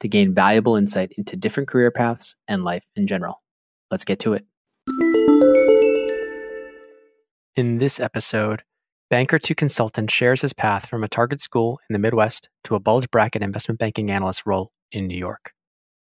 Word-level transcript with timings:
to 0.00 0.08
gain 0.08 0.34
valuable 0.34 0.76
insight 0.76 1.12
into 1.16 1.36
different 1.36 1.68
career 1.68 1.90
paths 1.90 2.36
and 2.48 2.64
life 2.64 2.86
in 2.96 3.06
general. 3.06 3.40
Let's 3.90 4.04
get 4.04 4.18
to 4.20 4.34
it. 4.34 4.44
In 7.56 7.78
this 7.78 7.98
episode, 7.98 8.62
banker 9.08 9.38
to 9.38 9.54
consultant 9.54 10.10
shares 10.10 10.42
his 10.42 10.52
path 10.52 10.86
from 10.86 11.02
a 11.02 11.08
target 11.08 11.40
school 11.40 11.80
in 11.88 11.94
the 11.94 11.98
Midwest 11.98 12.48
to 12.64 12.74
a 12.74 12.80
bulge 12.80 13.10
bracket 13.10 13.42
investment 13.42 13.78
banking 13.78 14.10
analyst 14.10 14.42
role 14.44 14.72
in 14.92 15.06
New 15.06 15.16
York. 15.16 15.52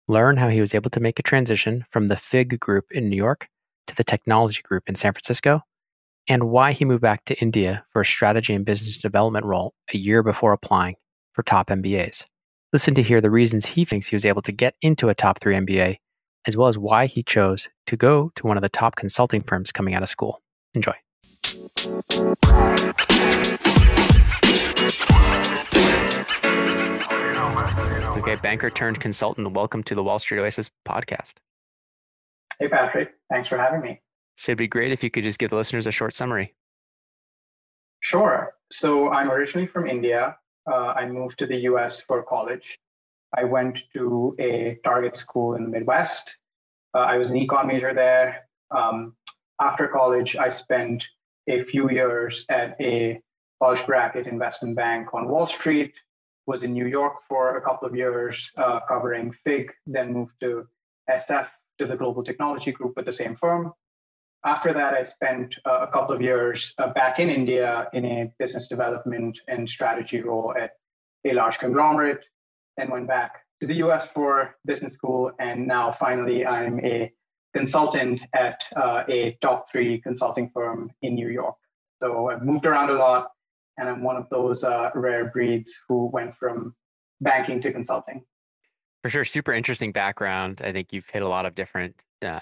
Learn 0.07 0.37
how 0.37 0.49
he 0.49 0.61
was 0.61 0.75
able 0.75 0.89
to 0.91 0.99
make 0.99 1.19
a 1.19 1.23
transition 1.23 1.85
from 1.89 2.07
the 2.07 2.17
FIG 2.17 2.59
group 2.59 2.85
in 2.91 3.09
New 3.09 3.15
York 3.15 3.47
to 3.87 3.95
the 3.95 4.03
technology 4.03 4.61
group 4.61 4.83
in 4.87 4.95
San 4.95 5.13
Francisco, 5.13 5.61
and 6.27 6.49
why 6.49 6.73
he 6.73 6.85
moved 6.85 7.01
back 7.01 7.25
to 7.25 7.39
India 7.39 7.85
for 7.91 8.01
a 8.01 8.05
strategy 8.05 8.53
and 8.53 8.65
business 8.65 8.97
development 8.97 9.45
role 9.45 9.73
a 9.93 9.97
year 9.97 10.21
before 10.21 10.53
applying 10.53 10.95
for 11.33 11.43
top 11.43 11.69
MBAs. 11.69 12.25
Listen 12.73 12.95
to 12.95 13.03
hear 13.03 13.19
the 13.19 13.29
reasons 13.29 13.65
he 13.65 13.83
thinks 13.83 14.07
he 14.07 14.15
was 14.15 14.23
able 14.23 14.41
to 14.43 14.51
get 14.53 14.75
into 14.81 15.09
a 15.09 15.13
top 15.13 15.41
three 15.41 15.55
MBA, 15.57 15.97
as 16.47 16.55
well 16.55 16.69
as 16.69 16.77
why 16.77 17.05
he 17.05 17.21
chose 17.21 17.67
to 17.85 17.97
go 17.97 18.31
to 18.35 18.47
one 18.47 18.55
of 18.55 18.63
the 18.63 18.69
top 18.69 18.95
consulting 18.95 19.43
firms 19.43 19.73
coming 19.73 19.93
out 19.93 20.01
of 20.01 20.07
school. 20.07 20.41
Enjoy. 20.73 20.93
Okay, 28.21 28.35
banker 28.35 28.69
turned 28.69 29.01
consultant. 29.01 29.51
Welcome 29.51 29.83
to 29.83 29.93
the 29.93 30.01
Wall 30.01 30.19
Street 30.19 30.39
Oasis 30.39 30.69
podcast. 30.87 31.33
Hey, 32.57 32.69
Patrick. 32.69 33.15
Thanks 33.29 33.49
for 33.49 33.57
having 33.57 33.81
me. 33.81 33.99
So 34.37 34.53
it'd 34.53 34.59
be 34.59 34.67
great 34.69 34.93
if 34.93 35.03
you 35.03 35.11
could 35.11 35.25
just 35.25 35.39
give 35.39 35.49
the 35.49 35.57
listeners 35.57 35.87
a 35.87 35.91
short 35.91 36.15
summary. 36.15 36.55
Sure. 37.99 38.53
So 38.71 39.09
I'm 39.09 39.29
originally 39.29 39.67
from 39.67 39.87
India. 39.87 40.37
Uh, 40.69 40.93
I 40.95 41.07
moved 41.07 41.39
to 41.39 41.47
the 41.47 41.57
US 41.71 42.01
for 42.01 42.23
college. 42.23 42.77
I 43.35 43.43
went 43.45 43.83
to 43.93 44.35
a 44.39 44.79
target 44.83 45.15
school 45.15 45.55
in 45.55 45.63
the 45.63 45.69
Midwest. 45.69 46.37
Uh, 46.93 46.99
I 46.99 47.17
was 47.17 47.31
an 47.31 47.39
econ 47.39 47.67
major 47.67 47.93
there. 47.93 48.47
Um, 48.69 49.15
after 49.59 49.87
college, 49.87 50.35
I 50.35 50.49
spent 50.49 51.07
a 51.47 51.59
few 51.59 51.89
years 51.89 52.45
at 52.49 52.75
a 52.81 53.21
bulge 53.59 53.85
bracket 53.85 54.27
investment 54.27 54.75
bank 54.75 55.13
on 55.13 55.29
Wall 55.29 55.47
Street, 55.47 55.93
was 56.47 56.63
in 56.63 56.73
New 56.73 56.87
York 56.87 57.17
for 57.29 57.57
a 57.57 57.61
couple 57.61 57.87
of 57.87 57.95
years 57.95 58.51
uh, 58.57 58.79
covering 58.87 59.31
FIG, 59.31 59.71
then 59.85 60.13
moved 60.13 60.33
to 60.41 60.67
SF 61.09 61.47
to 61.77 61.85
the 61.85 61.95
Global 61.95 62.23
Technology 62.23 62.71
Group 62.71 62.93
with 62.95 63.05
the 63.05 63.11
same 63.11 63.35
firm. 63.35 63.73
After 64.43 64.73
that, 64.73 64.95
I 64.95 65.03
spent 65.03 65.55
uh, 65.65 65.85
a 65.87 65.91
couple 65.91 66.15
of 66.15 66.21
years 66.21 66.73
uh, 66.79 66.87
back 66.87 67.19
in 67.19 67.29
India 67.29 67.87
in 67.93 68.05
a 68.05 68.31
business 68.39 68.67
development 68.67 69.39
and 69.47 69.69
strategy 69.69 70.21
role 70.21 70.53
at 70.59 70.71
a 71.25 71.33
large 71.33 71.59
conglomerate, 71.59 72.25
then 72.75 72.89
went 72.89 73.07
back 73.07 73.41
to 73.59 73.67
the 73.67 73.75
US 73.75 74.07
for 74.07 74.55
business 74.65 74.93
school, 74.93 75.31
and 75.39 75.67
now 75.67 75.91
finally 75.91 76.43
I'm 76.45 76.83
a 76.83 77.11
consultant 77.53 78.21
at 78.33 78.63
uh, 78.75 79.03
a 79.07 79.37
top 79.41 79.71
three 79.71 80.01
consulting 80.01 80.49
firm 80.49 80.89
in 81.03 81.13
New 81.13 81.29
York. 81.29 81.55
So 82.01 82.29
I've 82.29 82.41
moved 82.41 82.65
around 82.65 82.89
a 82.89 82.93
lot, 82.93 83.29
and 83.77 83.87
I'm 83.87 84.01
one 84.01 84.15
of 84.15 84.27
those 84.29 84.63
uh, 84.63 84.89
rare 84.95 85.25
breeds 85.25 85.79
who 85.87 86.07
went 86.07 86.35
from 86.35 86.73
banking 87.19 87.61
to 87.61 87.71
consulting. 87.71 88.23
For 89.03 89.09
sure, 89.09 89.25
super 89.25 89.53
interesting 89.53 89.91
background. 89.91 90.61
I 90.63 90.71
think 90.71 90.87
you've 90.91 91.09
hit 91.09 91.21
a 91.21 91.27
lot 91.27 91.45
of 91.45 91.53
different 91.53 91.95
uh, 92.23 92.39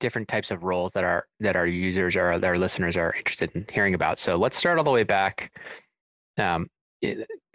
different 0.00 0.28
types 0.28 0.50
of 0.50 0.62
roles 0.62 0.92
that 0.92 1.04
our 1.04 1.26
that 1.40 1.56
our 1.56 1.66
users 1.66 2.16
or 2.16 2.32
our 2.32 2.58
listeners 2.58 2.96
are 2.96 3.14
interested 3.14 3.50
in 3.54 3.66
hearing 3.72 3.94
about. 3.94 4.18
So 4.18 4.36
let's 4.36 4.56
start 4.56 4.78
all 4.78 4.84
the 4.84 4.90
way 4.90 5.04
back. 5.04 5.52
Um, 6.36 6.68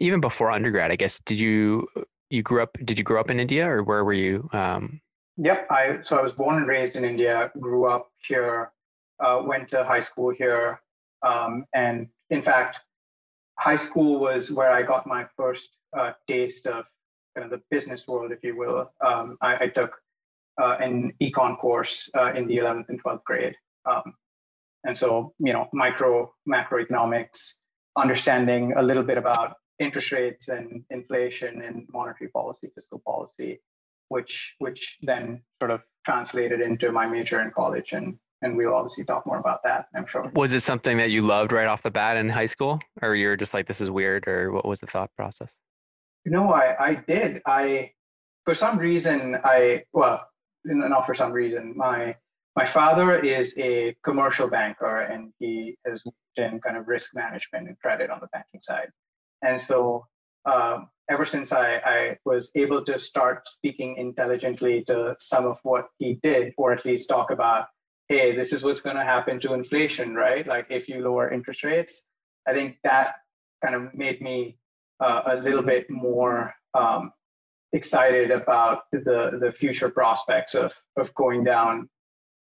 even 0.00 0.20
before 0.20 0.50
undergrad, 0.50 0.90
I 0.90 0.96
guess. 0.96 1.20
Did 1.20 1.40
you 1.40 1.88
you 2.30 2.42
grew 2.42 2.62
up? 2.62 2.76
Did 2.84 2.98
you 2.98 3.04
grow 3.04 3.20
up 3.20 3.30
in 3.30 3.40
India, 3.40 3.68
or 3.68 3.82
where 3.82 4.04
were 4.04 4.12
you? 4.12 4.48
Um, 4.52 5.00
Yep. 5.36 5.66
I 5.70 5.98
so 6.02 6.16
I 6.16 6.22
was 6.22 6.32
born 6.32 6.56
and 6.56 6.68
raised 6.68 6.96
in 6.96 7.04
India, 7.04 7.50
grew 7.58 7.86
up 7.86 8.10
here, 8.18 8.70
uh, 9.24 9.42
went 9.44 9.68
to 9.70 9.82
high 9.84 10.00
school 10.00 10.32
here, 10.32 10.80
um, 11.22 11.64
and 11.74 12.08
in 12.30 12.40
fact, 12.40 12.80
high 13.58 13.76
school 13.76 14.20
was 14.20 14.52
where 14.52 14.70
I 14.70 14.82
got 14.82 15.06
my 15.06 15.26
first 15.36 15.70
uh, 15.98 16.12
taste 16.28 16.66
of 16.66 16.84
kind 17.34 17.44
of 17.44 17.50
the 17.50 17.62
business 17.70 18.06
world, 18.06 18.30
if 18.30 18.44
you 18.44 18.56
will. 18.56 18.92
Um, 19.04 19.36
I, 19.40 19.64
I, 19.64 19.68
took 19.68 19.92
uh, 20.60 20.76
an 20.80 21.12
econ 21.20 21.58
course 21.58 22.08
uh, 22.16 22.32
in 22.32 22.46
the 22.46 22.58
11th 22.58 22.88
and 22.88 23.02
12th 23.02 23.24
grade, 23.24 23.54
um, 23.86 24.14
and 24.84 24.96
so 24.96 25.34
you 25.38 25.52
know, 25.52 25.68
micro 25.72 26.32
macroeconomics, 26.48 27.60
understanding 27.96 28.74
a 28.76 28.82
little 28.82 29.02
bit 29.02 29.18
about 29.18 29.56
interest 29.78 30.12
rates 30.12 30.48
and 30.48 30.84
inflation 30.90 31.62
and 31.62 31.86
monetary 31.92 32.30
policy, 32.30 32.70
fiscal 32.74 33.02
policy 33.04 33.58
which 34.08 34.54
which 34.58 34.98
then 35.02 35.42
sort 35.60 35.70
of 35.70 35.80
translated 36.04 36.60
into 36.60 36.92
my 36.92 37.06
major 37.06 37.40
in 37.40 37.50
college 37.50 37.92
and 37.92 38.16
and 38.42 38.56
we'll 38.56 38.74
obviously 38.74 39.04
talk 39.04 39.26
more 39.26 39.38
about 39.38 39.60
that 39.64 39.86
i'm 39.96 40.06
sure. 40.06 40.30
Was 40.34 40.52
it 40.52 40.62
something 40.62 40.98
that 40.98 41.10
you 41.10 41.22
loved 41.22 41.52
right 41.52 41.66
off 41.66 41.82
the 41.82 41.90
bat 41.90 42.16
in 42.16 42.28
high 42.28 42.46
school? 42.46 42.78
Or 43.00 43.14
you're 43.14 43.36
just 43.36 43.54
like 43.54 43.66
this 43.66 43.80
is 43.80 43.90
weird 43.90 44.28
or 44.28 44.52
what 44.52 44.66
was 44.66 44.80
the 44.80 44.86
thought 44.86 45.10
process? 45.16 45.52
No 46.26 46.52
i 46.52 46.90
i 46.90 46.94
did. 46.94 47.40
I 47.46 47.92
for 48.44 48.54
some 48.54 48.78
reason 48.78 49.36
i 49.44 49.84
well 49.92 50.26
not 50.64 51.06
for 51.06 51.14
some 51.14 51.32
reason 51.32 51.72
my 51.76 52.14
my 52.56 52.66
father 52.66 53.18
is 53.18 53.54
a 53.58 53.96
commercial 54.04 54.48
banker 54.48 55.00
and 55.00 55.32
he 55.38 55.76
has 55.84 56.04
worked 56.04 56.16
in 56.36 56.60
kind 56.60 56.76
of 56.76 56.86
risk 56.88 57.14
management 57.14 57.68
and 57.68 57.78
credit 57.80 58.10
on 58.10 58.18
the 58.20 58.28
banking 58.32 58.60
side 58.60 58.88
and 59.42 59.60
so 59.60 60.06
um, 60.46 60.88
ever 61.10 61.26
since 61.26 61.52
I, 61.52 61.76
I 61.76 62.18
was 62.24 62.50
able 62.54 62.84
to 62.84 62.98
start 62.98 63.48
speaking 63.48 63.96
intelligently 63.96 64.84
to 64.86 65.16
some 65.18 65.46
of 65.46 65.58
what 65.62 65.88
he 65.98 66.18
did, 66.22 66.52
or 66.56 66.72
at 66.72 66.84
least 66.84 67.08
talk 67.08 67.30
about, 67.30 67.66
hey, 68.08 68.34
this 68.34 68.52
is 68.52 68.62
what's 68.62 68.80
going 68.80 68.96
to 68.96 69.04
happen 69.04 69.40
to 69.40 69.54
inflation, 69.54 70.14
right? 70.14 70.46
Like 70.46 70.66
if 70.70 70.88
you 70.88 71.00
lower 71.00 71.30
interest 71.30 71.64
rates, 71.64 72.10
I 72.46 72.54
think 72.54 72.76
that 72.84 73.14
kind 73.62 73.74
of 73.74 73.94
made 73.94 74.20
me 74.20 74.58
uh, 75.00 75.22
a 75.26 75.36
little 75.36 75.62
bit 75.62 75.88
more 75.90 76.54
um, 76.74 77.12
excited 77.74 78.30
about 78.30 78.84
the 78.92 79.38
the 79.40 79.52
future 79.52 79.90
prospects 79.90 80.54
of 80.54 80.72
of 80.96 81.12
going 81.14 81.44
down 81.44 81.88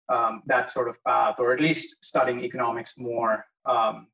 um, 0.08 0.42
that 0.46 0.70
sort 0.70 0.88
of 0.88 0.96
path, 1.04 1.36
or 1.38 1.52
at 1.52 1.60
least 1.60 2.04
studying 2.04 2.42
economics 2.42 2.94
more 2.96 3.44
um, 3.66 4.06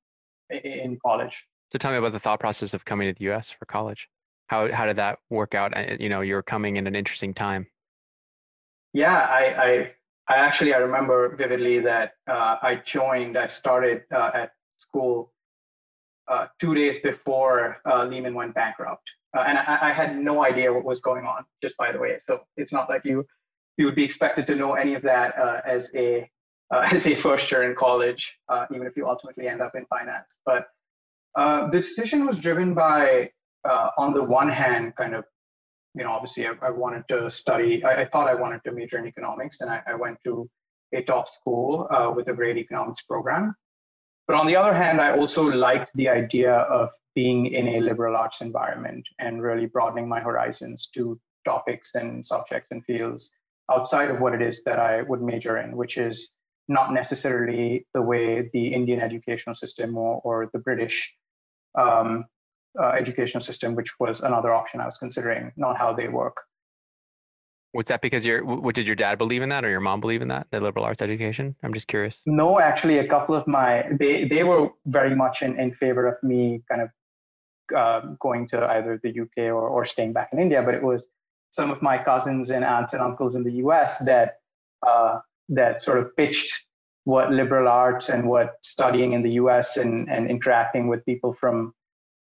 in 0.51 0.99
college. 1.05 1.47
So 1.71 1.79
tell 1.79 1.93
me 1.93 1.99
about 1.99 2.13
the 2.13 2.19
thought 2.19 2.41
process 2.41 2.75
of 2.75 2.85
coming 2.85 3.09
to 3.09 3.19
the 3.19 3.25
U.S. 3.27 3.51
for 3.51 3.67
college. 3.67 4.09
How 4.49 4.73
how 4.73 4.87
did 4.87 4.97
that 4.97 5.19
work 5.31 5.55
out? 5.55 5.73
You 6.01 6.09
know, 6.09 6.23
you're 6.23 6.43
coming 6.43 6.77
in 6.77 6.87
an 6.87 6.97
interesting 6.97 7.33
time. 7.35 7.67
Yeah, 8.93 9.19
I 9.19 9.45
I, 9.67 9.93
I 10.29 10.37
actually 10.37 10.75
I 10.75 10.79
remember 10.79 11.37
vividly 11.37 11.81
that 11.81 12.15
uh, 12.27 12.57
I 12.63 12.77
joined. 12.85 13.39
I 13.39 13.47
started 13.47 14.03
uh, 14.15 14.31
at 14.35 14.53
school 14.79 15.33
uh, 16.29 16.47
two 16.61 16.75
days 16.75 16.99
before 16.99 17.79
uh, 17.87 18.05
Lehman 18.05 18.35
went 18.35 18.55
bankrupt, 18.55 19.09
uh, 19.37 19.45
and 19.47 19.59
I, 19.59 19.79
I 19.83 19.93
had 19.93 20.17
no 20.17 20.45
idea 20.45 20.73
what 20.73 20.85
was 20.85 21.01
going 21.01 21.25
on. 21.25 21.45
Just 21.63 21.77
by 21.77 21.93
the 21.93 21.99
way, 21.99 22.19
so 22.21 22.41
it's 22.57 22.73
not 22.73 22.89
like 22.89 23.05
you 23.05 23.27
you 23.79 23.87
would 23.87 23.95
be 23.95 24.05
expected 24.05 24.47
to 24.47 24.55
know 24.55 24.75
any 24.75 24.95
of 24.95 25.03
that 25.03 25.39
uh, 25.39 25.61
as 25.65 25.91
a 25.95 26.31
as 26.73 27.07
a 27.07 27.15
first 27.15 27.51
year 27.51 27.65
in 27.65 27.75
college, 27.75 28.39
even 28.75 28.87
if 28.87 28.97
you 28.97 29.07
ultimately 29.07 29.47
end 29.47 29.61
up 29.61 29.75
in 29.75 29.85
finance. 29.87 30.39
But 30.47 30.69
uh, 31.35 31.67
the 31.67 31.79
decision 31.79 32.27
was 32.27 32.39
driven 32.39 32.75
by, 32.75 33.31
uh, 33.65 33.91
on 33.97 34.13
the 34.13 34.23
one 34.23 34.49
hand, 34.49 34.95
kind 34.97 35.15
of, 35.15 35.25
you 35.95 36.05
know, 36.05 36.11
obviously 36.11 36.47
I, 36.47 36.53
I 36.63 36.71
wanted 36.71 37.05
to 37.09 37.31
study, 37.31 37.83
I, 37.85 38.03
I, 38.03 38.05
thought 38.07 38.29
I 38.29 38.35
wanted 38.35 38.63
to 38.65 38.73
major 38.73 38.99
in 38.99 39.07
economics, 39.07 39.61
and 39.61 39.71
I, 39.71 39.95
went 39.95 40.19
to 40.25 40.49
a 40.95 41.03
top 41.03 41.29
school 41.29 41.89
uh, 41.91 42.13
with 42.15 42.29
a 42.29 42.35
great 42.35 42.57
economics 42.57 43.03
program. 43.03 43.55
but 44.27 44.37
on 44.37 44.47
the 44.47 44.57
other 44.57 44.75
hand, 44.75 45.01
I 45.01 45.17
also 45.17 45.43
liked 45.45 45.91
the 45.95 46.09
idea 46.09 46.53
of 46.53 46.91
being 47.15 47.47
in 47.47 47.69
a 47.69 47.81
liberal 47.81 48.17
arts 48.17 48.41
environment 48.41 49.07
and 49.19 49.43
really 49.43 49.67
broadening 49.67 50.09
my 50.09 50.21
horizons 50.21 50.89
to 50.95 51.21
topics 51.45 51.95
and 51.95 52.27
subjects 52.27 52.71
and 52.71 52.85
fields 52.85 53.35
outside 53.71 54.11
of 54.11 54.21
what 54.21 54.35
it 54.35 54.43
is 54.43 54.63
that 54.65 54.79
I 54.79 55.03
would 55.03 55.23
major 55.23 55.59
in, 55.59 55.77
which 55.77 55.97
is 55.97 56.35
not 56.69 56.93
necessarily 56.93 57.87
the 57.95 58.03
way 58.03 58.49
the 58.53 58.73
Indian 58.73 59.01
educational 59.01 59.55
system 59.55 59.97
or, 59.97 60.21
or 60.25 60.51
the 60.53 60.59
British 60.59 61.15
um, 61.79 62.25
uh, 62.81 62.91
educational 62.91 63.43
system, 63.43 63.75
which 63.75 63.99
was 63.99 64.21
another 64.21 64.55
option 64.55 64.81
I 64.81 64.87
was 64.87 64.99
considering, 64.99 65.53
not 65.57 65.77
how 65.77 65.93
they 65.93 66.09
work. 66.09 66.37
Was 67.75 67.87
that 67.87 68.03
because 68.03 68.25
your 68.25 68.45
what 68.45 68.75
did 68.75 68.87
your 68.87 68.97
dad 68.97 69.17
believe 69.17 69.41
in 69.41 69.49
that 69.49 69.65
or 69.65 69.71
your 69.71 69.81
mom 69.81 70.01
believe 70.03 70.21
in 70.21 70.29
that 70.29 70.47
the 70.51 70.61
liberal 70.61 70.85
arts 70.85 71.01
education? 71.01 71.57
I'm 71.63 71.73
just 71.73 71.89
curious. 71.89 72.21
No, 72.27 72.61
actually, 72.61 72.99
a 72.99 73.09
couple 73.09 73.35
of 73.35 73.47
my 73.47 73.87
they 73.99 74.29
they 74.29 74.45
were 74.45 74.71
very 74.85 75.17
much 75.17 75.41
in, 75.41 75.59
in 75.59 75.73
favor 75.73 76.07
of 76.07 76.23
me 76.23 76.63
kind 76.69 76.83
of 76.83 76.91
uh, 77.75 78.01
going 78.21 78.49
to 78.49 78.65
either 78.73 79.01
the 79.03 79.21
UK 79.21 79.45
or 79.53 79.69
or 79.69 79.85
staying 79.85 80.13
back 80.13 80.31
in 80.33 80.39
India. 80.39 80.63
But 80.63 80.75
it 80.75 80.83
was 80.83 81.09
some 81.51 81.71
of 81.71 81.83
my 81.83 81.99
cousins 81.99 82.51
and 82.51 82.65
aunts 82.65 82.93
and 82.93 83.03
uncles 83.03 83.35
in 83.35 83.45
the 83.45 83.53
US 83.65 83.99
that 84.07 84.39
uh, 84.87 85.21
that 85.49 85.83
sort 85.83 85.99
of 85.99 86.17
pitched 86.17 86.67
what 87.05 87.33
liberal 87.33 87.69
arts 87.69 88.09
and 88.09 88.29
what 88.29 88.55
studying 88.63 89.13
in 89.13 89.23
the 89.23 89.33
US 89.33 89.77
and 89.77 90.09
and 90.09 90.31
interacting 90.31 90.89
with 90.89 91.05
people 91.05 91.33
from 91.33 91.75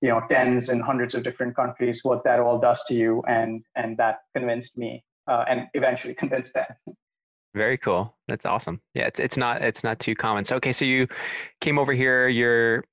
you 0.00 0.08
know 0.08 0.22
tens 0.28 0.68
and 0.68 0.82
hundreds 0.82 1.14
of 1.14 1.22
different 1.22 1.54
countries 1.54 2.00
what 2.02 2.24
that 2.24 2.40
all 2.40 2.58
does 2.58 2.82
to 2.84 2.94
you 2.94 3.22
and 3.28 3.64
and 3.76 3.96
that 3.96 4.20
convinced 4.34 4.78
me 4.78 5.04
uh, 5.26 5.44
and 5.48 5.68
eventually 5.74 6.14
convinced 6.22 6.54
them. 6.54 6.66
Very 7.54 7.78
cool. 7.78 8.16
That's 8.26 8.44
awesome. 8.44 8.80
Yeah, 8.94 9.06
it's 9.06 9.20
it's 9.20 9.36
not 9.36 9.62
it's 9.62 9.84
not 9.84 10.00
too 10.00 10.14
common. 10.14 10.44
So 10.44 10.56
okay, 10.56 10.72
so 10.72 10.84
you 10.84 11.06
came 11.60 11.78
over 11.78 11.92
here. 11.92 12.26
You're, 12.28 12.84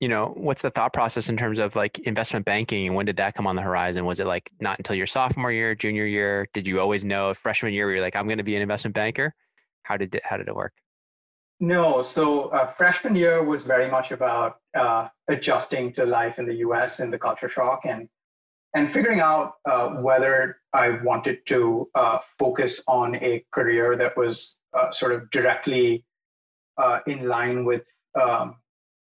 you 0.00 0.08
know, 0.08 0.34
what's 0.36 0.62
the 0.62 0.70
thought 0.70 0.92
process 0.92 1.28
in 1.28 1.36
terms 1.36 1.58
of 1.58 1.74
like 1.74 1.98
investment 2.00 2.44
banking? 2.44 2.92
When 2.94 3.06
did 3.06 3.16
that 3.16 3.34
come 3.34 3.46
on 3.46 3.56
the 3.56 3.62
horizon? 3.62 4.04
Was 4.04 4.20
it 4.20 4.26
like 4.26 4.50
not 4.60 4.78
until 4.78 4.94
your 4.94 5.06
sophomore 5.06 5.50
year, 5.50 5.74
junior 5.74 6.04
year? 6.04 6.48
Did 6.52 6.66
you 6.66 6.80
always 6.80 7.04
know 7.04 7.32
freshman 7.34 7.72
year? 7.72 7.90
You're 7.90 8.02
like, 8.02 8.14
I'm 8.14 8.26
going 8.26 8.38
to 8.38 8.44
be 8.44 8.56
an 8.56 8.62
investment 8.62 8.94
banker. 8.94 9.34
How 9.84 9.96
did 9.96 10.14
it, 10.14 10.22
how 10.24 10.36
did 10.36 10.48
it 10.48 10.54
work? 10.54 10.74
No, 11.58 12.02
so 12.02 12.48
uh, 12.48 12.66
freshman 12.66 13.16
year 13.16 13.42
was 13.42 13.64
very 13.64 13.90
much 13.90 14.12
about 14.12 14.58
uh, 14.76 15.08
adjusting 15.28 15.94
to 15.94 16.04
life 16.04 16.38
in 16.38 16.46
the 16.46 16.56
U.S. 16.56 17.00
and 17.00 17.10
the 17.10 17.18
culture 17.18 17.48
shock, 17.48 17.86
and 17.86 18.08
and 18.74 18.90
figuring 18.90 19.20
out 19.20 19.54
uh, 19.64 19.88
whether 19.88 20.58
I 20.74 20.90
wanted 21.02 21.38
to 21.46 21.88
uh, 21.94 22.18
focus 22.38 22.82
on 22.86 23.14
a 23.16 23.42
career 23.52 23.96
that 23.96 24.18
was 24.18 24.60
uh, 24.76 24.90
sort 24.90 25.12
of 25.12 25.30
directly 25.30 26.04
uh, 26.76 26.98
in 27.06 27.26
line 27.26 27.64
with 27.64 27.84
um, 28.20 28.56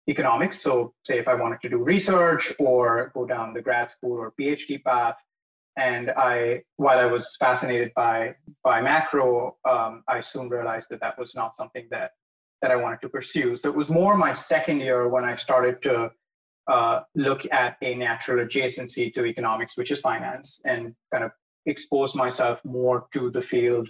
economics. 0.07 0.62
So, 0.62 0.94
say 1.03 1.19
if 1.19 1.27
I 1.27 1.36
wanted 1.36 1.62
to 1.62 1.69
do 1.69 1.77
research 1.77 2.53
or 2.59 3.12
go 3.13 3.25
down 3.25 3.53
the 3.53 3.62
grad 3.62 3.89
school 3.89 4.18
or 4.18 4.33
PhD 4.39 4.83
path, 4.83 5.15
and 5.77 6.12
I, 6.12 6.63
while 6.77 7.00
I 7.00 7.06
was 7.06 7.36
fascinated 7.39 7.92
by 7.95 8.36
by 8.63 8.81
macro, 8.81 9.57
um, 9.68 10.03
I 10.07 10.21
soon 10.21 10.50
realized 10.50 10.89
that 10.89 11.00
that 11.01 11.18
was 11.18 11.36
not 11.36 11.56
something 11.56 11.88
that 11.92 12.12
that 12.62 12.71
I 12.71 12.75
wanted 12.75 13.01
to 13.01 13.09
pursue. 13.09 13.57
So 13.57 13.69
it 13.69 13.75
was 13.75 13.89
more 13.89 14.15
my 14.18 14.33
second 14.33 14.81
year 14.81 15.07
when 15.07 15.24
I 15.24 15.36
started 15.36 15.81
to 15.83 16.12
uh, 16.68 17.01
look 17.15 17.42
at 17.51 17.77
a 17.81 17.95
natural 17.95 18.45
adjacency 18.45 19.13
to 19.15 19.25
economics, 19.25 19.77
which 19.77 19.92
is 19.92 20.01
finance, 20.01 20.62
and 20.65 20.94
kind 21.12 21.24
of 21.24 21.31
expose 21.65 22.15
myself 22.15 22.59
more 22.63 23.07
to 23.13 23.31
the 23.31 23.42
field 23.42 23.89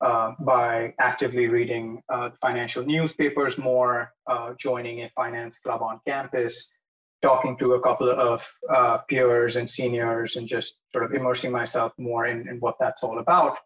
uh, 0.00 0.32
by 0.38 0.94
actively 1.00 1.48
reading 1.48 2.00
uh, 2.08 2.30
financial 2.40 2.84
newspapers 2.84 3.58
more, 3.58 4.12
uh, 4.28 4.54
joining 4.56 5.02
a 5.02 5.10
finance 5.10 5.58
club 5.58 5.82
on 5.82 6.00
campus, 6.06 6.72
talking 7.20 7.56
to 7.58 7.74
a 7.74 7.80
couple 7.80 8.08
of 8.08 8.40
uh, 8.72 8.98
peers 9.08 9.56
and 9.56 9.68
seniors, 9.68 10.36
and 10.36 10.46
just 10.46 10.78
sort 10.92 11.04
of 11.04 11.12
immersing 11.12 11.50
myself 11.50 11.92
more 11.98 12.26
in, 12.26 12.48
in 12.48 12.58
what 12.60 12.76
that's 12.78 13.02
all 13.02 13.18
about. 13.18 13.58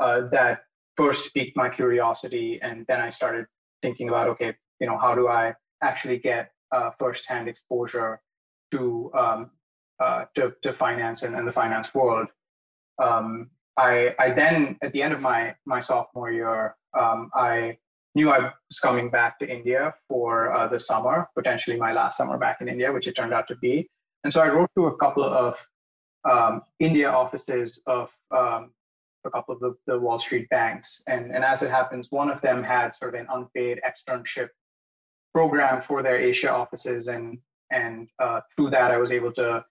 Uh, 0.00 0.22
that 0.32 0.60
first 0.96 1.34
piqued 1.34 1.54
my 1.54 1.68
curiosity, 1.68 2.58
and 2.62 2.86
then 2.88 3.00
I 3.02 3.10
started 3.10 3.44
thinking 3.82 4.08
about, 4.08 4.28
okay, 4.28 4.54
you 4.80 4.86
know, 4.86 4.96
how 4.96 5.14
do 5.14 5.28
I 5.28 5.54
actually 5.82 6.18
get 6.18 6.50
firsthand 6.98 7.46
exposure 7.46 8.20
to 8.70 9.10
um, 9.14 9.50
to, 10.34 10.54
to 10.62 10.72
finance 10.72 11.24
and, 11.24 11.34
and, 11.34 11.46
the 11.46 11.52
finance 11.52 11.94
world. 11.94 12.28
Um, 13.02 13.50
I, 13.78 14.14
I 14.18 14.32
then, 14.32 14.76
at 14.82 14.92
the 14.92 15.02
end 15.02 15.14
of 15.14 15.20
my 15.20 15.54
my 15.64 15.80
sophomore 15.80 16.32
year, 16.32 16.76
um, 16.98 17.30
I 17.34 17.78
knew 18.14 18.30
I 18.30 18.40
was 18.40 18.80
coming 18.80 19.08
back 19.10 19.38
to 19.38 19.48
India 19.48 19.94
for 20.08 20.52
uh, 20.52 20.66
the 20.66 20.80
summer, 20.80 21.28
potentially 21.36 21.76
my 21.76 21.92
last 21.92 22.16
summer 22.18 22.36
back 22.36 22.60
in 22.60 22.68
India, 22.68 22.92
which 22.92 23.06
it 23.06 23.14
turned 23.14 23.32
out 23.32 23.46
to 23.48 23.56
be. 23.56 23.88
And 24.24 24.32
so 24.32 24.42
I 24.42 24.48
wrote 24.48 24.70
to 24.76 24.86
a 24.86 24.96
couple 24.96 25.22
of 25.22 25.56
um, 26.28 26.62
India 26.80 27.08
offices 27.08 27.80
of 27.86 28.10
um, 28.30 28.72
a 29.24 29.30
couple 29.30 29.54
of 29.54 29.60
the, 29.60 29.74
the 29.86 29.98
Wall 29.98 30.18
Street 30.18 30.48
banks. 30.50 31.04
And, 31.06 31.30
and 31.34 31.44
as 31.44 31.62
it 31.62 31.70
happens, 31.70 32.08
one 32.10 32.30
of 32.30 32.40
them 32.40 32.62
had 32.62 32.96
sort 32.96 33.14
of 33.14 33.20
an 33.20 33.26
unpaid 33.30 33.80
externship 33.88 34.48
program 35.32 35.80
for 35.80 36.02
their 36.02 36.18
Asia 36.18 36.52
offices, 36.52 37.08
and 37.08 37.38
and 37.70 38.08
uh, 38.18 38.40
through 38.56 38.70
that, 38.70 38.90
I 38.90 38.96
was 38.96 39.12
able 39.12 39.32
to 39.34 39.64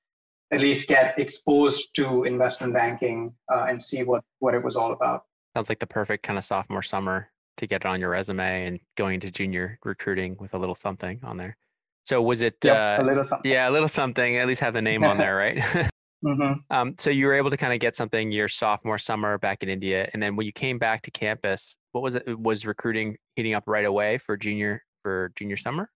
at 0.52 0.62
least 0.62 0.88
get 0.88 1.18
exposed 1.20 1.94
to 1.96 2.24
investment 2.24 2.74
banking 2.74 3.34
uh, 3.52 3.66
and 3.70 3.82
see 3.82 4.04
what 4.04 4.24
what 4.40 4.54
it 4.54 4.64
was 4.64 4.76
all 4.76 4.94
about. 4.94 5.24
Sounds 5.56 5.70
like 5.70 5.80
the 5.80 5.88
perfect 5.88 6.24
kind 6.24 6.38
of 6.38 6.46
sophomore 6.46 6.84
summer 6.84 7.30
to 7.58 7.68
get 7.68 7.82
it 7.82 7.86
on 7.86 8.00
your 8.00 8.10
resume 8.10 8.68
and 8.68 8.80
going 8.96 9.16
into 9.16 9.32
junior 9.32 9.80
recruiting 9.84 10.38
with 10.40 10.54
a 10.54 10.58
little 10.58 10.76
something 10.76 11.20
on 11.24 11.38
there. 11.38 11.58
So 12.06 12.22
was 12.22 12.42
it? 12.42 12.56
Yep, 12.64 12.76
uh, 12.76 13.04
a 13.04 13.06
little 13.06 13.26
something. 13.26 13.52
Yeah, 13.52 13.70
a 13.70 13.72
little 13.72 13.88
something. 13.88 14.38
At 14.38 14.48
least 14.48 14.62
have 14.62 14.74
the 14.74 14.82
name 14.82 15.04
on 15.04 15.18
there, 15.18 15.36
right? 15.36 15.58
mm-hmm. 16.26 16.54
um, 16.70 16.96
so 16.98 17.10
you 17.10 17.26
were 17.26 17.34
able 17.34 17.50
to 17.50 17.58
kind 17.58 17.74
of 17.74 17.80
get 17.80 17.96
something 17.96 18.32
your 18.32 18.48
sophomore 18.48 18.98
summer 18.98 19.38
back 19.38 19.62
in 19.62 19.70
India, 19.70 20.10
and 20.14 20.24
then 20.24 20.36
when 20.38 20.46
you 20.46 20.54
came 20.54 20.80
back 20.80 21.02
to 21.02 21.12
campus, 21.12 21.76
what 21.92 22.02
was 22.02 22.16
it? 22.16 22.40
Was 22.40 22.66
recruiting 22.66 23.18
heating 23.36 23.54
up 23.54 23.64
right 23.68 23.86
away 23.86 24.20
for 24.20 24.38
junior 24.38 24.84
for 25.04 25.34
junior 25.36 25.58
summer? 25.58 25.90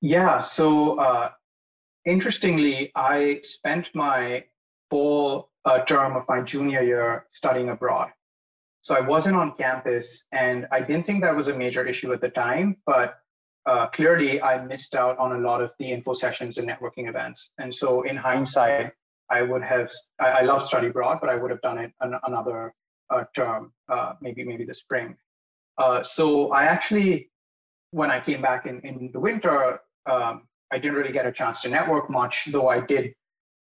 Yeah. 0.00 0.38
So 0.38 0.98
uh, 0.98 1.30
interestingly, 2.08 2.90
I 2.94 3.40
spent 3.42 3.88
my 3.94 4.44
full 4.90 5.50
uh, 5.64 5.80
term 5.84 6.16
of 6.16 6.24
my 6.28 6.40
junior 6.40 6.82
year 6.82 7.26
studying 7.30 7.68
abroad. 7.68 8.10
So 8.82 8.96
I 8.96 9.00
wasn't 9.00 9.36
on 9.36 9.52
campus, 9.56 10.26
and 10.32 10.66
I 10.72 10.80
didn't 10.80 11.04
think 11.04 11.22
that 11.22 11.36
was 11.36 11.48
a 11.48 11.54
major 11.54 11.84
issue 11.86 12.12
at 12.12 12.20
the 12.20 12.30
time. 12.30 12.76
But 12.86 13.18
uh, 13.66 13.88
clearly, 13.88 14.40
I 14.40 14.64
missed 14.64 14.94
out 14.94 15.18
on 15.18 15.32
a 15.32 15.38
lot 15.38 15.60
of 15.60 15.72
the 15.78 15.92
info 15.92 16.14
sessions 16.14 16.56
and 16.56 16.66
networking 16.66 17.08
events. 17.08 17.50
And 17.58 17.74
so, 17.74 18.02
in 18.02 18.16
hindsight, 18.16 18.92
I 19.30 19.42
would 19.42 19.62
have. 19.62 19.90
I, 20.18 20.28
I 20.28 20.42
love 20.42 20.64
study 20.64 20.86
abroad, 20.86 21.18
but 21.20 21.28
I 21.28 21.34
would 21.34 21.50
have 21.50 21.60
done 21.60 21.78
it 21.78 21.92
an, 22.00 22.14
another 22.24 22.72
uh, 23.10 23.24
term, 23.36 23.72
uh, 23.90 24.14
maybe 24.22 24.42
maybe 24.44 24.64
the 24.64 24.74
spring. 24.74 25.16
Uh, 25.76 26.02
so 26.02 26.50
I 26.50 26.64
actually 26.64 27.30
when 27.90 28.10
I 28.10 28.20
came 28.20 28.42
back 28.42 28.66
in, 28.66 28.80
in 28.80 29.10
the 29.12 29.20
winter, 29.20 29.80
um, 30.06 30.47
I 30.72 30.78
didn't 30.78 30.96
really 30.96 31.12
get 31.12 31.26
a 31.26 31.32
chance 31.32 31.62
to 31.62 31.68
network 31.68 32.10
much, 32.10 32.48
though 32.50 32.68
I 32.68 32.80
did 32.80 33.14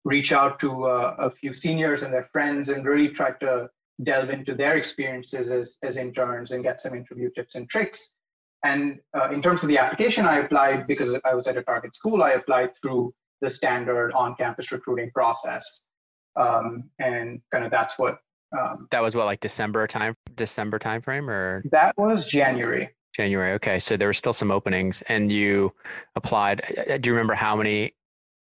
reach 0.05 0.33
out 0.33 0.61
to 0.61 0.87
uh, 0.87 1.15
a 1.19 1.31
few 1.31 1.55
seniors 1.55 2.03
and 2.03 2.13
their 2.13 2.29
friends 2.33 2.69
and 2.71 2.85
really 2.85 3.09
try 3.09 3.33
to 3.33 3.69
delve 4.03 4.31
into 4.31 4.55
their 4.55 4.77
experiences 4.77 5.51
as, 5.51 5.77
as 5.83 5.97
interns 5.97 6.53
and 6.53 6.63
get 6.63 6.81
some 6.81 6.95
interview 6.95 7.31
tips 7.35 7.55
and 7.55 7.69
tricks. 7.69 8.17
And 8.65 8.99
uh, 9.17 9.31
in 9.31 9.41
terms 9.41 9.63
of 9.63 9.69
the 9.69 9.79
application, 9.79 10.27
I 10.27 10.39
applied 10.39 10.87
because 10.87 11.17
I 11.25 11.35
was 11.35 11.47
at 11.49 11.57
a 11.57 11.63
target 11.63 11.95
school, 11.95 12.23
I 12.23 12.31
applied 12.31 12.71
through 12.81 13.15
the 13.41 13.51
standard 13.51 14.13
on 14.13 14.35
campus 14.37 14.71
recruiting 14.71 15.11
process. 15.13 15.89
Um, 16.37 16.91
and 16.99 17.41
kind 17.53 17.65
of 17.65 17.71
that's 17.71 17.99
what. 17.99 18.19
Um, 18.59 18.89
that 18.91 19.03
was 19.03 19.15
what, 19.15 19.27
like 19.27 19.41
December 19.41 19.87
time, 19.87 20.17
December 20.35 20.79
timeframe 20.79 21.29
or? 21.29 21.63
That 21.71 21.97
was 21.97 22.27
January. 22.27 22.91
January. 23.13 23.53
Okay, 23.53 23.81
so 23.81 23.97
there 23.97 24.09
were 24.09 24.15
still 24.15 24.33
some 24.33 24.51
openings, 24.51 25.03
and 25.09 25.31
you 25.33 25.73
applied. 26.17 26.63
Uh, 26.77 26.95
uh, 26.95 26.99
do 26.99 27.09
you 27.09 27.15
remember 27.15 27.35
how 27.35 27.57
many 27.57 27.95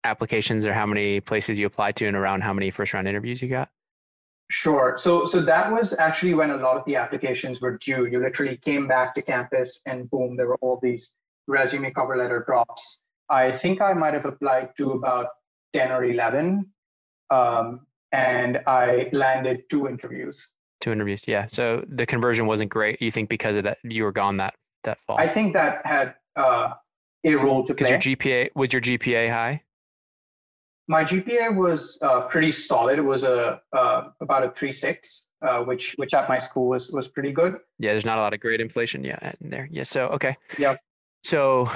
applications 0.04 0.66
or 0.66 0.74
how 0.74 0.86
many 0.86 1.20
places 1.20 1.58
you 1.58 1.66
applied 1.66 1.96
to, 1.98 2.08
and 2.08 2.16
around 2.16 2.42
how 2.42 2.54
many 2.54 2.72
first 2.72 2.94
round 2.94 3.08
interviews 3.08 3.42
you 3.42 3.50
got? 3.50 3.70
Sure. 4.52 4.96
So 4.98 5.26
so 5.26 5.42
that 5.42 5.72
was 5.72 5.98
actually 5.98 6.34
when 6.34 6.52
a 6.52 6.58
lot 6.58 6.78
of 6.78 6.86
the 6.86 6.96
applications 6.96 7.62
were 7.62 7.78
due. 7.78 8.06
You 8.06 8.20
literally 8.20 8.58
came 8.58 8.88
back 8.88 9.16
to 9.16 9.22
campus, 9.22 9.82
and 9.86 10.10
boom, 10.10 10.36
there 10.38 10.48
were 10.48 10.58
all 10.62 10.80
these 10.82 11.14
resume 11.48 11.92
cover 11.92 12.18
letter 12.18 12.44
drops. 12.46 13.04
I 13.30 13.58
think 13.58 13.82
I 13.82 13.94
might 13.94 14.14
have 14.14 14.26
applied 14.26 14.70
to 14.78 14.92
about 14.92 15.28
ten 15.74 15.92
or 15.92 16.04
eleven, 16.04 16.68
um, 17.30 17.88
and 18.12 18.62
I 18.68 19.10
landed 19.12 19.64
two 19.70 19.88
interviews 19.88 20.52
two 20.82 20.92
interviews. 20.92 21.24
Yeah. 21.28 21.48
So 21.52 21.84
the 21.88 22.06
conversion 22.06 22.46
wasn't 22.46 22.70
great. 22.70 23.02
You 23.02 23.12
think 23.12 23.30
because 23.30 23.56
of 23.56 23.64
that 23.64 23.78
you 23.84 24.04
were 24.04 24.12
gone 24.12 24.38
that 24.38 24.56
that 24.84 24.98
fall? 25.06 25.18
I 25.18 25.28
think 25.28 25.54
that 25.54 25.86
had 25.86 26.16
uh, 26.36 26.74
a 27.26 27.36
role 27.36 27.66
to 27.66 27.74
play. 27.74 27.90
Your 27.90 28.00
GPA 28.00 28.50
was 28.56 28.74
your 28.74 28.82
GPA 28.82 29.32
high? 29.32 29.62
My 30.88 31.04
GPA 31.04 31.56
was 31.56 31.98
uh, 32.04 32.22
pretty 32.22 32.52
solid. 32.52 33.00
It 33.00 33.02
was 33.02 33.24
a 33.24 33.62
uh, 33.74 34.10
about 34.22 34.44
a 34.44 34.52
three 34.52 34.72
six, 34.72 35.30
uh, 35.42 35.60
which 35.62 35.94
which 35.98 36.14
at 36.14 36.30
my 36.30 36.40
school 36.40 36.68
was 36.68 36.90
was 36.92 37.08
pretty 37.08 37.32
good. 37.32 37.58
Yeah, 37.80 37.92
there's 37.92 38.06
not 38.06 38.20
a 38.20 38.22
lot 38.22 38.34
of 38.34 38.40
grade 38.40 38.62
inflation 38.62 39.04
yet 39.04 39.38
in 39.42 39.50
there. 39.50 39.68
Yeah. 39.72 39.84
So 39.84 40.08
okay. 40.08 40.38
Yeah. 40.60 40.76
So, 41.24 41.72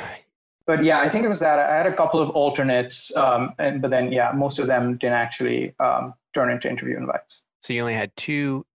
but 0.68 0.84
yeah, 0.84 1.00
I 1.00 1.10
think 1.10 1.26
it 1.26 1.28
was 1.28 1.40
that 1.40 1.58
I 1.58 1.76
had 1.76 1.88
a 1.88 1.96
couple 1.96 2.22
of 2.22 2.30
alternates, 2.30 3.16
um, 3.16 3.54
and 3.58 3.82
but 3.82 3.90
then 3.90 4.12
yeah, 4.12 4.32
most 4.32 4.60
of 4.60 4.68
them 4.68 4.98
didn't 4.98 5.16
actually 5.16 5.74
um, 5.80 6.14
turn 6.36 6.52
into 6.52 6.70
interview 6.70 6.96
invites. 6.96 7.48
So 7.64 7.74
you 7.74 7.82
only 7.82 7.96
had 7.96 8.16
two 8.16 8.66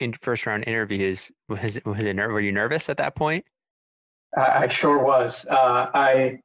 in 0.00 0.14
first 0.20 0.46
round 0.46 0.64
interviews. 0.66 1.30
Was 1.48 1.78
was 1.84 2.04
it 2.04 2.16
were 2.16 2.40
you 2.40 2.52
nervous 2.52 2.88
at 2.88 2.96
that 2.98 3.14
point? 3.14 3.44
I 4.36 4.68
sure 4.68 4.98
was. 5.04 5.46
Uh, 5.46 5.90
I 5.94 6.40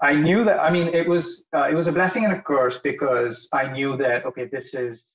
I 0.00 0.14
knew 0.14 0.44
that. 0.44 0.60
I 0.60 0.70
mean, 0.70 0.88
it 0.88 1.08
was 1.08 1.46
uh, 1.54 1.68
it 1.70 1.74
was 1.74 1.86
a 1.86 1.92
blessing 1.92 2.24
and 2.24 2.32
a 2.32 2.40
curse 2.40 2.78
because 2.78 3.48
I 3.52 3.70
knew 3.70 3.96
that 3.98 4.24
okay, 4.26 4.46
this 4.46 4.74
is 4.74 5.12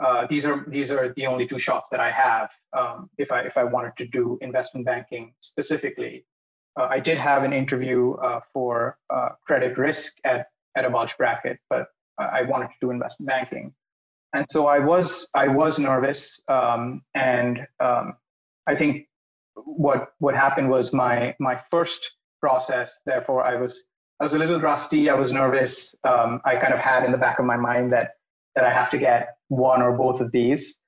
uh, 0.00 0.26
these 0.28 0.46
are 0.46 0.64
these 0.68 0.90
are 0.90 1.12
the 1.14 1.26
only 1.26 1.46
two 1.46 1.58
shots 1.58 1.88
that 1.90 2.00
I 2.00 2.10
have 2.10 2.50
um, 2.76 3.10
if 3.18 3.30
I 3.32 3.40
if 3.40 3.56
I 3.56 3.64
wanted 3.64 3.92
to 3.98 4.06
do 4.06 4.38
investment 4.40 4.86
banking 4.86 5.34
specifically. 5.40 6.24
Uh, 6.78 6.86
I 6.88 7.00
did 7.00 7.18
have 7.18 7.42
an 7.42 7.52
interview 7.52 8.12
uh, 8.14 8.40
for 8.52 8.98
uh, 9.10 9.30
credit 9.46 9.76
risk 9.76 10.14
at 10.24 10.46
at 10.76 10.84
a 10.84 10.90
bulge 10.90 11.16
bracket, 11.16 11.58
but 11.68 11.88
I 12.18 12.42
wanted 12.42 12.66
to 12.68 12.76
do 12.80 12.90
investment 12.90 13.28
banking, 13.28 13.72
and 14.34 14.46
so 14.50 14.66
I 14.66 14.78
was 14.78 15.28
I 15.34 15.48
was 15.48 15.78
nervous, 15.78 16.42
um, 16.48 17.02
and 17.14 17.66
um, 17.80 18.14
I 18.66 18.74
think 18.74 19.08
what 19.54 20.08
what 20.18 20.34
happened 20.34 20.70
was 20.70 20.92
my 20.92 21.34
my 21.40 21.60
first 21.70 22.16
process. 22.40 23.00
Therefore, 23.06 23.44
I 23.44 23.56
was 23.56 23.84
I 24.20 24.24
was 24.24 24.34
a 24.34 24.38
little 24.38 24.60
rusty. 24.60 25.08
I 25.08 25.14
was 25.14 25.32
nervous. 25.32 25.94
Um, 26.04 26.40
I 26.44 26.56
kind 26.56 26.74
of 26.74 26.80
had 26.80 27.04
in 27.04 27.12
the 27.12 27.18
back 27.18 27.38
of 27.38 27.46
my 27.46 27.56
mind 27.56 27.92
that 27.92 28.12
that 28.54 28.64
I 28.64 28.72
have 28.72 28.90
to 28.90 28.98
get 28.98 29.36
one 29.48 29.82
or 29.82 29.96
both 29.96 30.20
of 30.20 30.32
these. 30.32 30.82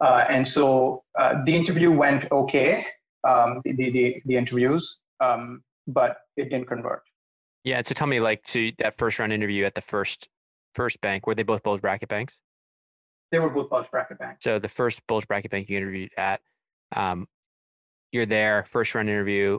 Uh, 0.00 0.24
and 0.28 0.46
so 0.46 1.02
uh, 1.18 1.42
the 1.44 1.54
interview 1.54 1.90
went 1.90 2.30
okay, 2.30 2.86
um, 3.26 3.60
the, 3.64 3.72
the, 3.72 4.22
the, 4.24 4.36
interviews, 4.36 5.00
um, 5.18 5.62
but 5.88 6.18
it 6.36 6.44
didn't 6.50 6.68
convert. 6.68 7.02
Yeah. 7.64 7.82
So 7.84 7.94
tell 7.94 8.06
me, 8.06 8.20
like, 8.20 8.44
to 8.44 8.70
that 8.78 8.96
first 8.96 9.18
round 9.18 9.32
interview 9.32 9.64
at 9.64 9.74
the 9.74 9.80
first 9.80 10.28
first 10.74 11.00
bank, 11.00 11.26
were 11.26 11.34
they 11.34 11.42
both 11.42 11.64
bulge 11.64 11.80
bracket 11.80 12.08
banks? 12.08 12.38
They 13.30 13.38
were 13.38 13.50
both 13.50 13.70
bulge 13.70 13.90
bracket 13.90 14.18
banks. 14.18 14.44
So 14.44 14.58
the 14.58 14.68
first 14.68 15.06
bulge 15.06 15.26
bracket 15.26 15.50
bank 15.50 15.68
you 15.68 15.76
interviewed 15.76 16.10
at, 16.16 16.40
um, 16.94 17.26
you're 18.12 18.26
there, 18.26 18.66
first 18.70 18.94
round 18.94 19.08
interview. 19.08 19.58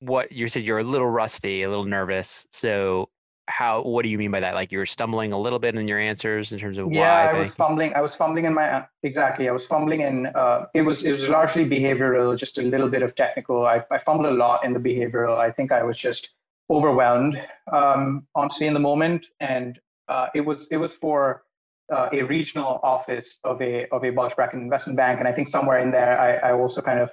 What 0.00 0.30
you 0.30 0.48
said 0.48 0.62
you're 0.62 0.78
a 0.78 0.84
little 0.84 1.08
rusty, 1.08 1.62
a 1.62 1.68
little 1.68 1.84
nervous. 1.84 2.46
So 2.52 3.08
how 3.48 3.82
what 3.82 4.02
do 4.02 4.08
you 4.08 4.18
mean 4.18 4.30
by 4.30 4.40
that 4.40 4.54
like 4.54 4.72
you 4.72 4.78
were 4.78 4.86
stumbling 4.86 5.32
a 5.32 5.38
little 5.38 5.58
bit 5.58 5.76
in 5.76 5.86
your 5.86 6.00
answers 6.00 6.52
in 6.52 6.58
terms 6.58 6.78
of 6.78 6.86
why. 6.86 6.94
yeah 6.94 7.30
i 7.30 7.38
was 7.38 7.54
fumbling 7.54 7.94
i 7.94 8.00
was 8.00 8.14
fumbling 8.14 8.44
in 8.44 8.52
my 8.52 8.84
exactly 9.04 9.48
i 9.48 9.52
was 9.52 9.66
fumbling 9.66 10.00
in 10.00 10.26
uh, 10.34 10.66
it 10.74 10.82
was 10.82 11.04
it 11.04 11.12
was 11.12 11.28
largely 11.28 11.64
behavioral 11.64 12.36
just 12.36 12.58
a 12.58 12.62
little 12.62 12.88
bit 12.88 13.02
of 13.02 13.14
technical 13.14 13.66
i, 13.66 13.82
I 13.90 13.98
fumbled 13.98 14.26
a 14.26 14.36
lot 14.36 14.64
in 14.64 14.72
the 14.72 14.80
behavioral 14.80 15.38
i 15.38 15.50
think 15.50 15.70
i 15.70 15.82
was 15.82 15.96
just 15.96 16.34
overwhelmed 16.70 17.40
um, 17.72 18.26
honestly 18.34 18.66
in 18.66 18.74
the 18.74 18.80
moment 18.80 19.26
and 19.38 19.78
uh, 20.08 20.26
it 20.34 20.40
was 20.40 20.66
it 20.68 20.76
was 20.78 20.94
for 20.94 21.44
uh, 21.92 22.08
a 22.12 22.22
regional 22.22 22.80
office 22.82 23.38
of 23.44 23.60
a 23.62 23.86
of 23.88 24.04
a 24.04 24.10
bulge 24.10 24.34
bracket 24.36 24.60
investment 24.60 24.96
bank 24.96 25.18
and 25.18 25.28
i 25.28 25.32
think 25.32 25.48
somewhere 25.48 25.78
in 25.78 25.90
there 25.90 26.18
I, 26.18 26.50
I 26.50 26.52
also 26.52 26.82
kind 26.82 27.00
of 27.00 27.10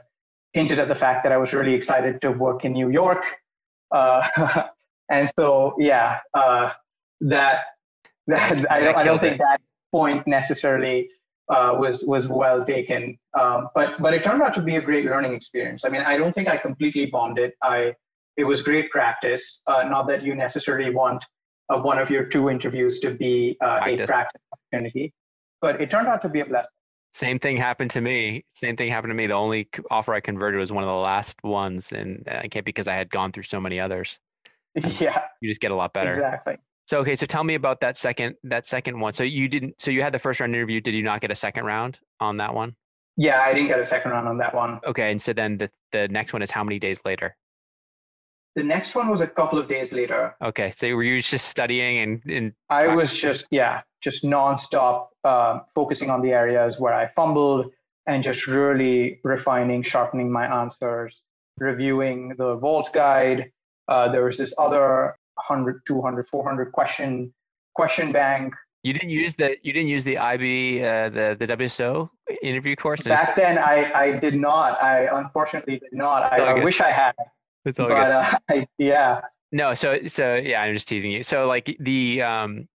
hinted 0.54 0.80
at 0.80 0.88
the 0.88 0.96
fact 0.96 1.24
that 1.24 1.32
i 1.32 1.38
was 1.38 1.54
really 1.54 1.74
excited 1.74 2.22
to 2.22 2.32
work 2.32 2.66
in 2.66 2.74
new 2.74 2.90
york 2.90 3.24
uh, 3.92 4.68
And 5.10 5.30
so, 5.38 5.76
yeah, 5.78 6.20
uh, 6.34 6.72
that 7.22 7.64
that 8.28 8.72
I 8.72 8.80
don't, 8.80 8.98
I 8.98 9.04
don't 9.04 9.20
think 9.20 9.38
that 9.38 9.62
point 9.92 10.26
necessarily 10.28 11.10
uh, 11.50 11.76
was 11.78 12.04
was 12.08 12.28
well 12.28 12.64
taken. 12.64 13.18
Um, 13.40 13.70
but 13.76 14.02
but 14.02 14.14
it 14.14 14.24
turned 14.24 14.42
out 14.42 14.54
to 14.56 14.62
be 14.62 14.78
a 14.78 14.82
great 14.82 15.06
learning 15.06 15.34
experience. 15.34 15.86
I 15.86 15.90
mean, 15.90 16.02
I 16.02 16.18
don't 16.18 16.34
think 16.34 16.48
I 16.48 16.58
completely 16.58 17.08
bombed 17.08 17.38
it. 17.38 17.54
I 17.62 17.94
it 18.38 18.46
was 18.46 18.62
great 18.62 18.90
practice. 18.90 19.62
Uh, 19.68 19.84
not 19.84 20.08
that 20.08 20.24
you 20.24 20.36
necessarily 20.36 20.90
want 20.90 21.24
uh, 21.70 21.80
one 21.80 22.00
of 22.00 22.10
your 22.10 22.26
two 22.26 22.50
interviews 22.50 23.00
to 23.00 23.12
be 23.12 23.58
uh, 23.62 23.80
a 23.86 24.06
practice. 24.06 24.42
opportunity, 24.52 25.14
but 25.62 25.82
it 25.82 25.92
turned 25.92 26.08
out 26.08 26.22
to 26.22 26.30
be 26.30 26.40
a 26.42 26.46
blessing. 26.46 26.70
Same 27.14 27.38
thing 27.38 27.58
happened 27.58 27.92
to 27.92 28.02
me. 28.02 28.44
Same 28.56 28.76
thing 28.76 28.90
happened 28.90 29.12
to 29.12 29.16
me. 29.16 29.28
The 29.28 29.34
only 29.34 29.70
offer 29.92 30.14
I 30.14 30.20
converted 30.20 30.60
was 30.60 30.72
one 30.72 30.84
of 30.84 30.88
the 30.88 30.94
last 30.94 31.38
ones, 31.44 31.92
and 31.92 32.28
I 32.28 32.48
can't 32.48 32.66
because 32.66 32.88
I 32.88 32.96
had 32.96 33.10
gone 33.10 33.32
through 33.32 33.44
so 33.44 33.60
many 33.60 33.80
others. 33.80 34.18
yeah. 35.00 35.26
You 35.42 35.50
just 35.50 35.62
get 35.62 35.72
a 35.72 35.76
lot 35.76 35.94
better. 35.94 36.10
Exactly. 36.10 36.58
So 36.86 37.00
okay 37.00 37.16
so 37.16 37.26
tell 37.26 37.44
me 37.44 37.56
about 37.56 37.80
that 37.82 37.98
second 37.98 38.36
that 38.44 38.66
second 38.66 39.00
one. 39.00 39.14
So 39.14 39.24
you 39.24 39.48
didn't 39.48 39.76
so 39.80 39.92
you 39.92 40.02
had 40.02 40.14
the 40.14 40.20
first 40.20 40.40
round 40.40 40.54
interview. 40.56 40.82
Did 40.82 40.94
you 40.96 41.04
not 41.04 41.22
get 41.22 41.32
a 41.32 41.36
second 41.36 41.66
round 41.66 42.00
on 42.20 42.38
that 42.38 42.54
one? 42.54 42.76
Yeah 43.16 43.42
i 43.42 43.54
didn't 43.54 43.68
get 43.68 43.80
a 43.80 43.86
second 43.86 44.12
round 44.12 44.28
on 44.28 44.38
that 44.40 44.54
one. 44.54 44.80
Okay 44.86 45.12
and 45.12 45.22
so 45.22 45.34
then 45.34 45.58
the 45.58 45.70
the 45.92 46.08
next 46.10 46.34
one 46.34 46.42
is 46.42 46.52
how 46.52 46.64
many 46.64 46.80
days 46.80 47.02
later 47.06 47.36
the 48.56 48.64
next 48.64 48.96
one 48.96 49.10
was 49.10 49.22
a 49.22 49.28
couple 49.28 49.58
of 49.58 49.68
days 49.68 49.94
later 49.94 50.36
okay 50.44 50.72
so 50.72 50.88
were 50.96 51.04
you 51.04 51.22
just 51.22 51.48
studying 51.48 52.00
and, 52.00 52.22
and 52.26 52.54
i 52.70 52.88
was 52.88 53.20
just 53.20 53.48
yeah 53.52 53.82
just 54.02 54.24
nonstop 54.24 55.08
uh, 55.24 55.60
focusing 55.74 56.10
on 56.10 56.22
the 56.22 56.32
areas 56.32 56.80
where 56.80 56.94
i 56.94 57.08
fumbled 57.08 57.72
and 58.06 58.24
just 58.24 58.48
really 58.48 59.20
refining 59.24 59.82
sharpening 59.82 60.32
my 60.32 60.46
answers 60.62 61.22
reviewing 61.58 62.34
the 62.38 62.56
vault 62.56 62.92
guide 62.94 63.52
uh, 63.88 64.12
there 64.12 64.26
was 64.26 64.38
this 64.38 64.56
other 64.58 65.16
100, 65.36 65.82
200, 65.86 66.28
400 66.28 66.72
question 66.72 67.34
question 67.76 68.12
bank. 68.12 68.54
You 68.84 68.94
didn't 68.94 69.10
use 69.10 69.36
the 69.36 69.58
you 69.62 69.72
didn't 69.72 69.88
use 69.88 70.04
the 70.04 70.18
IB 70.18 70.84
uh, 70.84 71.10
the 71.10 71.38
the 71.40 71.48
WSO 71.48 72.10
interview 72.42 72.76
course. 72.76 73.04
Back 73.04 73.36
then, 73.36 73.58
I 73.58 73.92
I 73.94 74.12
did 74.20 74.36
not. 74.36 74.82
I 74.84 75.08
unfortunately 75.20 75.80
did 75.80 75.94
not. 75.94 76.34
I, 76.34 76.38
I, 76.38 76.64
wish 76.64 76.82
I 76.82 76.92
had. 76.92 77.16
It's 77.66 77.80
all 77.80 77.90
but, 77.90 77.96
good. 77.96 78.12
Uh, 78.12 78.38
I, 78.50 78.68
yeah. 78.78 79.22
No, 79.52 79.74
so 79.74 80.00
so 80.06 80.36
yeah, 80.36 80.62
I'm 80.62 80.74
just 80.74 80.88
teasing 80.88 81.12
you. 81.12 81.24
So 81.24 81.48
like 81.48 81.76
the 81.80 82.22
um, 82.22 82.68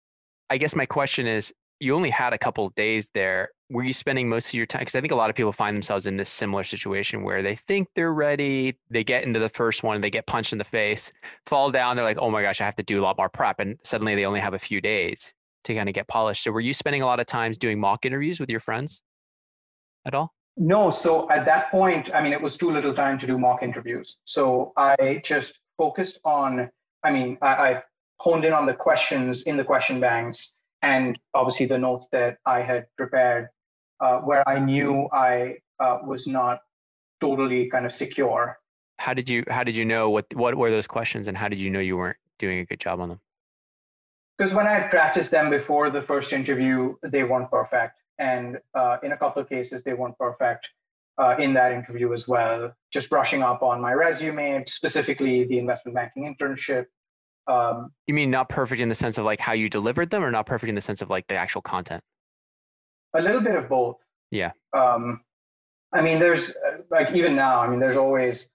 I 0.49 0.57
guess 0.57 0.75
my 0.75 0.85
question 0.85 1.27
is, 1.27 1.53
you 1.79 1.95
only 1.95 2.09
had 2.09 2.33
a 2.33 2.37
couple 2.37 2.69
days 2.71 3.09
there 3.13 3.49
were 3.69 3.83
you 3.83 3.93
spending 3.93 4.29
most 4.29 4.47
of 4.47 4.53
your 4.53 4.65
time 4.65 4.79
because 4.79 4.95
i 4.95 5.01
think 5.01 5.11
a 5.11 5.15
lot 5.15 5.29
of 5.29 5.35
people 5.35 5.51
find 5.51 5.75
themselves 5.75 6.07
in 6.07 6.17
this 6.17 6.29
similar 6.29 6.63
situation 6.63 7.23
where 7.23 7.43
they 7.43 7.55
think 7.55 7.87
they're 7.95 8.13
ready 8.13 8.77
they 8.89 9.03
get 9.03 9.23
into 9.23 9.39
the 9.39 9.49
first 9.49 9.83
one 9.83 10.01
they 10.01 10.09
get 10.09 10.25
punched 10.25 10.51
in 10.51 10.57
the 10.57 10.63
face 10.63 11.11
fall 11.45 11.71
down 11.71 11.95
they're 11.95 12.05
like 12.05 12.17
oh 12.19 12.31
my 12.31 12.41
gosh 12.41 12.61
i 12.61 12.65
have 12.65 12.75
to 12.75 12.83
do 12.83 12.99
a 12.99 13.03
lot 13.03 13.17
more 13.17 13.29
prep 13.29 13.59
and 13.59 13.77
suddenly 13.83 14.15
they 14.15 14.25
only 14.25 14.39
have 14.39 14.53
a 14.53 14.59
few 14.59 14.81
days 14.81 15.33
to 15.63 15.75
kind 15.75 15.89
of 15.89 15.95
get 15.95 16.07
polished 16.07 16.43
so 16.43 16.51
were 16.51 16.61
you 16.61 16.73
spending 16.73 17.01
a 17.01 17.05
lot 17.05 17.19
of 17.19 17.25
times 17.25 17.57
doing 17.57 17.79
mock 17.79 18.05
interviews 18.05 18.39
with 18.39 18.49
your 18.49 18.59
friends 18.59 19.01
at 20.05 20.13
all 20.13 20.33
no 20.57 20.89
so 20.89 21.29
at 21.29 21.45
that 21.45 21.69
point 21.71 22.09
i 22.13 22.21
mean 22.21 22.33
it 22.33 22.41
was 22.41 22.57
too 22.57 22.71
little 22.71 22.93
time 22.93 23.17
to 23.19 23.27
do 23.27 23.37
mock 23.37 23.61
interviews 23.63 24.17
so 24.25 24.73
i 24.75 25.21
just 25.23 25.59
focused 25.77 26.19
on 26.25 26.69
i 27.03 27.11
mean 27.11 27.37
i, 27.41 27.47
I 27.47 27.83
honed 28.19 28.45
in 28.45 28.53
on 28.53 28.65
the 28.65 28.73
questions 28.73 29.43
in 29.43 29.57
the 29.57 29.63
question 29.63 29.99
banks 29.99 30.55
and 30.81 31.17
obviously 31.33 31.67
the 31.67 31.77
notes 31.77 32.07
that 32.11 32.37
i 32.45 32.61
had 32.61 32.87
prepared 32.97 33.49
uh, 33.99 34.19
where 34.19 34.47
I 34.47 34.59
knew 34.59 35.07
I 35.11 35.55
uh, 35.79 35.99
was 36.03 36.27
not 36.27 36.59
totally 37.19 37.69
kind 37.69 37.85
of 37.85 37.93
secure. 37.93 38.57
How 38.97 39.13
did 39.13 39.29
you 39.29 39.43
How 39.47 39.63
did 39.63 39.77
you 39.77 39.85
know 39.85 40.09
what 40.09 40.25
What 40.33 40.55
were 40.55 40.71
those 40.71 40.87
questions, 40.87 41.27
and 41.27 41.37
how 41.37 41.47
did 41.47 41.59
you 41.59 41.69
know 41.69 41.79
you 41.79 41.97
weren't 41.97 42.17
doing 42.39 42.59
a 42.59 42.65
good 42.65 42.79
job 42.79 42.99
on 42.99 43.09
them? 43.09 43.19
Because 44.37 44.53
when 44.53 44.67
I 44.67 44.87
practiced 44.87 45.31
them 45.31 45.49
before 45.49 45.89
the 45.89 46.01
first 46.01 46.31
interview, 46.31 46.95
they 47.01 47.23
weren't 47.23 47.49
perfect, 47.49 47.99
and 48.19 48.57
uh, 48.75 48.97
in 49.03 49.11
a 49.11 49.17
couple 49.17 49.41
of 49.41 49.49
cases, 49.49 49.83
they 49.83 49.93
weren't 49.93 50.17
perfect. 50.17 50.69
Uh, 51.19 51.35
in 51.39 51.51
that 51.51 51.71
interview 51.71 52.13
as 52.13 52.27
well, 52.27 52.71
just 52.93 53.09
brushing 53.09 53.41
up 53.41 53.63
on 53.63 53.81
my 53.81 53.91
resume, 53.91 54.63
specifically 54.67 55.45
the 55.45 55.57
investment 55.57 55.95
banking 55.95 56.31
internship, 56.31 56.85
um, 57.47 57.91
you 58.05 58.13
mean 58.13 58.29
not 58.29 58.49
perfect 58.49 58.79
in 58.79 58.87
the 58.87 58.93
sense 58.93 59.17
of 59.17 59.25
like 59.25 59.39
how 59.39 59.53
you 59.53 59.67
delivered 59.67 60.11
them 60.11 60.23
or 60.23 60.29
not 60.29 60.45
perfect 60.45 60.69
in 60.69 60.75
the 60.75 60.81
sense 60.81 61.01
of 61.01 61.09
like 61.09 61.25
the 61.27 61.35
actual 61.35 61.63
content 61.63 62.03
a 63.13 63.21
little 63.21 63.41
bit 63.41 63.55
of 63.55 63.69
both. 63.69 63.97
Yeah. 64.31 64.51
Um, 64.73 65.21
I 65.93 66.01
mean, 66.01 66.19
there's 66.19 66.53
like 66.91 67.11
even 67.11 67.35
now. 67.35 67.59
I 67.59 67.67
mean, 67.67 67.79
there's 67.79 67.97
always, 67.97 68.49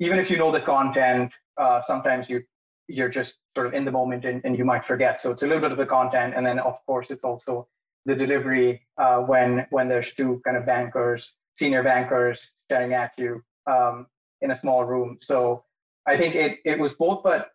even 0.00 0.18
if 0.18 0.30
you 0.30 0.36
know 0.36 0.50
the 0.50 0.60
content, 0.60 1.32
uh, 1.56 1.80
sometimes 1.80 2.28
you 2.28 2.42
you're 2.86 3.08
just 3.08 3.36
sort 3.54 3.66
of 3.66 3.72
in 3.72 3.86
the 3.86 3.90
moment 3.90 4.26
and, 4.26 4.42
and 4.44 4.58
you 4.58 4.64
might 4.64 4.84
forget. 4.84 5.18
So 5.20 5.30
it's 5.30 5.42
a 5.42 5.46
little 5.46 5.62
bit 5.62 5.72
of 5.72 5.78
the 5.78 5.86
content, 5.86 6.34
and 6.36 6.44
then 6.44 6.58
of 6.58 6.76
course 6.86 7.10
it's 7.10 7.24
also 7.24 7.68
the 8.06 8.14
delivery 8.14 8.82
uh, 8.98 9.18
when 9.18 9.66
when 9.70 9.88
there's 9.88 10.12
two 10.12 10.40
kind 10.44 10.56
of 10.56 10.66
bankers, 10.66 11.34
senior 11.54 11.82
bankers 11.82 12.50
staring 12.66 12.92
at 12.92 13.12
you 13.18 13.42
um, 13.66 14.06
in 14.40 14.50
a 14.50 14.54
small 14.54 14.84
room. 14.84 15.18
So 15.20 15.64
I 16.06 16.16
think 16.16 16.34
it 16.34 16.58
it 16.64 16.78
was 16.78 16.94
both, 16.94 17.22
but 17.22 17.50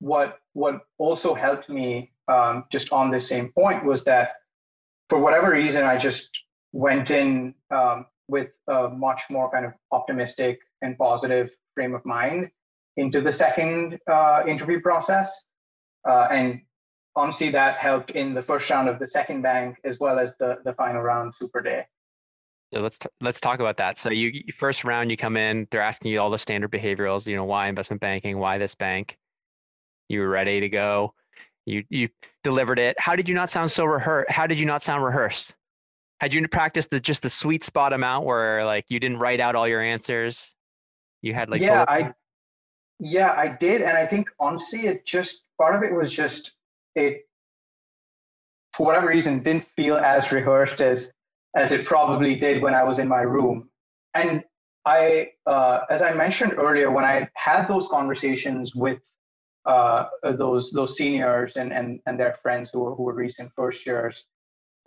what 0.00 0.38
what 0.54 0.80
also 0.98 1.34
helped 1.34 1.68
me 1.68 2.12
um, 2.28 2.64
just 2.70 2.92
on 2.92 3.10
this 3.10 3.28
same 3.28 3.52
point 3.52 3.84
was 3.84 4.04
that 4.04 4.32
for 5.08 5.18
whatever 5.18 5.50
reason, 5.50 5.84
I 5.84 5.96
just 5.96 6.44
went 6.72 7.10
in 7.10 7.54
um, 7.70 8.06
with 8.28 8.48
a 8.68 8.88
much 8.88 9.22
more 9.28 9.50
kind 9.50 9.66
of 9.66 9.72
optimistic 9.92 10.60
and 10.82 10.96
positive 10.96 11.50
frame 11.74 11.94
of 11.94 12.04
mind 12.06 12.50
into 12.96 13.20
the 13.20 13.32
second 13.32 13.98
uh, 14.10 14.42
interview 14.46 14.80
process. 14.80 15.48
Uh, 16.08 16.28
and 16.30 16.60
honestly, 17.16 17.50
that 17.50 17.76
helped 17.76 18.10
in 18.12 18.34
the 18.34 18.42
first 18.42 18.68
round 18.70 18.88
of 18.88 18.98
the 18.98 19.06
second 19.06 19.42
bank 19.42 19.78
as 19.84 19.98
well 19.98 20.18
as 20.18 20.36
the, 20.36 20.58
the 20.64 20.72
final 20.74 21.02
round 21.02 21.34
super 21.34 21.60
day. 21.60 21.86
So 22.72 22.80
let's 22.80 22.98
t- 22.98 23.08
let's 23.20 23.40
talk 23.40 23.58
about 23.58 23.78
that. 23.78 23.98
So 23.98 24.10
you 24.10 24.32
first 24.56 24.84
round 24.84 25.10
you 25.10 25.16
come 25.16 25.36
in, 25.36 25.66
they're 25.70 25.82
asking 25.82 26.12
you 26.12 26.20
all 26.20 26.30
the 26.30 26.38
standard 26.38 26.70
behaviorals. 26.70 27.26
You 27.26 27.34
know 27.34 27.44
why 27.44 27.68
investment 27.68 28.00
banking, 28.00 28.38
why 28.38 28.58
this 28.58 28.74
bank. 28.74 29.18
You 30.08 30.20
were 30.20 30.28
ready 30.28 30.60
to 30.60 30.68
go. 30.68 31.14
You 31.66 31.84
you 31.88 32.08
delivered 32.44 32.78
it. 32.78 32.98
How 32.98 33.16
did 33.16 33.28
you 33.28 33.34
not 33.34 33.50
sound 33.50 33.72
so 33.72 33.84
rehearsed? 33.84 34.30
How 34.30 34.46
did 34.46 34.60
you 34.60 34.66
not 34.66 34.82
sound 34.82 35.04
rehearsed? 35.04 35.54
Had 36.20 36.32
you 36.32 36.46
practiced 36.46 36.90
the 36.90 37.00
just 37.00 37.22
the 37.22 37.30
sweet 37.30 37.64
spot 37.64 37.92
amount 37.92 38.24
where 38.24 38.64
like 38.64 38.84
you 38.88 39.00
didn't 39.00 39.18
write 39.18 39.40
out 39.40 39.56
all 39.56 39.66
your 39.66 39.82
answers? 39.82 40.50
You 41.22 41.34
had 41.34 41.50
like 41.50 41.60
yeah, 41.60 41.84
I 41.88 42.12
yeah 43.00 43.32
I 43.32 43.48
did, 43.48 43.82
and 43.82 43.96
I 43.96 44.06
think 44.06 44.30
honestly, 44.38 44.86
it 44.86 45.06
just 45.06 45.44
part 45.58 45.74
of 45.74 45.82
it 45.82 45.92
was 45.92 46.14
just 46.14 46.54
it 46.94 47.22
for 48.74 48.86
whatever 48.86 49.08
reason 49.08 49.42
didn't 49.42 49.64
feel 49.76 49.96
as 49.96 50.32
rehearsed 50.32 50.80
as 50.80 51.12
as 51.56 51.72
it 51.72 51.84
probably 51.84 52.36
did 52.36 52.62
when 52.62 52.74
I 52.74 52.84
was 52.84 52.98
in 52.98 53.08
my 53.08 53.22
room. 53.22 53.68
And 54.14 54.44
I, 54.86 55.32
uh, 55.46 55.80
as 55.90 56.00
I 56.00 56.14
mentioned 56.14 56.54
earlier, 56.56 56.90
when 56.90 57.04
I 57.04 57.28
had 57.34 57.66
those 57.66 57.88
conversations 57.88 58.74
with 58.74 59.00
uh, 59.66 60.06
those 60.22 60.70
those 60.70 60.96
seniors 60.96 61.56
and, 61.56 61.72
and 61.72 62.00
and 62.06 62.18
their 62.18 62.38
friends 62.42 62.70
who 62.72 62.80
were, 62.84 62.94
who 62.94 63.02
were 63.04 63.14
recent 63.14 63.52
first 63.54 63.86
years, 63.86 64.24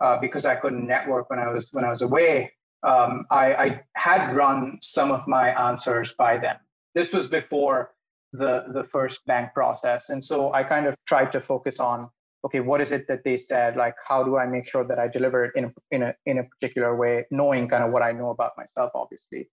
uh, 0.00 0.18
because 0.20 0.46
I 0.46 0.56
couldn't 0.56 0.86
network 0.86 1.30
when 1.30 1.38
I 1.38 1.48
was 1.48 1.68
when 1.72 1.84
I 1.84 1.90
was 1.90 2.02
away, 2.02 2.52
um, 2.82 3.26
I, 3.30 3.54
I 3.54 3.80
had 3.94 4.34
run 4.34 4.78
some 4.82 5.12
of 5.12 5.26
my 5.28 5.50
answers 5.68 6.12
by 6.12 6.38
them. 6.38 6.56
This 6.94 7.12
was 7.12 7.26
before 7.28 7.93
the 8.36 8.64
the 8.72 8.84
first 8.84 9.24
bank 9.26 9.54
process, 9.54 10.10
and 10.10 10.22
so 10.22 10.52
I 10.52 10.62
kind 10.64 10.86
of 10.86 10.94
tried 11.06 11.32
to 11.32 11.40
focus 11.40 11.80
on 11.80 12.08
okay, 12.44 12.60
what 12.60 12.80
is 12.80 12.92
it 12.92 13.08
that 13.08 13.24
they 13.24 13.36
said? 13.36 13.76
Like, 13.76 13.94
how 14.06 14.22
do 14.22 14.36
I 14.36 14.46
make 14.46 14.68
sure 14.68 14.84
that 14.84 14.98
I 14.98 15.08
deliver 15.08 15.46
it 15.46 15.52
in 15.56 15.64
a, 15.64 15.72
in 15.90 16.02
a, 16.02 16.14
in 16.26 16.38
a 16.38 16.44
particular 16.44 16.94
way, 16.94 17.24
knowing 17.30 17.68
kind 17.68 17.82
of 17.82 17.90
what 17.90 18.02
I 18.02 18.12
know 18.12 18.30
about 18.30 18.52
myself, 18.58 18.92
obviously, 18.94 19.48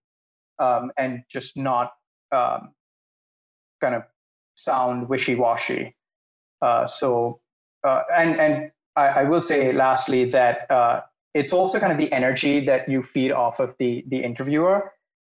um, 0.59 0.91
and 0.97 1.21
just 1.29 1.57
not 1.57 1.93
um, 2.33 2.73
kind 3.79 3.95
of 3.95 4.03
sound 4.55 5.07
wishy-washy. 5.07 5.95
Uh, 6.61 6.85
so, 6.85 7.39
uh, 7.87 8.01
and 8.15 8.39
and 8.39 8.71
I, 8.95 9.07
I, 9.07 9.23
will 9.23 9.41
say 9.41 9.71
lastly 9.73 10.29
that 10.31 10.69
uh, 10.69 11.01
it's 11.33 11.53
also 11.53 11.79
kind 11.79 11.91
of 11.91 11.97
the 11.97 12.11
energy 12.11 12.65
that 12.65 12.87
you 12.87 13.01
feed 13.01 13.31
off 13.31 13.59
of 13.59 13.73
the 13.79 14.03
the 14.09 14.23
interviewer. 14.23 14.91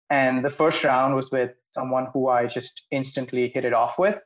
And 0.09 0.45
the 0.45 0.49
first 0.49 0.83
round 0.83 1.15
was 1.15 1.31
with 1.31 1.51
someone 1.73 2.07
who 2.13 2.29
I 2.29 2.45
just 2.45 2.83
instantly 2.91 3.51
hit 3.53 3.65
it 3.65 3.73
off 3.73 3.97
with. 3.97 4.17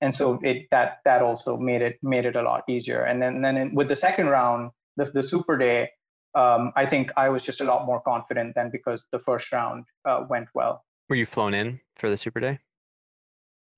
And 0.00 0.14
so 0.14 0.40
it 0.42 0.66
that 0.70 0.98
that 1.04 1.22
also 1.22 1.56
made 1.56 1.80
it 1.80 1.98
made 2.02 2.26
it 2.26 2.36
a 2.36 2.42
lot 2.42 2.64
easier. 2.68 3.02
And 3.02 3.22
then 3.22 3.40
then 3.40 3.56
in, 3.56 3.74
with 3.74 3.88
the 3.88 3.96
second 3.96 4.28
round 4.28 4.70
the, 4.96 5.04
the 5.04 5.22
super 5.22 5.56
day 5.56 5.90
um, 6.34 6.72
i 6.76 6.86
think 6.86 7.12
i 7.16 7.28
was 7.28 7.42
just 7.42 7.60
a 7.60 7.64
lot 7.64 7.86
more 7.86 8.00
confident 8.00 8.54
than 8.54 8.70
because 8.70 9.06
the 9.12 9.18
first 9.18 9.52
round 9.52 9.84
uh, 10.04 10.24
went 10.28 10.48
well. 10.54 10.84
Were 11.08 11.16
you 11.16 11.26
flown 11.26 11.54
in 11.54 11.80
for 11.96 12.08
the 12.10 12.16
super 12.16 12.40
day? 12.40 12.58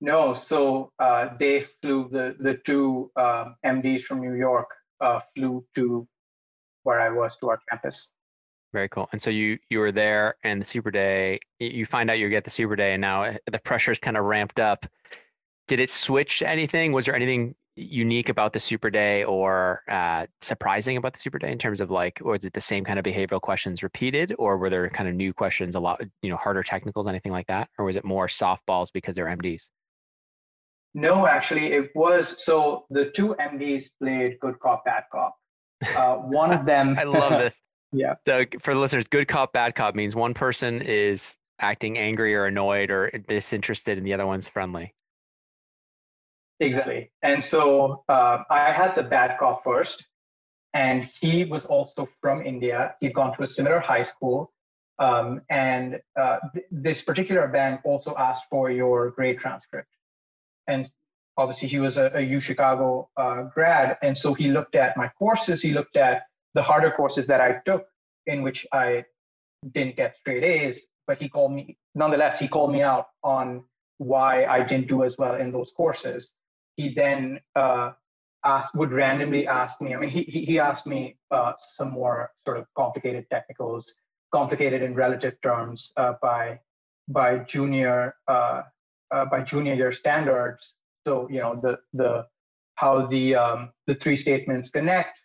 No. 0.01 0.35
So 0.35 0.93
uh, 0.99 1.31
they 1.39 1.61
flew 1.61 2.09
the 2.11 2.37
the 2.39 2.55
two 2.55 3.11
uh, 3.17 3.47
mds 3.65 4.03
from 4.03 4.21
new 4.21 4.35
york 4.35 4.69
uh, 5.01 5.21
flew 5.35 5.65
to 5.75 6.07
where 6.83 7.01
i 7.01 7.11
was 7.11 7.37
to 7.39 7.51
our 7.51 7.61
campus 7.71 8.13
very 8.75 8.91
cool. 8.91 9.09
And 9.13 9.23
so 9.23 9.31
you 9.31 9.59
you 9.71 9.79
were 9.79 9.93
there, 9.93 10.37
and 10.45 10.61
the 10.61 10.67
super 10.67 10.91
day. 10.91 11.41
You 11.59 11.87
find 11.87 12.11
out 12.11 12.19
you 12.19 12.29
get 12.29 12.45
the 12.45 12.51
super 12.51 12.77
day, 12.77 12.93
and 12.93 13.01
now 13.01 13.33
the 13.51 13.59
pressure 13.61 13.93
is 13.93 13.99
kind 13.99 14.19
of 14.19 14.25
ramped 14.25 14.61
up 14.61 14.85
did 15.67 15.81
it 15.81 15.91
switch 15.91 16.43
anything? 16.43 16.93
Was 16.93 17.07
there 17.07 17.15
anything 17.15 17.55
unique 17.77 18.29
about 18.29 18.53
the 18.53 18.61
super 18.61 18.91
day 18.91 19.25
or 19.25 19.83
uh, 19.89 20.27
surprising 20.41 20.97
about 20.97 21.13
the 21.15 21.21
super 21.21 21.39
day 21.39 21.51
in 21.51 21.59
terms 21.59 21.81
of 21.81 21.91
like, 21.91 22.21
was 22.23 22.45
it 22.45 22.53
the 22.53 22.61
same 22.61 22.85
kind 22.85 22.99
of 22.99 23.05
behavioral 23.05 23.41
questions 23.41 23.83
repeated, 23.83 24.35
or 24.39 24.59
were 24.59 24.71
there 24.71 24.89
kind 24.91 25.09
of 25.09 25.15
new 25.15 25.33
questions, 25.33 25.75
a 25.75 25.81
lot, 25.81 26.01
you 26.23 26.31
know, 26.31 26.37
harder 26.37 26.63
technicals, 26.63 27.07
anything 27.07 27.33
like 27.33 27.47
that, 27.47 27.69
or 27.79 27.85
was 27.85 27.97
it 27.97 28.05
more 28.05 28.27
softballs 28.27 28.89
because 28.93 29.17
they're 29.17 29.27
MDs? 29.27 29.65
No, 30.95 31.27
actually, 31.27 31.73
it 31.73 31.91
was. 31.97 32.45
So 32.45 32.85
the 32.91 33.07
two 33.07 33.35
MDs 33.41 33.91
played 34.01 34.39
good 34.39 34.61
cop, 34.61 34.85
bad 34.85 35.05
cop. 35.11 35.35
Uh, 35.97 36.17
one 36.17 36.53
of 36.53 36.65
them. 36.67 36.97
I 36.99 37.05
love 37.05 37.33
this. 37.33 37.59
Yeah. 37.95 38.15
So 38.27 38.45
for 38.61 38.75
the 38.75 38.81
listeners, 38.81 39.07
good 39.09 39.29
cop, 39.29 39.53
bad 39.53 39.75
cop 39.75 39.95
means 39.95 40.17
one 40.17 40.35
person 40.35 40.83
is 40.83 41.37
acting 41.61 41.97
angry 41.97 42.35
or 42.35 42.47
annoyed 42.47 42.91
or 42.91 43.11
disinterested, 43.29 43.97
and 43.97 44.07
the 44.07 44.13
other 44.13 44.27
one's 44.27 44.49
friendly. 44.49 44.95
Exactly. 46.61 47.11
And 47.23 47.43
so 47.43 48.05
uh, 48.09 48.39
I 48.51 48.73
had 48.73 48.95
the 48.95 49.03
bad 49.03 49.39
cop 49.39 49.65
first, 49.65 50.05
and 50.73 51.09
he 51.21 51.45
was 51.45 51.65
also 51.65 52.09
from 52.21 52.45
India. 52.45 52.95
He'd 53.01 53.15
gone 53.15 53.37
to 53.37 53.43
a 53.43 53.47
similar 53.47 53.81
high 53.81 54.03
school. 54.03 54.53
Um, 54.99 55.43
and 55.51 56.01
uh, 56.17 56.39
th- 56.53 56.67
this 56.71 57.03
particular 57.03 57.49
bank 57.49 57.81
also 57.85 58.15
asked 58.17 58.47
for 58.49 58.71
your 58.71 59.11
grade 59.11 59.39
transcript. 59.39 59.89
And 60.69 60.89
obviously, 61.37 61.69
he 61.69 61.81
was 61.81 61.97
a, 61.99 62.13
a 62.15 62.21
U 62.21 62.41
Chicago 62.41 63.09
uh, 63.17 63.43
grad. 63.43 63.99
And 64.03 64.17
so 64.17 64.35
he 64.35 64.49
looked 64.49 64.77
at 64.77 64.97
my 64.97 65.11
courses, 65.19 65.61
he 65.63 65.73
looked 65.73 65.97
at 65.97 66.23
the 66.55 66.63
harder 66.63 66.91
courses 66.91 67.27
that 67.27 67.41
I 67.41 67.61
took, 67.65 67.87
in 68.27 68.43
which 68.43 68.67
I 68.73 69.05
didn't 69.73 69.97
get 69.97 70.17
straight 70.17 70.45
A's. 70.45 70.83
But 71.07 71.21
he 71.21 71.29
called 71.29 71.53
me, 71.53 71.77
nonetheless, 71.95 72.39
he 72.39 72.49
called 72.49 72.73
me 72.73 72.83
out 72.83 73.07
on 73.23 73.65
why 73.99 74.47
I 74.47 74.63
didn't 74.63 74.89
do 74.89 75.05
as 75.05 75.19
well 75.19 75.35
in 75.35 75.53
those 75.53 75.73
courses 75.73 76.35
he 76.77 76.95
then 76.95 77.41
uh, 77.57 77.93
asked, 78.45 78.75
would 78.75 78.93
randomly 78.93 79.47
ask 79.47 79.81
me. 79.81 79.95
I 79.95 79.99
mean, 79.99 80.11
he 80.11 80.23
he 80.23 80.59
asked 80.59 80.87
me 80.87 81.17
uh, 81.31 81.53
some 81.59 81.91
more 81.91 82.31
sort 82.47 82.59
of 82.59 82.67
complicated 82.77 83.27
technicals, 83.31 83.95
complicated 84.33 84.83
in 84.83 84.95
relative 84.95 85.41
terms 85.43 85.93
uh, 85.97 86.15
by 86.21 86.61
by 87.09 87.39
junior 87.39 88.15
uh, 88.29 88.63
uh, 89.11 89.25
by 89.27 89.43
junior 89.43 89.75
year 89.75 89.93
standards. 89.93 90.77
So 91.07 91.29
you 91.31 91.41
know 91.41 91.61
the 91.61 91.79
the 91.93 92.27
how 92.77 93.07
the 93.07 93.37
um, 93.37 93.71
the 93.87 93.95
three 93.95 94.17
statements 94.17 94.69
connect, 94.69 95.21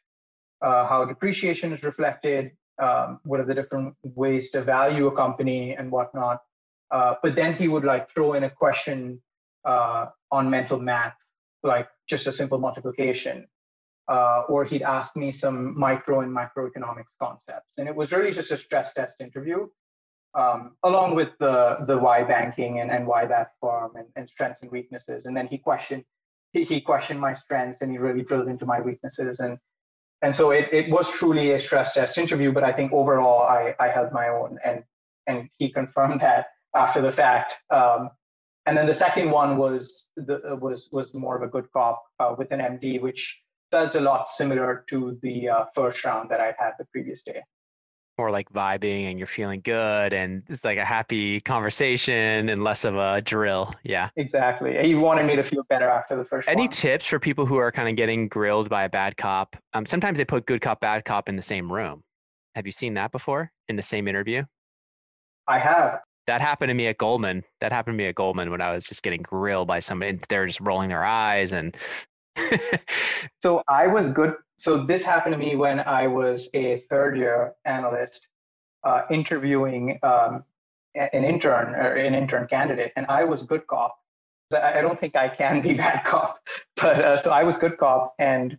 uh, 0.62 0.88
how 0.88 1.06
depreciation 1.06 1.74
is 1.74 1.84
reflected, 1.84 2.52
um, 2.82 3.19
what 3.24 3.39
are 3.39 3.45
the 3.45 3.54
different 3.54 3.95
ways 4.04 4.50
to 4.52 4.62
value 4.62 5.08
a 5.08 5.15
company 5.15 5.76
and 5.76 5.91
whatnot. 5.91 6.39
but 6.91 7.36
then 7.36 7.54
he 7.54 7.67
would 7.67 7.84
like 7.84 8.10
throw 8.10 8.34
in 8.34 8.43
a 8.43 8.50
question 8.50 9.22
on 9.65 10.50
mental 10.50 10.80
math 10.80 11.15
like 11.63 11.89
just 12.08 12.28
a 12.28 12.32
simple 12.32 12.60
multiplication. 12.60 13.48
Uh, 14.08 14.41
or 14.50 14.65
he'd 14.65 14.82
ask 14.82 15.15
me 15.15 15.30
some 15.30 15.78
micro 15.78 16.22
and 16.22 16.36
macroeconomics 16.36 17.15
concepts. 17.22 17.78
And 17.78 17.88
it 17.88 17.95
was 17.95 18.12
really 18.12 18.32
just 18.32 18.52
a 18.52 18.58
stress 18.58 18.91
test 18.91 19.22
interview, 19.22 19.67
um, 20.34 20.76
along 20.84 21.13
with 21.13 21.30
the, 21.39 21.78
the 21.86 21.95
why 21.95 22.24
banking 22.24 22.80
and, 22.80 22.89
and 22.89 23.06
why 23.06 23.28
that 23.28 23.52
firm 23.62 23.91
and, 23.95 24.08
and 24.15 24.28
strengths 24.28 24.63
and 24.63 24.72
weaknesses. 24.72 25.28
And 25.28 25.38
then 25.38 25.45
he 25.45 25.60
questioned, 25.60 26.06
he, 26.54 26.63
he 26.63 26.82
questioned 26.82 27.19
my 27.19 27.34
strengths 27.34 27.84
and 27.84 27.91
he 27.91 28.00
really 28.00 28.24
drilled 28.24 28.48
into 28.48 28.65
my 28.65 28.82
weaknesses. 28.82 29.41
And, 29.41 29.60
and 30.21 30.36
so 30.36 30.51
it, 30.51 30.69
it 30.71 30.89
was 30.89 31.12
truly 31.12 31.51
a 31.51 31.60
stress 31.60 31.93
test 31.93 32.17
interview, 32.17 32.51
but 32.51 32.63
I 32.63 32.73
think 32.73 32.91
overall 32.91 33.43
I, 33.43 33.73
I 33.79 33.88
held 33.88 34.12
my 34.12 34.27
own 34.27 34.58
and, 34.65 34.84
and 35.27 35.49
he 35.58 35.69
confirmed 35.69 36.21
that 36.21 36.47
after 36.75 37.01
the 37.01 37.12
fact. 37.12 37.55
Um, 37.69 38.10
and 38.65 38.77
then 38.77 38.86
the 38.86 38.93
second 38.93 39.32
one 39.32 39.58
was 39.58 40.10
the, 40.15 40.41
uh, 40.51 40.55
was 40.55 40.89
was 40.91 41.13
more 41.13 41.36
of 41.36 41.41
a 41.41 41.47
good 41.47 41.71
cop 41.71 42.03
uh, 42.19 42.36
with 42.38 42.51
an 42.51 42.60
MD, 42.60 43.01
which 43.01 43.41
felt 43.71 43.95
a 43.95 43.99
lot 43.99 44.27
similar 44.27 44.86
to 44.89 45.17
the 45.23 45.49
uh, 45.49 45.65
first 45.73 46.03
round 46.03 46.29
that 46.29 46.39
I 46.39 46.53
had 46.60 46.73
the 46.77 46.86
previous 46.91 47.23
day. 47.23 47.41
More 48.19 48.32
like 48.32 48.51
vibing, 48.51 49.10
and 49.10 49.17
you're 49.17 49.27
feeling 49.27 49.62
good, 49.62 50.12
and 50.12 50.43
it's 50.49 50.65
like 50.65 50.77
a 50.77 50.84
happy 50.84 51.39
conversation, 51.39 52.49
and 52.49 52.62
less 52.65 52.84
of 52.84 52.97
a 52.97 53.21
drill. 53.21 53.73
Yeah, 53.84 54.10
exactly. 54.17 54.77
He 54.86 54.93
wanted 54.93 55.25
me 55.25 55.38
to 55.38 55.43
feel 55.43 55.63
better 55.69 55.88
after 55.88 56.17
the 56.17 56.25
first. 56.25 56.49
Any 56.49 56.63
one. 56.63 56.69
tips 56.69 57.05
for 57.05 57.17
people 57.17 57.45
who 57.45 57.55
are 57.55 57.71
kind 57.71 57.88
of 57.88 57.95
getting 57.95 58.27
grilled 58.27 58.67
by 58.67 58.84
a 58.84 58.89
bad 58.89 59.15
cop? 59.15 59.55
Um, 59.73 59.86
sometimes 59.86 60.17
they 60.17 60.25
put 60.25 60.45
good 60.45 60.60
cop, 60.60 60.82
bad 60.82 61.05
cop 61.05 61.29
in 61.29 61.38
the 61.38 61.41
same 61.41 61.71
room. 61.71 62.03
Have 62.55 62.65
you 62.65 62.73
seen 62.73 62.95
that 62.95 63.13
before 63.13 63.53
in 63.69 63.77
the 63.77 63.84
same 63.84 64.05
interview? 64.05 64.43
I 65.47 65.60
have 65.60 66.01
that 66.27 66.41
happened 66.41 66.71
to 66.71 66.73
me 66.73 66.88
at 66.88 66.97
Goldman. 66.97 67.45
That 67.62 67.71
happened 67.71 67.95
to 67.95 67.97
me 67.97 68.08
at 68.08 68.15
Goldman 68.15 68.51
when 68.51 68.60
I 68.60 68.73
was 68.73 68.84
just 68.84 69.01
getting 69.01 69.21
grilled 69.21 69.69
by 69.69 69.79
somebody. 69.79 70.19
They're 70.27 70.45
just 70.45 70.60
rolling 70.60 70.89
their 70.89 71.05
eyes 71.05 71.53
and. 71.53 71.75
so 73.42 73.63
I 73.68 73.88
was 73.88 74.10
good. 74.10 74.36
So 74.58 74.84
this 74.84 75.04
happened 75.04 75.34
to 75.34 75.39
me 75.39 75.56
when 75.56 75.80
I 75.80 76.08
was 76.08 76.50
a 76.54 76.84
third 76.89 77.18
year 77.18 77.54
analyst 77.65 78.28
uh, 78.84 79.04
interviewing 79.10 80.00
um, 80.04 80.44
an 80.96 81.24
intern 81.24 81.76
or 81.76 81.94
an 81.96 82.13
intern 82.13 82.48
candidate, 82.48 82.92
and 82.96 83.06
I 83.08 83.24
was 83.24 83.44
good 83.44 83.65
cop. 83.68 83.96
I 84.54 84.82
don't 84.82 85.00
think 85.00 85.15
I 85.15 85.30
can 85.30 85.62
be 85.62 85.74
bad 85.86 86.04
cop, 86.04 86.39
but 86.76 87.02
uh, 87.02 87.18
so 87.18 87.32
I 87.32 87.44
was 87.44 87.58
good 87.58 87.78
cop, 87.78 88.13
and 88.20 88.58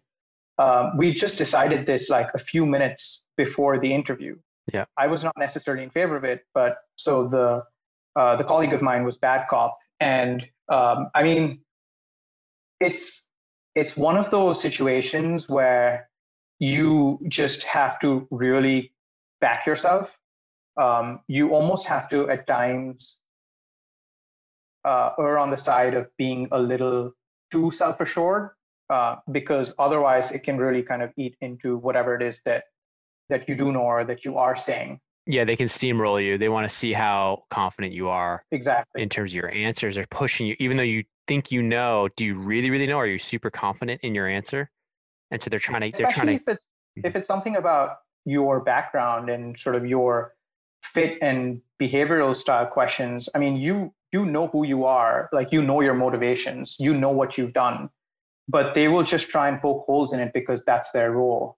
um, 0.58 0.96
we 0.96 1.12
just 1.12 1.38
decided 1.38 1.86
this 1.86 2.10
like 2.10 2.28
a 2.34 2.38
few 2.38 2.66
minutes 2.66 3.26
before 3.36 3.78
the 3.78 3.92
interview. 3.92 4.36
Yeah. 4.72 4.84
I 4.96 5.06
was 5.06 5.24
not 5.24 5.34
necessarily 5.36 5.82
in 5.82 5.90
favor 5.90 6.16
of 6.16 6.24
it, 6.24 6.44
but 6.54 6.78
so 6.96 7.26
the 7.26 7.64
uh, 8.16 8.36
the 8.36 8.44
colleague 8.44 8.72
of 8.72 8.82
mine 8.82 9.04
was 9.04 9.18
bad 9.18 9.46
cop, 9.48 9.78
and 10.00 10.46
um, 10.68 11.08
I 11.14 11.22
mean, 11.22 11.60
it's 12.80 13.29
it's 13.74 13.96
one 13.96 14.16
of 14.16 14.30
those 14.30 14.60
situations 14.60 15.48
where 15.48 16.08
you 16.58 17.18
just 17.28 17.64
have 17.64 17.98
to 18.00 18.26
really 18.30 18.92
back 19.40 19.66
yourself. 19.66 20.16
Um, 20.76 21.20
you 21.26 21.54
almost 21.54 21.86
have 21.86 22.08
to 22.10 22.28
at 22.28 22.46
times 22.46 23.20
uh, 24.84 25.10
err 25.18 25.38
on 25.38 25.50
the 25.50 25.58
side 25.58 25.94
of 25.94 26.08
being 26.16 26.48
a 26.52 26.58
little 26.58 27.12
too 27.50 27.70
self-assured 27.70 28.50
uh, 28.88 29.16
because 29.30 29.74
otherwise 29.78 30.32
it 30.32 30.42
can 30.42 30.58
really 30.58 30.82
kind 30.82 31.02
of 31.02 31.12
eat 31.16 31.36
into 31.40 31.76
whatever 31.76 32.14
it 32.14 32.22
is 32.22 32.40
that 32.44 32.64
that 33.28 33.48
you 33.48 33.54
do 33.54 33.72
know 33.72 33.82
or 33.82 34.04
that 34.04 34.24
you 34.24 34.38
are 34.38 34.56
saying 34.56 35.00
yeah 35.30 35.44
they 35.44 35.56
can 35.56 35.66
steamroll 35.66 36.22
you. 36.24 36.38
They 36.38 36.48
want 36.48 36.68
to 36.68 36.74
see 36.74 36.92
how 36.92 37.44
confident 37.50 37.92
you 37.92 38.08
are 38.08 38.44
exactly. 38.50 39.02
in 39.02 39.08
terms 39.08 39.30
of 39.32 39.34
your 39.34 39.54
answers. 39.54 39.94
They're 39.94 40.06
pushing 40.10 40.46
you 40.46 40.56
even 40.58 40.76
though 40.76 40.82
you 40.82 41.04
think 41.28 41.50
you 41.50 41.62
know 41.62 42.08
do 42.16 42.24
you 42.24 42.38
really 42.38 42.70
really 42.70 42.86
know? 42.86 42.98
Are 42.98 43.06
you 43.06 43.18
super 43.18 43.50
confident 43.50 44.00
in 44.02 44.14
your 44.14 44.28
answer? 44.28 44.70
And 45.30 45.42
so 45.42 45.50
they're 45.50 45.60
trying 45.60 45.90
to 45.92 45.96
they're 45.96 46.08
Especially 46.08 46.38
trying 46.38 46.44
to 46.44 46.52
if 46.52 46.56
it's 46.56 46.66
Mhm. 46.98 47.06
if 47.06 47.16
it's 47.16 47.28
something 47.28 47.54
about 47.54 47.98
your 48.24 48.60
background 48.60 49.30
and 49.30 49.56
sort 49.58 49.76
of 49.76 49.86
your 49.86 50.34
fit 50.82 51.18
and 51.22 51.62
behavioral 51.80 52.36
style 52.36 52.66
questions 52.66 53.28
i 53.34 53.38
mean 53.38 53.54
you 53.56 53.94
you 54.12 54.26
know 54.26 54.48
who 54.48 54.66
you 54.66 54.84
are. 54.84 55.28
Like 55.32 55.52
you 55.52 55.62
know 55.62 55.80
your 55.80 55.94
motivations. 55.94 56.76
You 56.78 56.94
know 56.94 57.10
what 57.10 57.38
you've 57.38 57.52
done. 57.52 57.90
But 58.48 58.74
they 58.74 58.88
will 58.88 59.04
just 59.04 59.28
try 59.28 59.48
and 59.48 59.60
poke 59.60 59.84
holes 59.86 60.12
in 60.12 60.20
it 60.20 60.32
because 60.32 60.64
that's 60.64 60.90
their 60.90 61.12
role 61.12 61.56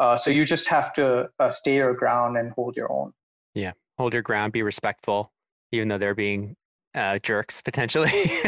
uh, 0.00 0.16
so 0.16 0.30
you 0.30 0.44
just 0.44 0.68
have 0.68 0.92
to 0.94 1.28
uh, 1.38 1.50
stay 1.50 1.76
your 1.76 1.94
ground 1.94 2.36
and 2.36 2.52
hold 2.52 2.76
your 2.76 2.90
own. 2.90 3.12
Yeah, 3.54 3.72
hold 3.98 4.12
your 4.12 4.22
ground 4.22 4.52
be 4.52 4.62
respectful 4.62 5.30
even 5.74 5.88
though 5.88 5.98
they're 5.98 6.14
being 6.14 6.56
uh, 6.94 7.18
jerks 7.18 7.60
potentially. 7.60 8.12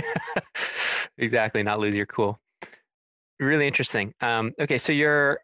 Exactly 1.19 1.63
not 1.63 1.79
lose 1.79 1.95
your 1.95 2.05
cool. 2.05 2.39
Really 3.41 3.67
interesting. 3.67 4.13
Um, 4.21 4.53
okay 4.61 4.77
so 4.77 4.93
you're 4.93 5.41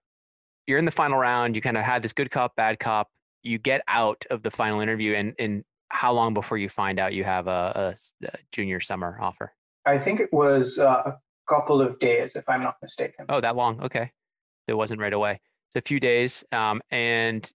you're 0.66 0.78
in 0.78 0.84
the 0.84 0.90
final 0.90 1.18
round 1.18 1.56
you 1.56 1.62
kind 1.62 1.78
of 1.78 1.84
had 1.84 2.02
this 2.02 2.12
good 2.12 2.30
cop 2.30 2.54
bad 2.56 2.78
cop. 2.78 3.08
You 3.42 3.58
get 3.58 3.82
out 3.88 4.24
of 4.30 4.42
the 4.42 4.50
final 4.50 4.80
interview 4.80 5.14
and 5.14 5.34
and 5.38 5.64
how 5.88 6.12
long 6.12 6.34
before 6.34 6.58
you 6.58 6.68
find 6.68 6.98
out 6.98 7.14
you 7.14 7.24
have 7.24 7.48
a 7.48 7.96
junior 8.52 8.80
summer 8.80 9.18
offer? 9.20 9.52
I 9.86 9.98
think 9.98 10.20
it 10.20 10.32
was 10.32 10.78
uh, 10.78 11.02
a 11.06 11.16
couple 11.48 11.82
of 11.82 11.98
days 11.98 12.36
if 12.36 12.48
i'm 12.48 12.62
not 12.62 12.76
mistaken. 12.82 13.26
Oh 13.28 13.40
that 13.40 13.56
long? 13.56 13.80
Okay. 13.82 14.10
It 14.68 14.74
wasn't 14.74 15.00
right 15.00 15.12
away 15.12 15.40
a 15.74 15.80
few 15.80 15.98
days 16.00 16.44
um, 16.52 16.80
and 16.90 17.52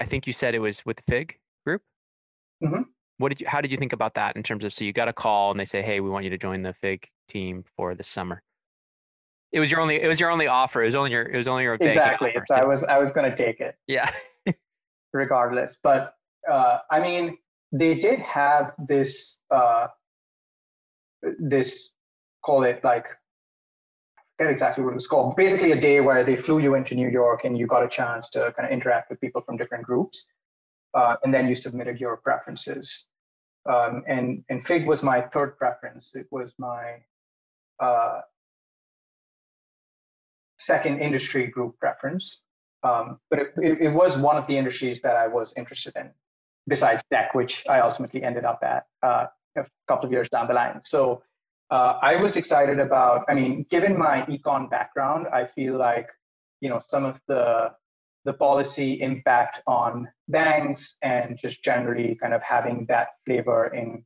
i 0.00 0.04
think 0.04 0.26
you 0.26 0.32
said 0.32 0.54
it 0.54 0.58
was 0.58 0.84
with 0.86 0.96
the 0.96 1.02
fig 1.08 1.38
group 1.66 1.82
Mhm. 2.62 2.84
what 3.18 3.28
did 3.30 3.40
you 3.40 3.46
how 3.48 3.60
did 3.60 3.70
you 3.70 3.76
think 3.76 3.92
about 3.92 4.14
that 4.14 4.36
in 4.36 4.42
terms 4.42 4.64
of 4.64 4.72
so 4.72 4.84
you 4.84 4.92
got 4.92 5.08
a 5.08 5.12
call 5.12 5.50
and 5.50 5.60
they 5.60 5.64
say 5.64 5.82
hey 5.82 6.00
we 6.00 6.10
want 6.10 6.24
you 6.24 6.30
to 6.30 6.38
join 6.38 6.62
the 6.62 6.72
fig 6.72 7.08
team 7.28 7.64
for 7.76 7.94
the 7.94 8.04
summer 8.04 8.42
it 9.52 9.60
was 9.60 9.70
your 9.70 9.80
only 9.80 10.00
it 10.00 10.08
was 10.08 10.20
your 10.20 10.30
only 10.30 10.46
offer 10.46 10.82
it 10.82 10.86
was 10.86 10.94
only 10.94 11.10
your 11.10 11.22
it 11.22 11.36
was 11.36 11.46
only 11.46 11.62
your 11.62 11.74
exactly 11.74 12.30
offer, 12.30 12.44
so 12.48 12.54
i 12.54 12.64
was 12.64 12.84
i 12.84 12.98
was 12.98 13.12
going 13.12 13.30
to 13.30 13.36
take 13.36 13.60
it 13.60 13.76
yeah 13.86 14.10
regardless. 15.12 15.78
But 15.82 16.14
uh, 16.50 16.78
I 16.90 17.00
mean, 17.00 17.38
they 17.72 17.94
did 17.94 18.20
have 18.20 18.74
this 18.78 19.40
uh, 19.50 19.88
this 21.38 21.94
call 22.44 22.62
it 22.64 22.82
like 22.84 23.06
forget 24.38 24.52
exactly 24.52 24.84
what 24.84 24.92
it 24.92 24.96
was 24.96 25.08
called. 25.08 25.36
Basically, 25.36 25.72
a 25.72 25.80
day 25.80 26.00
where 26.00 26.24
they 26.24 26.36
flew 26.36 26.58
you 26.58 26.74
into 26.74 26.94
New 26.94 27.08
York 27.08 27.44
and 27.44 27.58
you 27.58 27.66
got 27.66 27.82
a 27.82 27.88
chance 27.88 28.30
to 28.30 28.52
kind 28.56 28.66
of 28.66 28.70
interact 28.70 29.10
with 29.10 29.20
people 29.20 29.42
from 29.42 29.56
different 29.56 29.84
groups, 29.84 30.30
uh, 30.94 31.16
and 31.24 31.34
then 31.34 31.48
you 31.48 31.54
submitted 31.54 31.98
your 31.98 32.16
preferences. 32.18 33.08
Um, 33.68 34.04
and 34.06 34.44
and 34.48 34.66
Fig 34.66 34.86
was 34.86 35.02
my 35.02 35.20
third 35.20 35.58
preference. 35.58 36.14
It 36.14 36.26
was 36.30 36.54
my 36.58 36.98
uh, 37.80 38.20
second 40.58 41.00
industry 41.00 41.46
group 41.48 41.78
preference. 41.78 42.42
Um, 42.84 43.18
but 43.28 43.40
it, 43.40 43.48
it, 43.56 43.78
it 43.80 43.88
was 43.88 44.16
one 44.16 44.36
of 44.36 44.46
the 44.46 44.56
industries 44.56 45.00
that 45.02 45.16
I 45.16 45.26
was 45.26 45.52
interested 45.56 45.96
in, 45.96 46.10
besides 46.68 47.02
tech, 47.10 47.34
which 47.34 47.64
I 47.68 47.80
ultimately 47.80 48.22
ended 48.22 48.44
up 48.44 48.60
at 48.62 48.86
uh, 49.02 49.26
a 49.56 49.66
couple 49.88 50.06
of 50.06 50.12
years 50.12 50.28
down 50.28 50.46
the 50.46 50.54
line. 50.54 50.80
So 50.84 51.22
uh, 51.70 51.98
I 52.00 52.16
was 52.16 52.36
excited 52.36 52.78
about. 52.78 53.24
I 53.28 53.34
mean, 53.34 53.66
given 53.70 53.98
my 53.98 54.22
econ 54.22 54.70
background, 54.70 55.26
I 55.32 55.46
feel 55.46 55.76
like 55.76 56.08
you 56.60 56.68
know 56.68 56.80
some 56.80 57.04
of 57.04 57.20
the 57.28 57.72
the 58.24 58.32
policy 58.32 59.00
impact 59.00 59.62
on 59.66 60.08
banks 60.28 60.96
and 61.02 61.38
just 61.40 61.62
generally 61.62 62.16
kind 62.16 62.34
of 62.34 62.42
having 62.42 62.84
that 62.88 63.08
flavor 63.24 63.68
in 63.74 64.04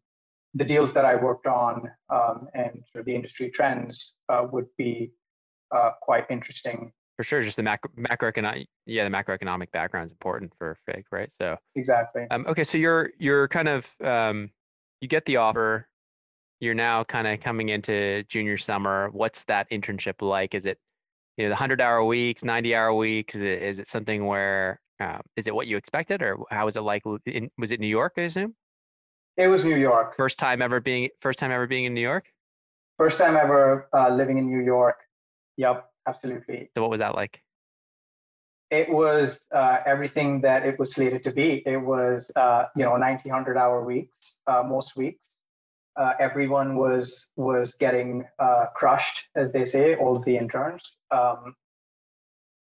the 0.54 0.64
deals 0.64 0.92
that 0.92 1.04
I 1.04 1.16
worked 1.16 1.46
on 1.46 1.90
um, 2.10 2.46
and 2.54 2.84
sort 2.92 3.00
of 3.00 3.06
the 3.06 3.14
industry 3.14 3.50
trends 3.50 4.16
uh, 4.28 4.46
would 4.52 4.66
be 4.76 5.12
uh, 5.74 5.92
quite 6.02 6.26
interesting 6.30 6.92
for 7.16 7.24
sure 7.24 7.42
just 7.42 7.56
the 7.56 7.62
macro 7.62 7.90
macroeconomic 7.96 8.66
yeah 8.86 9.04
the 9.04 9.10
macroeconomic 9.10 9.70
background 9.72 10.06
is 10.06 10.12
important 10.12 10.52
for 10.58 10.76
fig 10.86 11.04
right 11.10 11.30
so 11.32 11.56
exactly 11.74 12.26
Um, 12.30 12.46
okay, 12.46 12.64
so 12.64 12.78
you're 12.78 13.10
you're 13.18 13.48
kind 13.48 13.68
of 13.68 13.86
um, 14.04 14.50
you 15.00 15.08
get 15.08 15.24
the 15.26 15.36
offer. 15.36 15.88
You're 16.62 16.74
now 16.74 17.02
kind 17.02 17.26
of 17.26 17.40
coming 17.40 17.70
into 17.70 18.22
junior 18.28 18.56
summer. 18.56 19.10
What's 19.10 19.42
that 19.46 19.68
internship 19.72 20.22
like? 20.22 20.54
Is 20.54 20.64
it 20.64 20.78
you 21.36 21.44
know 21.44 21.48
the 21.50 21.56
hundred 21.56 21.80
hour 21.80 22.04
weeks, 22.04 22.44
ninety 22.44 22.72
hour 22.72 22.94
weeks? 22.94 23.34
Is 23.34 23.42
it, 23.42 23.62
is 23.62 23.78
it 23.80 23.88
something 23.88 24.26
where 24.26 24.80
uh, 25.00 25.18
is 25.36 25.48
it 25.48 25.54
what 25.56 25.66
you 25.66 25.76
expected, 25.76 26.22
or 26.22 26.38
how 26.52 26.66
was 26.66 26.76
it 26.76 26.82
like? 26.82 27.02
In, 27.26 27.50
was 27.58 27.72
it 27.72 27.80
New 27.80 27.88
York? 27.88 28.12
I 28.16 28.22
assume 28.22 28.54
it 29.36 29.48
was 29.48 29.64
new 29.64 29.74
york 29.76 30.14
first 30.16 30.38
time 30.38 30.60
ever 30.62 30.78
being 30.78 31.08
first 31.20 31.38
time 31.38 31.50
ever 31.50 31.66
being 31.66 31.84
in 31.84 31.94
New 31.94 32.00
York. 32.02 32.26
first 32.98 33.18
time 33.18 33.34
ever 33.36 33.88
uh, 33.92 34.08
living 34.10 34.38
in 34.38 34.46
new 34.46 34.62
york 34.62 34.98
yep 35.56 35.88
absolutely 36.06 36.70
So 36.76 36.82
what 36.82 36.90
was 36.90 37.00
that 37.00 37.14
like? 37.14 37.40
it 38.70 38.88
was 38.88 39.46
uh, 39.52 39.78
everything 39.84 40.40
that 40.42 40.64
it 40.64 40.78
was 40.78 40.92
slated 40.94 41.24
to 41.24 41.32
be 41.32 41.62
it 41.66 41.78
was 41.78 42.30
uh, 42.36 42.64
you 42.76 42.84
know 42.84 42.96
90 42.96 43.28
100 43.30 43.56
hour 43.56 43.84
weeks 43.84 44.36
uh, 44.46 44.62
most 44.62 44.96
weeks 44.96 45.38
uh, 45.96 46.12
everyone 46.18 46.76
was 46.76 47.30
was 47.36 47.74
getting 47.74 48.24
uh, 48.38 48.66
crushed 48.74 49.26
as 49.34 49.52
they 49.52 49.64
say 49.64 49.94
all 49.96 50.18
the 50.18 50.36
interns. 50.36 50.96
Um, 51.10 51.54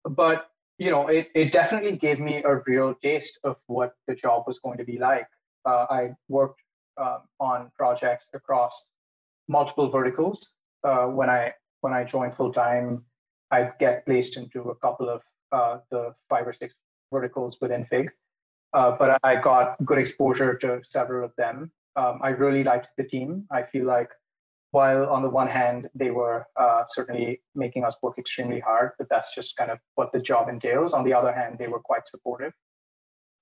but 0.04 0.48
you 0.78 0.90
know 0.90 1.08
it, 1.08 1.28
it 1.34 1.52
definitely 1.52 1.96
gave 1.96 2.20
me 2.20 2.42
a 2.44 2.56
real 2.66 2.94
taste 3.02 3.38
of 3.44 3.56
what 3.66 3.94
the 4.06 4.14
job 4.14 4.44
was 4.46 4.58
going 4.60 4.78
to 4.78 4.84
be 4.84 4.98
like. 4.98 5.26
Uh, 5.64 5.86
i 5.90 6.10
worked 6.28 6.60
um, 6.98 7.20
on 7.40 7.70
projects 7.76 8.28
across 8.34 8.90
multiple 9.48 9.90
verticals. 9.90 10.52
Uh, 10.82 11.06
when 11.06 11.30
i 11.30 11.52
when 11.80 11.94
i 11.94 12.04
joined 12.04 12.34
full 12.34 12.52
time 12.52 13.02
i'd 13.52 13.72
get 13.78 14.04
placed 14.04 14.36
into 14.36 14.70
a 14.70 14.74
couple 14.76 15.08
of 15.08 15.22
uh, 15.52 15.78
the 15.90 16.14
five 16.28 16.46
or 16.46 16.52
six 16.52 16.76
verticals 17.12 17.56
within 17.60 17.86
fig. 17.86 18.10
Uh, 18.74 18.90
but 18.98 19.18
i 19.24 19.36
got 19.36 19.82
good 19.84 19.98
exposure 19.98 20.54
to 20.54 20.80
several 20.84 21.24
of 21.24 21.32
them 21.36 21.70
um, 21.96 22.20
i 22.22 22.28
really 22.30 22.64
liked 22.64 22.88
the 22.96 23.04
team. 23.04 23.46
I 23.50 23.62
feel 23.62 23.86
like 23.86 24.10
while 24.72 25.06
on 25.08 25.22
the 25.22 25.30
one 25.30 25.46
hand 25.46 25.88
they 25.94 26.10
were 26.10 26.46
uh, 26.58 26.82
certainly 26.88 27.40
making 27.54 27.84
us 27.84 27.96
work 28.02 28.18
extremely 28.18 28.58
hard 28.60 28.90
but 28.98 29.08
that's 29.08 29.34
just 29.34 29.56
kind 29.56 29.70
of 29.70 29.78
what 29.94 30.12
the 30.12 30.20
job 30.20 30.48
entails. 30.48 30.92
On 30.92 31.04
the 31.04 31.14
other 31.14 31.32
hand 31.32 31.56
they 31.58 31.68
were 31.68 31.80
quite 31.80 32.06
supportive. 32.08 32.52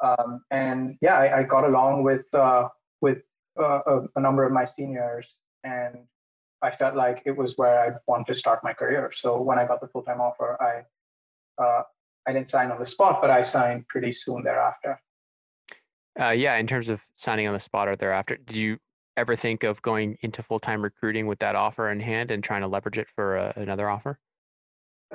Um, 0.04 0.42
and 0.50 0.96
yeah 1.00 1.16
I, 1.16 1.38
I 1.38 1.42
got 1.44 1.64
along 1.64 2.02
with 2.02 2.26
uh, 2.34 2.68
with 3.00 3.18
uh, 3.58 3.80
a, 3.86 4.00
a 4.16 4.20
number 4.20 4.44
of 4.44 4.52
my 4.52 4.64
seniors 4.64 5.38
and 5.64 5.96
i 6.62 6.70
felt 6.70 6.94
like 6.96 7.22
it 7.24 7.36
was 7.36 7.54
where 7.56 7.78
i 7.84 7.88
wanted 8.06 8.26
to 8.26 8.34
start 8.34 8.64
my 8.64 8.72
career. 8.72 9.10
So 9.12 9.40
when 9.40 9.58
i 9.58 9.64
got 9.66 9.80
the 9.80 9.88
full-time 9.88 10.20
offer 10.20 10.50
i 10.70 10.72
uh, 11.62 11.82
i 12.26 12.32
didn't 12.32 12.50
sign 12.50 12.70
on 12.70 12.78
the 12.78 12.86
spot 12.86 13.20
but 13.20 13.30
i 13.30 13.42
signed 13.42 13.86
pretty 13.88 14.12
soon 14.12 14.42
thereafter 14.42 15.00
Uh, 16.20 16.30
yeah, 16.30 16.56
in 16.56 16.66
terms 16.66 16.88
of 16.88 17.00
signing 17.16 17.46
on 17.46 17.54
the 17.54 17.60
spot 17.60 17.88
or 17.88 17.96
thereafter, 17.96 18.36
did 18.36 18.56
you 18.56 18.78
ever 19.16 19.36
think 19.36 19.62
of 19.62 19.80
going 19.82 20.16
into 20.22 20.42
full 20.42 20.60
time 20.60 20.82
recruiting 20.82 21.26
with 21.26 21.38
that 21.38 21.54
offer 21.54 21.90
in 21.90 22.00
hand 22.00 22.30
and 22.30 22.42
trying 22.44 22.60
to 22.62 22.68
leverage 22.68 22.98
it 22.98 23.08
for 23.14 23.38
uh, 23.38 23.52
another 23.56 23.88
offer? 23.88 24.18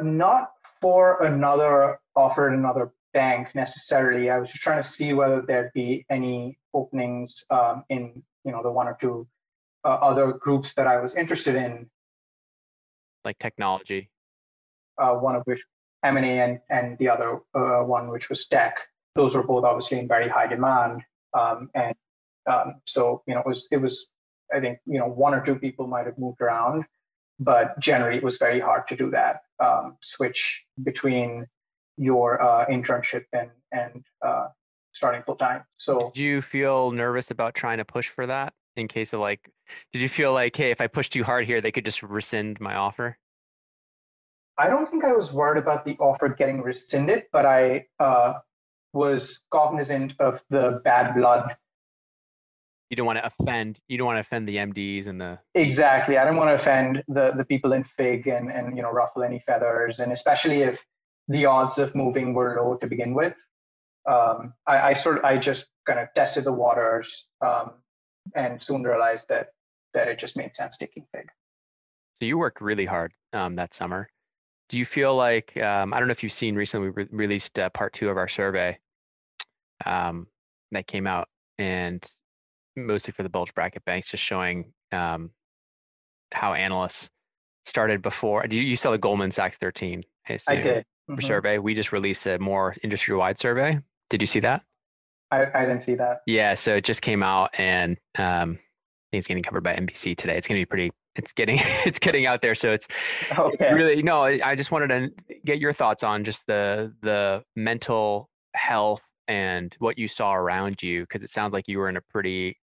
not 0.02 0.52
for 0.82 1.24
another 1.24 2.00
offer 2.16 2.50
at 2.50 2.58
another 2.58 2.92
bank 3.14 3.54
necessarily. 3.56 4.30
I 4.30 4.38
was 4.38 4.50
just 4.50 4.62
trying 4.62 4.82
to 4.82 4.88
see 4.88 5.14
whether 5.14 5.42
there'd 5.42 5.74
be 5.74 6.06
any 6.10 6.58
openings 6.74 7.44
um, 7.50 7.84
in 7.90 8.22
you 8.44 8.52
know 8.52 8.62
the 8.62 8.72
one 8.72 8.88
or 8.88 8.98
two 9.00 9.28
uh, 9.84 9.90
other 9.90 10.34
groups 10.34 10.74
that 10.76 10.88
I 10.88 11.00
was 11.00 11.16
interested 11.16 11.56
in. 11.56 11.90
Like 13.26 13.40
technology. 13.40 14.10
Uh, 14.98 15.14
one 15.14 15.36
of 15.36 15.44
which 15.46 15.62
M 16.04 16.18
and 16.18 16.26
A 16.26 16.30
and 16.30 16.60
and 16.70 16.98
the 16.98 17.10
other 17.10 17.40
uh, 17.56 17.84
one 17.84 18.10
which 18.10 18.30
was 18.30 18.46
tech. 18.46 18.78
Those 19.18 19.36
were 19.36 19.44
both 19.44 19.66
obviously 19.66 20.00
in 20.00 20.08
very 20.08 20.30
high 20.30 20.48
demand, 20.48 21.02
um, 21.34 21.70
and 21.76 21.96
um, 22.50 22.76
so 22.86 23.24
you 23.28 23.34
know 23.34 23.42
it 23.42 23.48
was 23.48 23.68
it 23.72 23.78
was 23.78 24.12
I 24.54 24.60
think 24.60 24.80
you 24.86 25.00
know 25.00 25.08
one 25.08 25.34
or 25.34 25.44
two 25.44 25.56
people 25.56 25.88
might 25.88 26.06
have 26.06 26.18
moved 26.18 26.40
around, 26.42 26.86
but 27.40 27.78
generally 27.80 28.18
it 28.18 28.24
was 28.24 28.38
very 28.38 28.60
hard 28.60 28.88
to 28.90 28.96
do 28.96 29.10
that 29.12 29.42
um, 29.60 29.98
switch 30.02 30.66
between 30.84 31.48
your 31.98 32.42
uh, 32.42 32.66
internship 32.68 33.26
and 33.34 33.50
and 33.72 34.06
uh, 34.26 34.48
starting 34.94 35.24
full 35.24 35.36
time. 35.36 35.64
So 35.78 36.12
Did 36.14 36.22
you 36.22 36.42
feel 36.42 36.92
nervous 36.92 37.32
about 37.32 37.56
trying 37.56 37.78
to 37.78 37.86
push 37.86 38.10
for 38.10 38.26
that 38.28 38.54
in 38.76 38.88
case 38.88 39.14
of 39.14 39.20
like, 39.20 39.50
did 39.92 40.02
you 40.02 40.10
feel 40.10 40.34
like, 40.34 40.56
hey, 40.56 40.72
if 40.72 40.82
I 40.82 40.88
push 40.88 41.10
too 41.10 41.24
hard 41.24 41.46
here, 41.46 41.62
they 41.62 41.72
could 41.72 41.86
just 41.86 42.04
rescind 42.04 42.60
my 42.60 42.76
offer? 42.76 43.18
I 44.60 44.68
don't 44.70 44.90
think 44.90 45.04
I 45.04 45.14
was 45.14 45.32
worried 45.32 45.62
about 45.62 45.86
the 45.86 45.96
offer 46.00 46.30
getting 46.30 46.62
rescinded, 46.62 47.26
but 47.32 47.46
I 47.46 47.86
uh, 48.00 48.34
was 48.94 49.46
cognizant 49.52 50.14
of 50.20 50.44
the 50.50 50.82
bad 50.84 51.16
blood. 51.16 51.56
You 52.90 52.96
don't 52.96 53.06
want 53.06 53.20
to 53.20 53.26
offend. 53.26 53.80
You 53.88 53.98
don't 53.98 54.08
want 54.08 54.18
to 54.18 54.22
offend 54.22 54.48
the 54.48 54.58
MDs 54.58 55.08
and 55.08 55.20
the. 55.20 55.40
Exactly, 55.56 56.18
I 56.18 56.24
don't 56.24 56.38
want 56.38 56.50
to 56.50 56.56
offend 56.56 57.04
the 57.08 57.34
the 57.36 57.44
people 57.44 57.74
in 57.74 57.84
Fig 57.84 58.28
and 58.28 58.50
and 58.50 58.78
you 58.78 58.84
know 58.84 58.92
ruffle 58.92 59.24
any 59.24 59.40
feathers, 59.46 60.00
and 60.00 60.12
especially 60.12 60.62
if 60.62 60.86
the 61.28 61.46
odds 61.46 61.78
of 61.78 61.96
moving 61.96 62.34
were 62.34 62.58
low 62.62 62.76
to 62.78 62.88
begin 62.88 63.14
with. 63.14 63.36
Um, 64.10 64.54
I, 64.66 64.92
I 64.92 64.94
sort 64.94 65.18
of 65.18 65.26
I 65.26 65.38
just 65.38 65.68
kind 65.86 66.00
of 66.00 66.08
tested 66.16 66.46
the 66.46 66.54
waters 66.54 67.28
um, 67.46 67.72
and 68.36 68.64
soon 68.64 68.84
realized 68.84 69.28
that 69.28 69.50
that 69.94 70.08
it 70.08 70.18
just 70.18 70.38
made 70.38 70.56
sense 70.56 70.78
taking 70.78 71.06
Fig. 71.14 71.28
So 72.20 72.26
you 72.26 72.38
worked 72.38 72.62
really 72.62 72.86
hard 72.86 73.14
um, 73.34 73.56
that 73.56 73.74
summer. 73.74 74.10
Do 74.70 74.78
you 74.78 74.86
feel 74.86 75.16
like 75.16 75.56
um, 75.58 75.94
I 75.94 76.00
don't 76.00 76.08
know 76.08 76.12
if 76.12 76.24
you've 76.24 76.32
seen 76.32 76.56
recently 76.56 76.90
we 76.90 77.04
re- 77.04 77.10
released 77.12 77.58
uh, 77.58 77.70
part 77.70 77.94
two 77.94 78.10
of 78.10 78.18
our 78.18 78.28
survey 78.28 78.78
um, 79.86 80.28
that 80.72 80.88
came 80.88 81.08
out 81.08 81.30
and 81.58 82.04
mostly 82.76 83.12
for 83.12 83.24
the 83.24 83.30
bulge 83.30 83.54
bracket 83.54 83.84
banks, 83.86 84.12
just 84.12 84.24
showing 84.24 84.74
um, 84.92 85.32
how 86.34 86.54
analysts 86.54 87.10
started 87.66 88.02
before. 88.02 88.46
You, 88.50 88.62
you 88.62 88.76
saw 88.76 88.92
the 88.92 88.98
Goldman 88.98 89.32
Sachs 89.32 89.58
13. 89.58 90.04
I, 90.30 90.38
I 90.48 90.56
did. 90.56 90.86
Mm-hmm. 91.10 91.22
Survey. 91.22 91.58
We 91.58 91.74
just 91.74 91.94
released 91.94 92.26
a 92.28 92.38
more 92.38 92.76
industry 92.84 93.16
wide 93.16 93.40
survey. 93.40 93.80
Did 94.10 94.22
you 94.22 94.28
see 94.28 94.42
that? 94.42 94.64
I, 95.32 95.46
I 95.54 95.66
didn't 95.66 95.82
see 95.82 95.96
that. 95.96 96.22
Yeah, 96.26 96.56
so 96.56 96.76
it 96.76 96.84
just 96.84 97.02
came 97.02 97.24
out 97.24 97.52
and 97.58 97.98
um, 98.18 98.60
I 98.60 99.12
think 99.12 99.20
it's 99.20 99.28
getting 99.28 99.44
covered 99.44 99.64
by 99.64 99.74
NBC 99.74 100.18
today. 100.18 100.36
It's 100.36 100.48
going 100.48 100.60
to 100.60 100.62
be 100.62 100.66
pretty. 100.66 100.92
It's 101.18 101.34
getting 101.34 101.60
it's 101.86 102.00
getting 102.00 102.26
out 102.26 102.42
there. 102.42 102.56
So 102.56 102.72
it's 102.72 102.88
okay. 103.38 103.74
really 103.74 104.02
no. 104.04 104.24
I 104.24 104.56
just 104.56 104.72
wanted 104.72 104.88
to 104.88 105.36
get 105.46 105.60
your 105.60 105.74
thoughts 105.74 106.04
on 106.04 106.24
just 106.24 106.48
the 106.48 106.94
the 107.02 107.44
mental 107.56 108.30
health 108.56 109.04
and 109.28 109.76
what 109.80 109.98
you 109.98 110.08
saw 110.08 110.34
around 110.34 110.82
you 110.82 111.02
because 111.02 111.24
it 111.24 111.30
sounds 111.30 111.54
like 111.54 111.68
you 111.68 111.80
were 111.80 111.90
in 111.90 111.98
a 111.98 112.02
pretty 112.02 112.58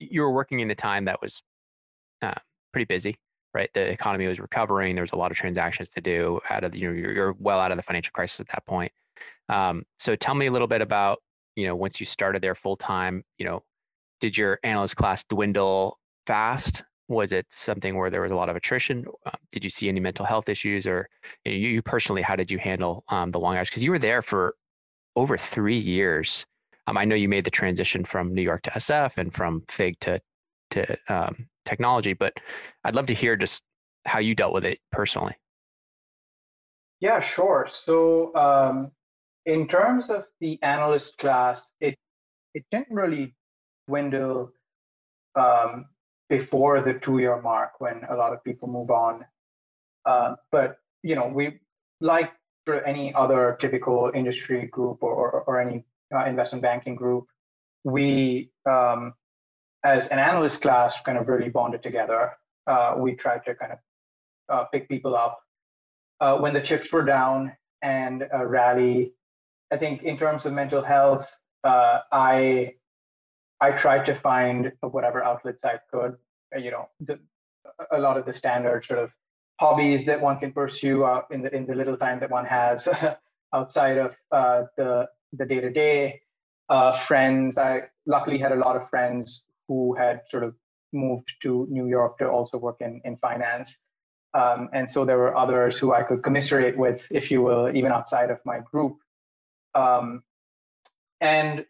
you 0.00 0.20
were 0.20 0.30
working 0.30 0.60
in 0.60 0.70
a 0.70 0.74
time 0.74 1.04
that 1.04 1.20
was 1.22 1.42
uh, 2.22 2.34
pretty 2.72 2.84
busy 2.84 3.16
right 3.54 3.70
the 3.74 3.80
economy 3.80 4.26
was 4.26 4.40
recovering 4.40 4.94
there 4.94 5.02
was 5.02 5.12
a 5.12 5.16
lot 5.16 5.30
of 5.30 5.36
transactions 5.36 5.88
to 5.88 6.00
do 6.00 6.40
out 6.50 6.64
of 6.64 6.74
you 6.74 6.88
know 6.88 6.94
you're, 6.94 7.12
you're 7.12 7.34
well 7.38 7.58
out 7.58 7.70
of 7.70 7.76
the 7.76 7.82
financial 7.82 8.10
crisis 8.12 8.40
at 8.40 8.48
that 8.48 8.64
point 8.66 8.92
um, 9.48 9.84
so 9.98 10.14
tell 10.14 10.34
me 10.34 10.46
a 10.46 10.52
little 10.52 10.66
bit 10.66 10.82
about 10.82 11.18
you 11.56 11.66
know 11.66 11.74
once 11.74 12.00
you 12.00 12.06
started 12.06 12.42
there 12.42 12.54
full 12.54 12.76
time 12.76 13.24
you 13.38 13.46
know 13.46 13.62
did 14.20 14.36
your 14.36 14.58
analyst 14.64 14.96
class 14.96 15.24
dwindle 15.24 15.98
fast 16.26 16.84
was 17.08 17.32
it 17.32 17.46
something 17.50 17.96
where 17.96 18.10
there 18.10 18.20
was 18.20 18.30
a 18.30 18.36
lot 18.36 18.48
of 18.48 18.56
attrition 18.56 19.04
uh, 19.26 19.30
did 19.50 19.64
you 19.64 19.70
see 19.70 19.88
any 19.88 20.00
mental 20.00 20.26
health 20.26 20.48
issues 20.48 20.86
or 20.86 21.08
you, 21.44 21.52
know, 21.52 21.58
you 21.58 21.82
personally 21.82 22.22
how 22.22 22.36
did 22.36 22.50
you 22.50 22.58
handle 22.58 23.04
um, 23.08 23.30
the 23.30 23.40
long 23.40 23.56
hours 23.56 23.68
because 23.68 23.82
you 23.82 23.90
were 23.90 23.98
there 23.98 24.22
for 24.22 24.54
over 25.18 25.36
three 25.36 25.78
years. 25.78 26.46
Um, 26.86 26.96
I 26.96 27.04
know 27.04 27.16
you 27.16 27.28
made 27.28 27.44
the 27.44 27.50
transition 27.50 28.04
from 28.04 28.32
New 28.32 28.42
York 28.42 28.62
to 28.62 28.70
SF 28.70 29.18
and 29.18 29.34
from 29.34 29.64
Fig 29.68 29.98
to 30.00 30.20
to 30.70 30.96
um, 31.08 31.48
technology, 31.64 32.12
but 32.12 32.34
I'd 32.84 32.94
love 32.94 33.06
to 33.06 33.14
hear 33.14 33.36
just 33.36 33.62
how 34.04 34.20
you 34.20 34.34
dealt 34.34 34.52
with 34.52 34.64
it 34.64 34.78
personally. 34.92 35.34
Yeah, 37.00 37.20
sure. 37.20 37.66
So 37.68 38.34
um, 38.34 38.92
in 39.46 39.66
terms 39.66 40.08
of 40.10 40.24
the 40.40 40.58
analyst 40.62 41.18
class, 41.18 41.68
it 41.80 41.96
it 42.54 42.64
didn't 42.70 42.94
really 42.94 43.34
dwindle 43.88 44.52
um, 45.34 45.86
before 46.28 46.80
the 46.80 46.94
two-year 46.94 47.40
mark 47.40 47.80
when 47.80 48.04
a 48.10 48.14
lot 48.14 48.32
of 48.32 48.42
people 48.44 48.68
move 48.68 48.90
on. 48.90 49.24
Uh, 50.04 50.36
but 50.50 50.78
you 51.02 51.14
know, 51.14 51.26
we 51.28 51.60
like 52.00 52.32
for 52.66 52.82
any 52.84 53.14
other 53.14 53.56
typical 53.60 54.10
industry 54.14 54.66
group 54.66 55.02
or, 55.02 55.12
or, 55.12 55.42
or 55.42 55.60
any 55.60 55.84
uh, 56.14 56.24
investment 56.24 56.62
banking 56.62 56.94
group, 56.94 57.26
we, 57.84 58.50
um, 58.68 59.14
as 59.84 60.08
an 60.08 60.18
analyst 60.18 60.60
class, 60.60 61.00
kind 61.02 61.16
of 61.16 61.28
really 61.28 61.48
bonded 61.48 61.82
together. 61.82 62.32
Uh, 62.66 62.94
we 62.98 63.14
tried 63.14 63.44
to 63.46 63.54
kind 63.54 63.72
of 63.72 63.78
uh, 64.50 64.64
pick 64.64 64.88
people 64.88 65.16
up 65.16 65.38
uh, 66.20 66.36
when 66.36 66.52
the 66.52 66.60
chips 66.60 66.92
were 66.92 67.04
down 67.04 67.52
and 67.82 68.28
rally. 68.44 69.12
I 69.70 69.76
think 69.76 70.02
in 70.02 70.18
terms 70.18 70.44
of 70.44 70.52
mental 70.52 70.82
health, 70.82 71.34
uh, 71.64 72.00
I 72.12 72.74
I 73.60 73.72
tried 73.72 74.06
to 74.06 74.14
find 74.14 74.72
whatever 74.80 75.22
outlets 75.22 75.64
I 75.64 75.78
could. 75.90 76.16
Uh, 76.54 76.58
you 76.58 76.70
know, 76.70 76.88
the, 77.00 77.18
a 77.90 77.98
lot 77.98 78.16
of 78.16 78.24
the 78.24 78.32
standard 78.32 78.84
sort 78.84 79.00
of 79.00 79.10
hobbies 79.60 80.06
that 80.06 80.20
one 80.20 80.38
can 80.38 80.52
pursue 80.52 81.04
uh, 81.04 81.22
in 81.30 81.42
the 81.42 81.54
in 81.54 81.66
the 81.66 81.74
little 81.74 81.96
time 81.96 82.20
that 82.20 82.30
one 82.30 82.46
has 82.46 82.88
outside 83.54 83.98
of 83.98 84.16
uh, 84.30 84.62
the 84.76 85.08
the 85.32 85.44
day 85.44 85.60
to 85.60 85.70
day. 85.70 86.20
Friends, 87.06 87.58
I 87.58 87.82
luckily 88.06 88.38
had 88.38 88.52
a 88.52 88.56
lot 88.56 88.76
of 88.76 88.88
friends 88.88 89.46
who 89.66 89.94
had 89.94 90.22
sort 90.28 90.44
of 90.44 90.54
moved 90.92 91.32
to 91.42 91.66
New 91.70 91.86
York 91.86 92.18
to 92.18 92.28
also 92.28 92.58
work 92.58 92.76
in 92.80 93.00
in 93.04 93.16
finance, 93.16 93.82
um, 94.34 94.68
and 94.72 94.90
so 94.90 95.04
there 95.04 95.18
were 95.18 95.36
others 95.36 95.78
who 95.78 95.92
I 95.92 96.02
could 96.02 96.22
commiserate 96.22 96.76
with, 96.76 97.06
if 97.10 97.30
you 97.30 97.42
will, 97.42 97.74
even 97.74 97.92
outside 97.92 98.30
of 98.30 98.38
my 98.44 98.60
group. 98.60 98.98
Um, 99.74 100.22
and 101.20 101.64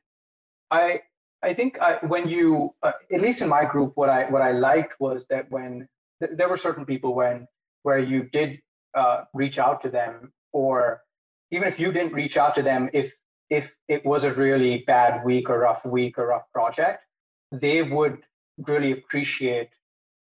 I 0.70 1.03
I 1.42 1.55
think 1.55 1.81
I, 1.81 1.98
when 2.07 2.29
you, 2.29 2.74
uh, 2.83 2.92
at 3.12 3.20
least 3.20 3.42
in 3.42 3.48
my 3.48 3.64
group, 3.64 3.92
what 3.94 4.09
I 4.09 4.29
what 4.31 4.42
I 4.42 4.53
liked 4.53 4.98
was 5.01 5.27
that 5.27 5.51
when 5.51 5.88
th- 6.20 6.37
there 6.37 6.48
were 6.48 6.57
certain 6.57 6.85
people 6.85 7.14
when 7.14 7.46
where 7.83 7.98
you 7.98 8.24
did 8.24 8.61
uh, 8.94 9.24
reach 9.35 9.59
out 9.59 9.83
to 9.83 9.88
them, 9.88 10.33
or 10.53 11.03
even 11.51 11.68
if 11.68 11.79
you 11.79 11.92
didn't 11.92 12.12
reach 12.12 12.37
out 12.37 12.55
to 12.57 12.62
them, 12.62 12.90
if 12.92 13.14
if 13.51 13.77
it 13.88 14.05
was 14.05 14.24
a 14.24 14.33
really 14.35 14.85
bad 14.87 15.24
week 15.24 15.48
or 15.48 15.61
rough 15.61 15.85
week 15.85 16.18
or 16.18 16.29
rough 16.29 16.51
project, 16.53 17.05
they 17.53 17.83
would 17.83 18.18
really 18.66 18.92
appreciate 18.92 19.70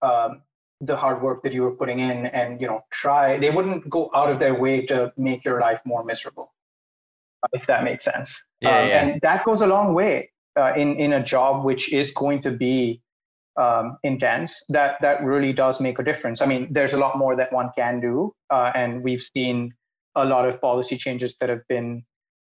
um, 0.01 0.41
the 0.81 0.95
hard 0.95 1.21
work 1.21 1.41
that 1.43 1.53
you 1.53 1.63
were 1.63 1.75
putting 1.75 1.99
in, 1.99 2.25
and 2.25 2.59
you 2.59 2.67
know, 2.67 2.81
try. 2.91 3.39
They 3.39 3.49
wouldn't 3.49 3.89
go 3.89 4.11
out 4.13 4.29
of 4.29 4.39
their 4.39 4.55
way 4.55 4.85
to 4.87 5.13
make 5.15 5.45
your 5.45 5.61
life 5.61 5.79
more 5.85 6.03
miserable, 6.03 6.53
if 7.53 7.65
that 7.67 7.85
makes 7.85 8.03
sense. 8.03 8.43
Yeah, 8.59 8.81
um, 8.81 8.87
yeah. 8.89 9.05
And 9.05 9.21
that 9.21 9.45
goes 9.45 9.61
a 9.61 9.67
long 9.67 9.93
way 9.93 10.31
uh, 10.57 10.73
in 10.75 10.95
in 10.95 11.13
a 11.13 11.23
job 11.23 11.63
which 11.63 11.93
is 11.93 12.11
going 12.11 12.41
to 12.41 12.51
be 12.51 13.01
um, 13.57 13.97
intense, 14.03 14.63
that 14.69 14.97
that 15.01 15.23
really 15.23 15.53
does 15.53 15.79
make 15.79 15.99
a 15.99 16.03
difference. 16.03 16.41
I 16.41 16.45
mean, 16.45 16.67
there's 16.71 16.93
a 16.93 16.97
lot 16.97 17.17
more 17.17 17.35
that 17.35 17.51
one 17.51 17.71
can 17.77 17.99
do, 17.99 18.33
uh, 18.49 18.71
and 18.75 19.03
we've 19.03 19.21
seen 19.21 19.73
a 20.15 20.25
lot 20.25 20.47
of 20.47 20.59
policy 20.61 20.97
changes 20.97 21.35
that 21.39 21.49
have 21.49 21.61
been 21.67 22.03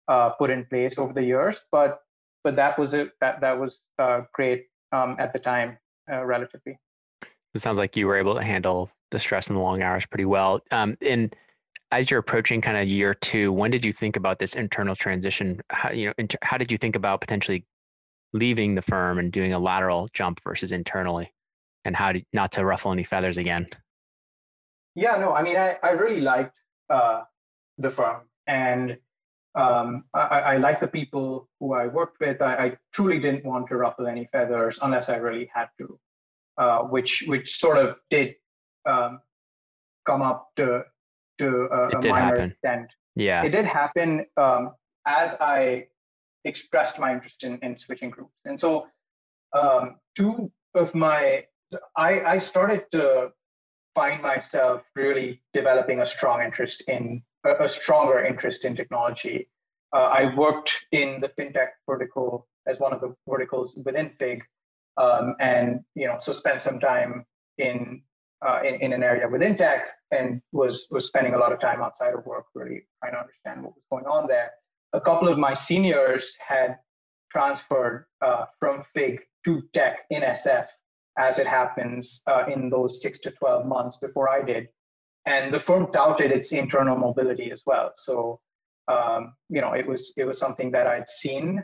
uh, 0.09 0.31
put 0.31 0.51
in 0.51 0.65
place 0.67 0.99
over 0.99 1.13
the 1.13 1.25
years. 1.25 1.61
But 1.73 2.01
but 2.45 2.57
that 2.57 2.79
was 2.79 2.95
it. 2.95 3.13
That 3.21 3.41
that 3.41 3.59
was 3.59 3.81
uh, 3.99 4.23
great 4.33 4.67
um, 4.93 5.17
at 5.19 5.33
the 5.33 5.39
time, 5.39 5.79
uh, 6.11 6.25
relatively. 6.25 6.79
It 7.55 7.61
sounds 7.61 7.79
like 7.79 7.97
you 7.97 8.07
were 8.07 8.17
able 8.17 8.35
to 8.35 8.43
handle 8.43 8.91
the 9.11 9.19
stress 9.19 9.49
and 9.49 9.57
the 9.57 9.61
long 9.61 9.83
hours 9.83 10.07
pretty 10.07 10.25
well. 10.25 10.61
Um, 10.71 10.97
and 11.03 11.35
as 11.93 12.11
you're 12.11 12.21
approaching 12.21 12.61
kind 12.61 12.77
of 12.77 12.87
year 12.89 13.15
two, 13.15 13.53
when 13.53 13.71
did 13.71 13.85
you 13.85 13.93
think 13.93 14.17
about 14.17 14.39
this 14.39 14.55
internal 14.55 14.95
transition? 14.95 15.61
How, 15.71 15.91
you 15.91 16.07
know, 16.07 16.13
inter- 16.19 16.39
how 16.43 16.57
did 16.57 16.71
you 16.71 16.79
think 16.79 16.95
about 16.95 17.21
potentially 17.21 17.65
leaving 18.33 18.75
the 18.75 18.83
firm 18.83 19.19
and 19.19 19.33
doing 19.33 19.53
a 19.53 19.59
lateral 19.59 20.09
jump 20.13 20.41
versus 20.45 20.73
internally 20.73 21.33
and 21.85 21.97
how 21.97 22.13
to 22.13 22.23
not 22.33 22.53
to 22.53 22.65
ruffle 22.65 22.93
any 22.93 23.05
feathers 23.05 23.37
again 23.37 23.67
yeah 24.95 25.17
no 25.17 25.33
i 25.33 25.43
mean 25.43 25.57
i, 25.57 25.77
I 25.83 25.91
really 25.91 26.21
liked 26.21 26.57
uh, 26.91 27.23
the 27.79 27.91
firm 27.91 28.23
and 28.47 28.99
um, 29.55 30.05
I, 30.15 30.21
I 30.21 30.57
like 30.59 30.81
the 30.81 30.87
people 30.87 31.49
who 31.59 31.75
I 31.75 31.87
worked 31.89 32.21
with. 32.21 32.41
I, 32.41 32.55
I, 32.55 32.77
truly 32.93 33.19
didn't 33.19 33.45
want 33.45 33.67
to 33.69 33.77
ruffle 33.77 34.07
any 34.07 34.29
feathers 34.31 34.79
unless 34.81 35.09
I 35.09 35.17
really 35.17 35.51
had 35.53 35.69
to, 35.79 35.99
uh, 36.57 36.83
which 36.83 37.25
which 37.27 37.59
sort 37.59 37.79
of 37.79 37.97
did 38.11 38.37
um, 38.89 39.21
come 40.07 40.23
up 40.23 40.51
to 40.57 40.85
to 41.39 41.69
a, 41.73 41.89
a 41.89 42.09
minor 42.09 42.27
happen. 42.27 42.51
extent. 42.51 42.91
Yeah, 43.17 43.43
it 43.43 43.51
did 43.51 43.67
happen 43.67 44.27
um, 44.37 44.75
as 45.07 45.37
I 45.41 45.89
expressed 46.45 46.99
my 46.99 47.13
interest 47.13 47.45
in, 47.45 47.59
in 47.63 47.79
switching 47.79 48.11
groups. 48.11 48.35
And 48.45 48.59
so 48.59 48.87
um, 49.53 49.97
two 50.17 50.51
of 50.75 50.95
my, 50.95 51.45
I, 51.97 52.21
I 52.21 52.39
started 52.39 52.85
to 52.93 53.31
find 53.95 54.23
myself 54.23 54.83
really 54.95 55.43
developing 55.53 56.01
a 56.01 56.07
strong 56.07 56.43
interest 56.43 56.85
in, 56.89 57.23
a, 57.45 57.65
a 57.65 57.69
stronger 57.69 58.23
interest 58.25 58.65
in 58.65 58.77
technology. 58.77 59.49
Uh, 59.95 60.05
I 60.05 60.35
worked 60.35 60.85
in 60.93 61.21
the 61.21 61.29
fintech 61.29 61.69
vertical 61.87 62.47
as 62.67 62.79
one 62.79 62.93
of 62.93 63.01
the 63.01 63.15
verticals 63.29 63.81
within 63.85 64.11
Fig, 64.11 64.45
um, 64.97 65.35
and 65.41 65.81
you 65.95 66.07
know, 66.07 66.17
so 66.21 66.33
spent 66.33 66.61
some 66.61 66.79
time 66.79 67.25
in, 67.59 68.03
uh, 68.47 68.61
in 68.63 68.75
in 68.77 68.93
an 68.93 69.03
area 69.03 69.29
within 69.29 69.57
tech, 69.57 69.87
and 70.13 70.41
was 70.53 70.87
was 70.91 71.07
spending 71.07 71.35
a 71.35 71.39
lot 71.39 71.53
of 71.53 71.61
time 71.61 71.81
outside 71.81 72.15
of 72.15 72.25
work, 72.25 72.45
really 72.55 72.83
trying 73.01 73.15
to 73.15 73.19
understand 73.19 73.65
what 73.65 73.75
was 73.75 73.85
going 73.91 74.05
on 74.05 74.29
there 74.29 74.51
a 74.93 75.01
couple 75.01 75.29
of 75.29 75.39
my 75.39 75.55
seniors 75.55 76.35
had 76.47 76.79
transferred 77.31 78.07
uh, 78.23 78.45
from 78.59 78.83
FIG 78.95 79.21
to 79.45 79.63
tech 79.73 80.01
in 80.11 80.23
SF 80.23 80.67
as 81.19 81.39
it 81.39 81.47
happens 81.47 82.23
uh, 82.27 82.45
in 82.47 82.71
those 82.71 83.01
six 83.03 83.19
to 83.21 83.31
12 83.31 83.67
months 83.67 83.97
before 83.99 84.29
I 84.29 84.43
did. 84.43 84.69
And 85.27 85.53
the 85.53 85.61
firm 85.61 85.93
touted 85.93 86.33
its 86.33 86.53
internal 86.53 86.97
mobility 86.97 87.51
as 87.53 87.63
well. 87.67 87.93
So 87.97 88.41
um, 88.91 89.35
you 89.49 89.61
know, 89.61 89.73
it 89.73 89.87
was 89.87 90.13
it 90.17 90.25
was 90.25 90.39
something 90.39 90.71
that 90.73 90.87
I'd 90.87 91.09
seen 91.09 91.63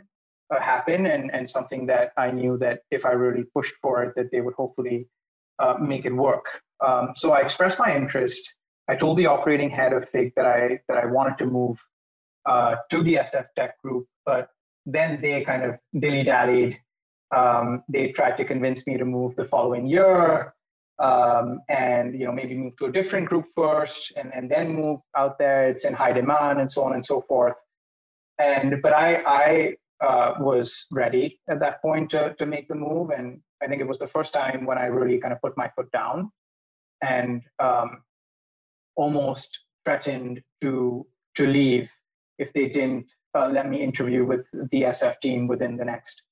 uh, 0.53 0.59
happen, 0.59 1.05
and 1.07 1.31
and 1.33 1.49
something 1.49 1.85
that 1.87 2.11
I 2.17 2.31
knew 2.31 2.57
that 2.59 2.81
if 2.91 3.05
I 3.05 3.11
really 3.11 3.43
pushed 3.53 3.75
for 3.81 4.03
it, 4.03 4.13
that 4.15 4.31
they 4.31 4.41
would 4.41 4.53
hopefully 4.53 5.07
uh, 5.59 5.75
make 5.79 6.05
it 6.05 6.13
work. 6.13 6.45
Um, 6.85 7.13
so 7.15 7.33
I 7.33 7.41
expressed 7.41 7.79
my 7.79 7.95
interest. 7.95 8.55
I 8.87 8.95
told 8.95 9.17
the 9.17 9.25
operating 9.25 9.69
head 9.69 9.93
of 9.93 10.07
Fig 10.07 10.33
that 10.35 10.45
I 10.45 10.79
that 10.87 10.97
I 10.97 11.05
wanted 11.05 11.37
to 11.39 11.45
move 11.45 11.83
uh, 12.47 12.75
to 12.89 13.03
the 13.03 13.15
SF 13.15 13.45
Tech 13.55 13.79
group, 13.81 14.07
but 14.25 14.49
then 14.85 15.21
they 15.21 15.43
kind 15.43 15.63
of 15.63 15.75
dilly 15.99 16.23
dallied. 16.23 16.79
Um, 17.35 17.83
they 17.89 18.11
tried 18.11 18.37
to 18.37 18.45
convince 18.45 18.87
me 18.87 18.97
to 18.97 19.05
move 19.05 19.35
the 19.35 19.45
following 19.45 19.85
year 19.85 20.53
um, 20.99 21.59
and 21.69 22.19
you 22.19 22.25
know 22.25 22.31
maybe 22.31 22.55
move 22.55 22.75
to 22.77 22.85
a 22.85 22.91
different 22.91 23.27
group 23.27 23.45
first 23.55 24.13
and, 24.17 24.31
and 24.33 24.49
then 24.49 24.73
move 24.73 24.99
out 25.15 25.37
there 25.37 25.69
it's 25.69 25.85
in 25.85 25.93
high 25.93 26.11
demand 26.11 26.59
and 26.59 26.71
so 26.71 26.83
on 26.83 26.93
and 26.93 27.05
so 27.05 27.21
forth 27.21 27.57
and 28.39 28.81
but 28.81 28.93
i 28.93 29.15
i 29.25 29.73
uh, 30.05 30.35
was 30.39 30.85
ready 30.91 31.39
at 31.49 31.59
that 31.59 31.81
point 31.81 32.09
to, 32.11 32.35
to 32.37 32.45
make 32.45 32.67
the 32.67 32.75
move 32.75 33.09
and 33.09 33.39
i 33.61 33.67
think 33.67 33.81
it 33.81 33.87
was 33.87 33.99
the 33.99 34.07
first 34.07 34.33
time 34.33 34.65
when 34.65 34.77
i 34.77 34.85
really 34.85 35.19
kind 35.19 35.33
of 35.33 35.41
put 35.41 35.57
my 35.57 35.69
foot 35.75 35.91
down 35.91 36.31
and 37.01 37.41
um, 37.59 38.01
almost 38.95 39.65
threatened 39.85 40.41
to 40.61 41.05
to 41.35 41.45
leave 41.45 41.89
if 42.37 42.53
they 42.53 42.69
didn't 42.69 43.11
uh, 43.35 43.47
let 43.47 43.69
me 43.69 43.81
interview 43.81 44.25
with 44.25 44.45
the 44.71 44.83
sf 44.83 45.19
team 45.19 45.47
within 45.47 45.77
the 45.77 45.85
next 45.85 46.23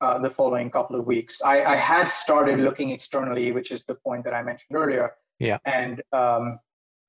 uh, 0.00 0.18
the 0.18 0.30
following 0.30 0.70
couple 0.70 0.98
of 0.98 1.06
weeks. 1.06 1.42
I, 1.42 1.64
I, 1.64 1.76
had 1.76 2.08
started 2.08 2.58
looking 2.60 2.90
externally, 2.90 3.50
which 3.52 3.70
is 3.70 3.84
the 3.84 3.94
point 3.94 4.24
that 4.24 4.34
I 4.34 4.42
mentioned 4.42 4.76
earlier. 4.76 5.12
Yeah. 5.38 5.58
And 5.64 6.02
um, 6.12 6.58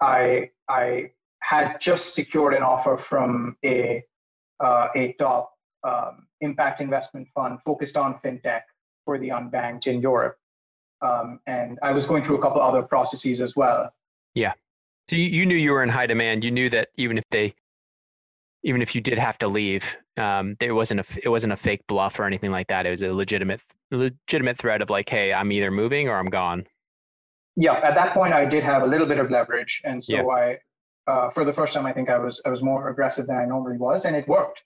I 0.01 0.51
I 0.69 1.11
had 1.41 1.79
just 1.79 2.13
secured 2.13 2.53
an 2.53 2.63
offer 2.63 2.97
from 2.97 3.57
a 3.65 4.03
uh, 4.59 4.87
a 4.95 5.13
top 5.13 5.53
um, 5.83 6.27
impact 6.41 6.81
investment 6.81 7.27
fund 7.35 7.59
focused 7.65 7.97
on 7.97 8.19
fintech 8.23 8.61
for 9.05 9.17
the 9.17 9.29
unbanked 9.29 9.87
in 9.87 10.01
Europe. 10.01 10.37
Um, 11.01 11.39
and 11.45 11.77
I 11.83 11.91
was 11.91 12.07
going 12.07 12.23
through 12.23 12.37
a 12.37 12.41
couple 12.41 12.61
other 12.61 12.81
processes 12.81 13.39
as 13.39 13.55
well. 13.55 13.93
Yeah. 14.33 14.53
So 15.09 15.15
you, 15.15 15.25
you 15.25 15.45
knew 15.45 15.55
you 15.55 15.71
were 15.71 15.83
in 15.83 15.89
high 15.89 16.07
demand. 16.07 16.43
You 16.43 16.51
knew 16.51 16.69
that 16.71 16.89
even 16.95 17.17
if 17.17 17.23
they 17.31 17.53
even 18.67 18.81
if 18.81 18.93
you 18.93 18.99
did 18.99 19.17
have 19.17 19.37
to 19.37 19.47
leave, 19.47 19.95
um, 20.17 20.57
there 20.59 20.75
wasn't 20.75 20.99
a 20.99 21.05
it 21.23 21.29
wasn't 21.29 21.53
a 21.53 21.57
fake 21.57 21.87
bluff 21.87 22.19
or 22.19 22.25
anything 22.25 22.51
like 22.51 22.67
that. 22.67 22.85
It 22.85 22.91
was 22.91 23.01
a 23.01 23.13
legitimate 23.13 23.61
legitimate 23.91 24.57
threat 24.57 24.81
of 24.81 24.89
like, 24.89 25.07
hey, 25.07 25.31
I'm 25.31 25.53
either 25.53 25.71
moving 25.71 26.09
or 26.09 26.17
I'm 26.17 26.29
gone. 26.29 26.67
Yeah, 27.55 27.75
at 27.75 27.95
that 27.95 28.13
point, 28.13 28.33
I 28.33 28.45
did 28.45 28.63
have 28.63 28.83
a 28.83 28.85
little 28.85 29.07
bit 29.07 29.19
of 29.19 29.31
leverage, 29.31 29.81
and 29.85 30.03
so 30.03 30.15
yeah. 30.17 30.23
I, 31.07 31.11
uh, 31.11 31.29
for 31.31 31.45
the 31.45 31.53
first 31.53 31.73
time, 31.73 31.85
I 31.85 31.93
think 31.93 32.09
I 32.09 32.17
was 32.17 32.41
I 32.45 32.49
was 32.49 32.61
more 32.61 32.89
aggressive 32.89 33.25
than 33.27 33.37
I 33.37 33.45
normally 33.45 33.77
was, 33.77 34.03
and 34.03 34.15
it 34.17 34.27
worked. 34.27 34.61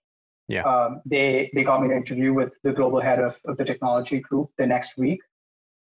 Yeah. 0.48 0.64
Um, 0.64 1.02
they 1.06 1.52
they 1.54 1.64
got 1.64 1.84
me 1.84 1.90
to 1.90 1.96
interview 1.96 2.34
with 2.34 2.54
the 2.64 2.74
global 2.74 3.00
head 3.00 3.20
of, 3.20 3.36
of 3.46 3.56
the 3.58 3.66
technology 3.66 4.20
group 4.20 4.50
the 4.58 4.66
next 4.66 4.98
week, 4.98 5.22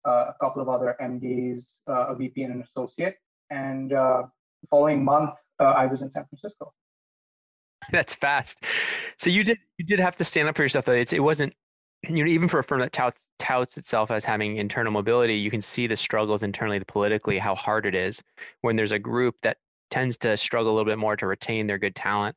uh, 0.08 0.32
a 0.32 0.34
couple 0.40 0.60
of 0.60 0.68
other 0.68 0.96
MDs, 1.00 1.78
uh, 1.88 2.06
a 2.08 2.16
VP 2.16 2.42
and 2.42 2.54
an 2.54 2.62
associate, 2.62 3.14
and 3.50 3.92
uh, 3.92 4.24
the 4.60 4.66
following 4.68 5.04
month, 5.04 5.34
uh, 5.60 5.66
I 5.82 5.86
was 5.86 6.02
in 6.02 6.10
San 6.10 6.26
Francisco. 6.26 6.72
That's 7.92 8.14
fast. 8.14 8.62
So 9.16 9.30
you 9.30 9.44
did 9.44 9.58
you 9.78 9.84
did 9.84 10.00
have 10.00 10.16
to 10.16 10.24
stand 10.24 10.48
up 10.48 10.56
for 10.56 10.62
yourself. 10.62 10.84
Though. 10.84 10.92
It's 10.92 11.12
it 11.12 11.20
wasn't 11.20 11.54
you 12.02 12.24
know 12.24 12.30
even 12.30 12.48
for 12.48 12.58
a 12.58 12.64
firm 12.64 12.80
that 12.80 12.92
touts 12.92 13.22
touts 13.38 13.76
itself 13.78 14.10
as 14.10 14.24
having 14.24 14.56
internal 14.56 14.92
mobility, 14.92 15.34
you 15.34 15.50
can 15.50 15.62
see 15.62 15.86
the 15.86 15.96
struggles 15.96 16.42
internally, 16.42 16.80
politically, 16.80 17.38
how 17.38 17.54
hard 17.54 17.86
it 17.86 17.94
is 17.94 18.22
when 18.60 18.76
there's 18.76 18.92
a 18.92 18.98
group 18.98 19.36
that 19.42 19.56
tends 19.90 20.18
to 20.18 20.36
struggle 20.36 20.72
a 20.72 20.74
little 20.74 20.90
bit 20.90 20.98
more 20.98 21.16
to 21.16 21.26
retain 21.26 21.66
their 21.66 21.78
good 21.78 21.94
talent 21.94 22.36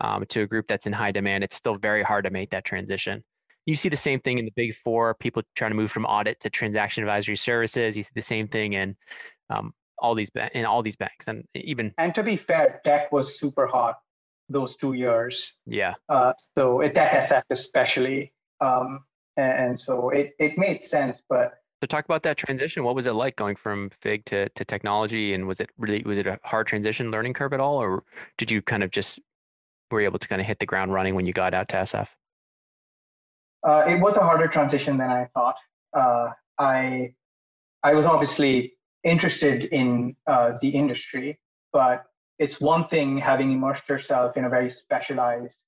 um, 0.00 0.24
to 0.28 0.42
a 0.42 0.46
group 0.46 0.66
that's 0.66 0.86
in 0.86 0.92
high 0.92 1.12
demand. 1.12 1.44
It's 1.44 1.56
still 1.56 1.76
very 1.76 2.02
hard 2.02 2.24
to 2.24 2.30
make 2.30 2.50
that 2.50 2.64
transition. 2.64 3.24
You 3.64 3.74
see 3.74 3.88
the 3.88 3.96
same 3.96 4.20
thing 4.20 4.38
in 4.38 4.44
the 4.44 4.52
big 4.54 4.74
four, 4.76 5.14
people 5.14 5.42
trying 5.54 5.70
to 5.70 5.76
move 5.76 5.90
from 5.90 6.04
audit 6.04 6.40
to 6.40 6.50
transaction 6.50 7.02
advisory 7.02 7.36
services. 7.36 7.96
You 7.96 8.02
see 8.02 8.10
the 8.14 8.22
same 8.22 8.48
thing 8.48 8.74
in 8.74 8.96
um, 9.48 9.72
all 9.98 10.14
these 10.14 10.30
in 10.54 10.64
all 10.64 10.82
these 10.82 10.96
banks, 10.96 11.28
and 11.28 11.44
even. 11.54 11.94
And 11.98 12.14
to 12.14 12.22
be 12.22 12.36
fair, 12.36 12.80
tech 12.84 13.12
was 13.12 13.38
super 13.38 13.66
hot 13.66 13.96
those 14.50 14.76
two 14.76 14.92
years. 14.92 15.54
Yeah. 15.66 15.94
Uh, 16.08 16.32
so 16.56 16.82
at 16.82 16.94
Tech 16.94 17.12
SF 17.12 17.44
especially, 17.50 18.32
um, 18.60 19.04
and, 19.36 19.52
and, 19.52 19.80
so 19.80 20.10
it 20.10 20.34
it 20.38 20.58
made 20.58 20.82
sense. 20.82 21.22
But 21.28 21.54
to 21.80 21.86
talk 21.86 22.04
about 22.04 22.22
that 22.24 22.36
transition, 22.36 22.84
what 22.84 22.94
was 22.94 23.06
it 23.06 23.12
like 23.12 23.36
going 23.36 23.56
from 23.56 23.90
Fig 24.02 24.24
to 24.26 24.48
to 24.50 24.64
technology, 24.64 25.32
and 25.32 25.46
was 25.46 25.60
it 25.60 25.70
really 25.78 26.02
was 26.04 26.18
it 26.18 26.26
a 26.26 26.38
hard 26.44 26.66
transition 26.66 27.10
learning 27.10 27.32
curve 27.32 27.52
at 27.52 27.60
all, 27.60 27.76
or 27.76 28.02
did 28.36 28.50
you 28.50 28.60
kind 28.60 28.82
of 28.82 28.90
just 28.90 29.20
were 29.90 30.00
able 30.00 30.18
to 30.18 30.28
kind 30.28 30.40
of 30.40 30.46
hit 30.46 30.58
the 30.58 30.66
ground 30.66 30.92
running 30.92 31.14
when 31.14 31.26
you 31.26 31.32
got 31.32 31.54
out 31.54 31.68
to 31.68 31.76
SF? 31.76 32.08
Uh, 33.66 33.84
it 33.86 34.00
was 34.00 34.16
a 34.16 34.20
harder 34.20 34.48
transition 34.48 34.96
than 34.96 35.10
I 35.10 35.28
thought. 35.34 35.56
Uh, 35.96 36.30
I 36.58 37.14
I 37.82 37.94
was 37.94 38.04
obviously 38.04 38.74
interested 39.04 39.64
in 39.64 40.16
uh, 40.26 40.52
the 40.60 40.68
industry, 40.68 41.38
but 41.72 42.04
it's 42.40 42.58
one 42.58 42.88
thing 42.88 43.18
having 43.18 43.52
immersed 43.52 43.86
yourself 43.88 44.36
in 44.36 44.46
a 44.46 44.48
very 44.48 44.70
specialized 44.70 45.58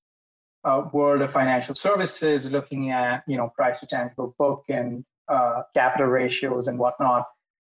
uh, 0.64 0.85
world 0.92 1.20
of 1.20 1.30
financial 1.30 1.74
services, 1.74 2.50
looking 2.50 2.90
at 2.90 3.22
you 3.28 3.37
know 3.37 3.52
price 3.54 3.80
to 3.80 3.87
tangible 3.87 4.35
book 4.38 4.64
and 4.68 5.04
uh, 5.28 5.62
capital 5.74 6.06
ratios 6.06 6.66
and 6.68 6.78
whatnot, 6.78 7.26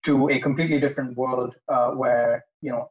to 0.04 0.28
a 0.28 0.38
completely 0.38 0.78
different 0.78 1.16
world 1.16 1.54
uh, 1.68 1.90
where 1.92 2.44
you 2.60 2.70
know 2.70 2.90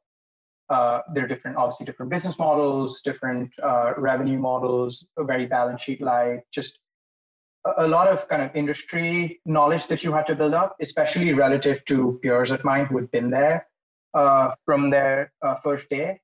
uh, 0.69 1.01
there 1.13 1.25
are 1.25 1.27
different, 1.27 1.57
obviously 1.57 1.85
different 1.85 2.11
business 2.11 2.39
models, 2.39 3.01
different 3.01 3.51
uh, 3.61 3.93
revenue 3.97 4.39
models, 4.39 5.07
very 5.19 5.45
balance 5.45 5.81
sheet 5.81 6.01
like, 6.01 6.45
just 6.51 6.79
a, 7.65 7.85
a 7.85 7.87
lot 7.87 8.07
of 8.07 8.27
kind 8.27 8.41
of 8.41 8.55
industry 8.55 9.41
knowledge 9.45 9.87
that 9.87 10.03
you 10.03 10.13
had 10.13 10.25
to 10.27 10.35
build 10.35 10.53
up, 10.53 10.75
especially 10.79 11.33
relative 11.33 11.83
to 11.85 12.19
peers 12.21 12.51
of 12.51 12.63
mine 12.63 12.85
who 12.85 12.97
had 12.97 13.09
been 13.11 13.29
there 13.29 13.68
uh, 14.13 14.51
from 14.65 14.89
their 14.89 15.31
uh, 15.41 15.55
first 15.63 15.89
day. 15.89 16.19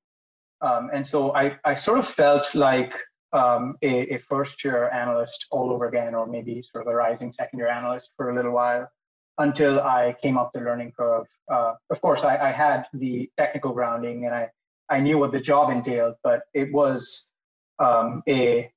Um, 0.62 0.90
and 0.94 1.06
so 1.06 1.36
I, 1.36 1.58
I 1.66 1.76
sort 1.76 2.00
of 2.00 2.08
felt 2.08 2.56
like 2.56 2.94
um, 3.34 3.76
a, 3.82 4.16
a, 4.16 4.18
first 4.20 4.64
year 4.64 4.90
analyst 4.92 5.48
all 5.52 5.72
over 5.72 5.88
again, 5.88 6.16
or 6.16 6.26
maybe 6.26 6.64
sort 6.72 6.88
of 6.88 6.94
a 6.94 6.96
rising 6.96 7.32
second 7.32 7.60
year 7.60 7.68
analyst 7.68 8.12
for 8.16 8.30
a 8.30 8.36
little 8.36 8.54
while 8.54 8.90
until 9.38 9.82
I 9.82 10.16
came 10.22 10.38
up 10.38 10.52
the 10.54 10.62
learning 10.62 10.94
curve. 10.98 11.26
Uh, 11.52 11.74
of 11.90 12.00
course, 12.00 12.24
I, 12.24 12.38
I, 12.38 12.52
had 12.52 12.86
the 12.94 13.30
technical 13.38 13.74
grounding 13.74 14.26
and 14.26 14.34
I, 14.34 14.50
I 14.90 15.02
knew 15.02 15.18
what 15.18 15.34
the 15.34 15.42
job 15.42 15.70
entailed, 15.70 16.16
but 16.24 16.44
it 16.54 16.72
was 16.72 17.32
um, 17.80 18.24
a, 18.30 18.72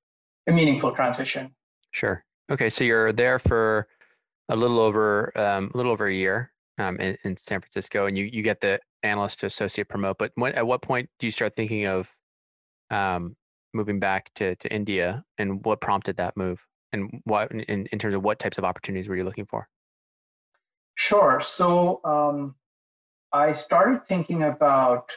a 0.48 0.52
meaningful 0.52 0.92
transition. 0.92 1.54
Sure. 1.92 2.24
Okay, 2.50 2.68
so 2.68 2.82
you're 2.82 3.12
there 3.12 3.38
for 3.38 3.86
a 4.48 4.56
little 4.56 4.80
over 4.80 5.32
um, 5.38 5.70
a 5.72 5.76
little 5.76 5.92
over 5.92 6.08
a 6.08 6.14
year 6.14 6.50
um, 6.78 6.98
in, 7.00 7.16
in, 7.24 7.36
San 7.36 7.60
Francisco, 7.60 8.06
and 8.06 8.16
you 8.16 8.24
you 8.24 8.42
get 8.42 8.60
the 8.60 8.80
analyst 9.02 9.40
to 9.40 9.46
associate 9.46 9.88
promote. 9.88 10.18
But 10.18 10.32
when, 10.34 10.54
at 10.54 10.66
what 10.66 10.82
point 10.82 11.08
do 11.18 11.26
you 11.26 11.30
start 11.30 11.54
thinking 11.56 11.86
of 11.86 12.08
um, 12.90 13.36
moving 13.74 14.00
back 14.00 14.30
to, 14.36 14.56
to 14.56 14.72
India 14.72 15.24
and 15.38 15.64
what 15.64 15.80
prompted 15.80 16.16
that 16.16 16.36
move? 16.36 16.60
And 16.92 17.20
what, 17.24 17.52
in, 17.52 17.86
in 17.86 17.98
terms 17.98 18.14
of 18.14 18.22
what 18.22 18.38
types 18.38 18.56
of 18.56 18.64
opportunities 18.64 19.08
were 19.08 19.16
you 19.16 19.24
looking 19.24 19.44
for? 19.44 19.68
Sure. 20.94 21.40
So 21.40 22.00
um, 22.04 22.54
I 23.32 23.52
started 23.52 24.06
thinking 24.06 24.42
about 24.42 25.12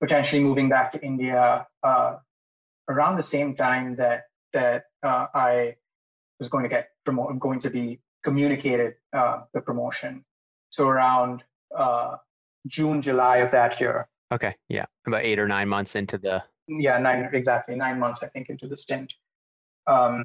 potentially 0.00 0.42
moving 0.42 0.68
back 0.68 0.92
to 0.92 1.04
India 1.04 1.66
uh, 1.82 2.16
around 2.88 3.16
the 3.16 3.22
same 3.22 3.54
time 3.54 3.96
that 3.96 4.24
that 4.54 4.84
uh, 5.02 5.26
I 5.34 5.76
was 6.38 6.48
going 6.48 6.62
to 6.62 6.70
get 6.70 6.88
promoted, 7.04 7.38
going 7.38 7.60
to 7.60 7.70
be 7.70 8.00
communicated 8.24 8.94
uh, 9.12 9.42
the 9.52 9.60
promotion. 9.60 10.24
So 10.70 10.88
around 10.88 11.42
uh, 11.76 12.16
June, 12.66 13.02
July 13.02 13.38
of 13.38 13.50
that 13.52 13.80
year. 13.80 14.08
Okay. 14.32 14.54
Yeah. 14.68 14.86
About 15.06 15.24
eight 15.24 15.38
or 15.38 15.48
nine 15.48 15.68
months 15.68 15.94
into 15.94 16.18
the. 16.18 16.42
Yeah, 16.66 16.98
nine, 16.98 17.30
exactly. 17.32 17.74
Nine 17.76 17.98
months, 17.98 18.22
I 18.22 18.28
think, 18.28 18.50
into 18.50 18.68
the 18.68 18.76
stint. 18.76 19.12
Um, 19.86 20.24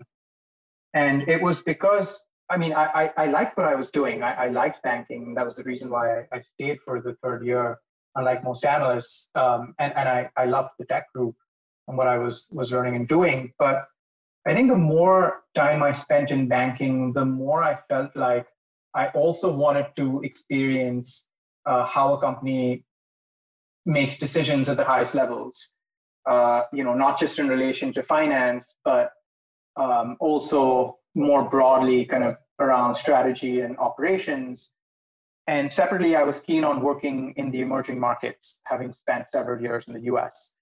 and 0.94 1.28
it 1.30 1.42
was 1.42 1.62
because, 1.62 2.26
I 2.50 2.58
mean, 2.58 2.74
I, 2.74 2.84
I, 2.84 3.24
I 3.24 3.26
liked 3.28 3.58
what 3.58 3.66
I 3.66 3.76
was 3.76 3.90
doing. 3.92 4.22
I, 4.24 4.34
I 4.34 4.48
liked 4.50 4.84
banking. 4.84 5.34
That 5.36 5.46
was 5.46 5.56
the 5.56 5.64
reason 5.64 5.90
why 5.90 6.20
I, 6.20 6.28
I 6.34 6.42
stayed 6.42 6.80
for 6.84 7.02
the 7.02 7.16
third 7.24 7.46
year, 7.46 7.80
unlike 8.16 8.44
most 8.44 8.66
analysts. 8.66 9.30
Um, 9.36 9.74
and 9.80 9.96
and 9.96 10.10
I, 10.10 10.30
I 10.36 10.46
loved 10.46 10.72
the 10.78 10.86
tech 10.86 11.12
group 11.14 11.36
and 11.88 11.98
what 11.98 12.08
I 12.08 12.18
was, 12.18 12.48
was 12.52 12.72
learning 12.72 12.98
and 12.98 13.08
doing. 13.08 13.54
But 13.58 13.86
I 14.46 14.54
think 14.54 14.70
the 14.70 14.78
more 14.78 15.44
time 15.56 15.82
I 15.82 15.94
spent 15.94 16.30
in 16.30 16.50
banking, 16.50 17.14
the 17.14 17.26
more 17.26 17.64
I 17.64 17.80
felt 17.88 18.14
like 18.18 18.48
I 18.96 19.08
also 19.08 19.56
wanted 19.56 19.88
to 19.96 20.22
experience 20.24 21.28
uh, 21.66 21.86
how 21.86 22.14
a 22.14 22.22
company 22.22 22.86
makes 23.86 24.18
decisions 24.18 24.70
at 24.70 24.78
the 24.78 24.84
highest 24.84 25.16
levels. 25.16 25.74
Uh, 26.26 26.64
you 26.72 26.84
know, 26.84 26.94
not 26.94 27.20
just 27.20 27.40
in 27.40 27.48
relation 27.48 27.92
to 27.94 28.04
finance, 28.04 28.74
but 28.86 29.12
um, 29.76 30.16
also 30.20 30.98
more 31.16 31.50
broadly, 31.50 32.06
kind 32.06 32.24
of 32.24 32.38
around 32.60 32.96
strategy 32.96 33.60
and 33.62 33.78
operations. 33.78 34.72
And 35.48 35.72
separately, 35.72 36.16
I 36.16 36.24
was 36.24 36.40
keen 36.40 36.64
on 36.64 36.82
working 36.82 37.34
in 37.36 37.52
the 37.52 37.62
emerging 37.62 38.00
markets, 38.00 38.60
having 38.64 38.94
spent 38.94 39.28
several 39.28 39.62
years 39.62 39.86
in 39.88 39.94
the 39.94 40.02
U.S. 40.04 40.54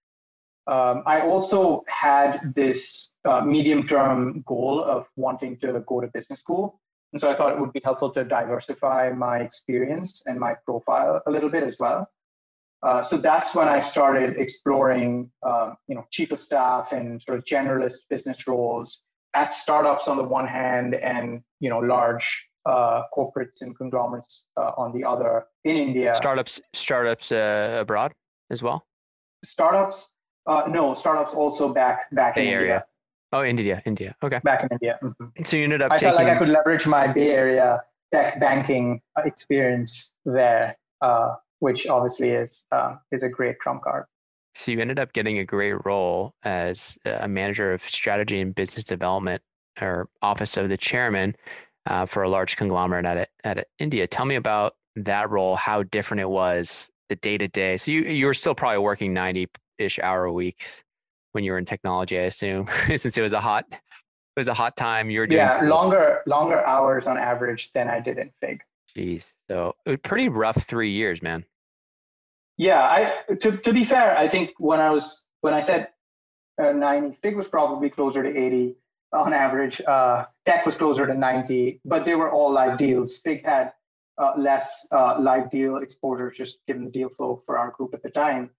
Um, 0.66 1.04
I 1.06 1.22
also 1.22 1.84
had 1.88 2.54
this 2.56 3.14
uh, 3.26 3.42
medium 3.42 3.86
term 3.86 4.44
goal 4.48 4.84
of 4.84 5.08
wanting 5.16 5.58
to 5.58 5.84
go 5.86 6.02
to 6.02 6.08
business 6.08 6.40
school. 6.40 6.80
And 7.14 7.20
so 7.20 7.30
I 7.30 7.36
thought 7.36 7.52
it 7.52 7.60
would 7.60 7.74
be 7.74 7.82
helpful 7.84 8.12
to 8.12 8.24
diversify 8.24 9.12
my 9.16 9.40
experience 9.40 10.24
and 10.26 10.40
my 10.40 10.56
profile 10.66 11.22
a 11.26 11.32
little 11.32 11.50
bit 11.50 11.64
as 11.64 11.78
well. 11.80 12.10
Uh, 12.84 13.04
so 13.04 13.18
that's 13.18 13.54
when 13.54 13.68
I 13.68 13.80
started 13.80 14.38
exploring, 14.38 15.30
um, 15.44 15.76
you 15.88 15.96
know, 15.96 16.06
chief 16.10 16.32
of 16.32 16.42
staff 16.42 16.94
and 16.94 17.22
sort 17.22 17.38
of 17.38 17.46
generalist 17.46 18.10
business 18.10 18.48
roles 18.48 19.06
at 19.34 19.54
startups 19.54 20.08
on 20.08 20.18
the 20.18 20.24
one 20.24 20.48
hand, 20.48 20.96
and 20.96 21.42
you 21.60 21.70
know, 21.70 21.80
large 21.80 22.50
uh, 22.66 23.04
corporates 23.16 23.62
and 23.62 23.78
conglomerates 23.78 24.48
uh, 24.58 24.72
on 24.78 24.92
the 24.94 25.04
other 25.04 25.46
in 25.64 25.76
India. 25.76 26.14
Startups, 26.16 26.60
startups 26.74 27.32
uh, 27.32 27.78
abroad 27.80 28.14
as 28.50 28.64
well. 28.64 28.86
Startups, 29.44 30.16
uh, 30.48 30.64
no, 30.68 30.94
startups 30.96 31.34
also 31.34 31.74
back 31.74 32.10
back 32.12 32.36
Bay 32.36 32.48
in 32.48 32.54
Area. 32.54 32.74
India. 32.74 32.86
Oh, 33.32 33.44
India, 33.44 33.82
India. 33.86 34.16
Okay. 34.22 34.40
Back 34.44 34.64
in 34.64 34.70
India. 34.72 35.00
Mhm. 35.02 35.48
So 35.48 35.58
you 35.58 35.64
ended 35.64 35.82
up 35.82 35.92
I 35.92 35.98
taking. 35.98 36.14
felt 36.14 36.24
like 36.26 36.36
I 36.36 36.38
could 36.38 36.50
leverage 36.50 36.86
my 36.86 37.08
Bay 37.08 37.32
Area 37.32 37.82
tech 38.12 38.40
banking 38.40 39.02
experience 39.24 40.16
there, 40.26 40.76
uh, 41.02 41.36
which 41.60 41.88
obviously 41.88 42.32
is 42.32 42.66
uh, 42.72 42.96
is 43.12 43.24
a 43.24 43.30
great 43.30 43.60
trump 43.62 43.84
card. 43.84 44.06
So 44.54 44.72
you 44.72 44.82
ended 44.82 45.00
up 45.00 45.14
getting 45.14 45.40
a 45.40 45.46
great 45.46 45.76
role 45.86 46.34
as 46.44 46.98
a 47.06 47.28
manager 47.28 47.72
of 47.74 47.82
strategy 47.84 48.42
and 48.42 48.54
business 48.54 48.84
development 48.84 49.42
or 49.80 50.10
office 50.22 50.58
of 50.58 50.68
the 50.68 50.76
chairman 50.76 51.36
uh, 51.86 52.06
for 52.06 52.24
a 52.24 52.30
large 52.30 52.58
conglomerate 52.58 53.06
at 53.06 53.30
at 53.46 53.68
India. 53.80 54.08
Tell 54.08 54.26
me 54.26 54.36
about 54.36 54.76
that 54.98 55.30
role, 55.30 55.56
how 55.56 55.84
different 55.84 56.20
it 56.20 56.30
was, 56.30 56.90
the 57.08 57.16
day 57.16 57.38
to 57.38 57.48
day. 57.48 57.78
So 57.78 57.92
you 57.92 58.02
you 58.02 58.26
were 58.26 58.34
still 58.34 58.56
probably 58.56 58.80
working 58.80 59.14
ninety 59.14 59.48
ish 59.78 60.00
hour 60.00 60.30
weeks 60.30 60.84
when 61.32 61.44
you 61.44 61.52
were 61.52 61.58
in 61.58 61.66
technology, 61.66 62.18
I 62.18 62.24
assume, 62.24 62.68
since 62.96 63.18
it 63.18 63.22
was 63.22 63.34
a 63.34 63.42
hot 63.42 63.66
it 63.70 64.40
was 64.40 64.48
a 64.48 64.54
hot 64.54 64.78
time. 64.78 65.10
You 65.10 65.20
were 65.20 65.28
doing 65.28 65.40
Yeah, 65.40 65.62
longer 65.64 66.22
longer 66.26 66.66
hours 66.66 67.08
on 67.08 67.18
average 67.18 67.72
than 67.74 67.90
I 67.90 68.00
did 68.00 68.18
in 68.18 68.32
Fig. 68.40 68.62
Jeez, 68.96 69.34
so 69.50 69.76
it 69.86 69.90
was 69.90 70.00
pretty 70.04 70.30
rough 70.30 70.64
three 70.64 70.92
years, 70.92 71.22
man. 71.22 71.46
Yeah, 72.58 72.82
I 72.82 73.34
to 73.36 73.58
to 73.58 73.74
be 73.74 73.84
fair, 73.84 74.18
I 74.18 74.28
think 74.28 74.52
when 74.58 74.80
I 74.80 74.90
was 74.90 75.26
when 75.42 75.54
I 75.54 75.60
said 75.60 75.90
uh, 76.62 76.72
90, 76.72 77.18
Fig 77.22 77.36
was 77.36 77.48
probably 77.48 77.90
closer 77.90 78.22
to 78.22 78.30
80 78.30 78.76
on 79.14 79.34
average. 79.34 79.82
Uh, 79.82 80.26
Tech 80.46 80.66
was 80.66 80.76
closer 80.76 81.08
to 81.08 81.14
90, 81.14 81.82
but 81.84 82.06
they 82.06 82.16
were 82.16 82.32
all 82.32 82.52
live 82.52 82.78
deals. 82.78 83.18
Fig 83.18 83.44
had 83.44 83.74
uh, 84.18 84.34
less 84.38 84.88
uh, 84.92 85.20
live 85.20 85.50
deal 85.50 85.78
exposure, 85.78 86.30
just 86.30 86.66
given 86.68 86.86
the 86.86 86.92
deal 86.92 87.10
flow 87.10 87.42
for 87.46 87.58
our 87.58 87.72
group 87.72 87.94
at 87.94 88.04
the 88.04 88.10
time. 88.10 88.50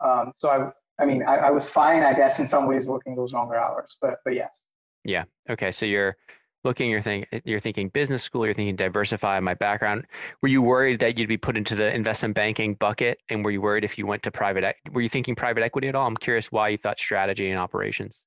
Um, 0.00 0.32
so 0.36 0.72
I, 0.98 1.04
mean, 1.06 1.22
I, 1.22 1.36
I 1.36 1.50
was 1.50 1.68
fine, 1.70 2.02
I 2.02 2.14
guess, 2.14 2.40
in 2.40 2.46
some 2.46 2.66
ways, 2.66 2.86
working 2.86 3.14
those 3.14 3.32
longer 3.32 3.56
hours. 3.56 3.96
But 4.00 4.16
but 4.24 4.34
yes. 4.34 4.64
Yeah. 5.04 5.24
Okay. 5.48 5.72
So 5.72 5.86
you're 5.86 6.16
looking, 6.64 6.90
you're 6.90 7.02
thinking, 7.02 7.40
you're 7.44 7.60
thinking 7.60 7.88
business 7.88 8.22
school, 8.22 8.44
you're 8.44 8.54
thinking 8.54 8.76
diversify 8.76 9.40
my 9.40 9.54
background. 9.54 10.06
Were 10.42 10.48
you 10.48 10.60
worried 10.60 11.00
that 11.00 11.16
you'd 11.16 11.28
be 11.28 11.36
put 11.36 11.56
into 11.56 11.74
the 11.74 11.94
investment 11.94 12.34
banking 12.34 12.74
bucket? 12.74 13.18
And 13.28 13.44
were 13.44 13.50
you 13.50 13.60
worried 13.60 13.84
if 13.84 13.96
you 13.96 14.06
went 14.06 14.22
to 14.24 14.30
private, 14.30 14.76
were 14.92 15.00
you 15.00 15.08
thinking 15.08 15.34
private 15.34 15.62
equity 15.62 15.88
at 15.88 15.94
all? 15.94 16.06
I'm 16.06 16.16
curious 16.16 16.50
why 16.50 16.68
you 16.70 16.78
thought 16.78 16.98
strategy 16.98 17.48
and 17.50 17.58
operations. 17.58 18.20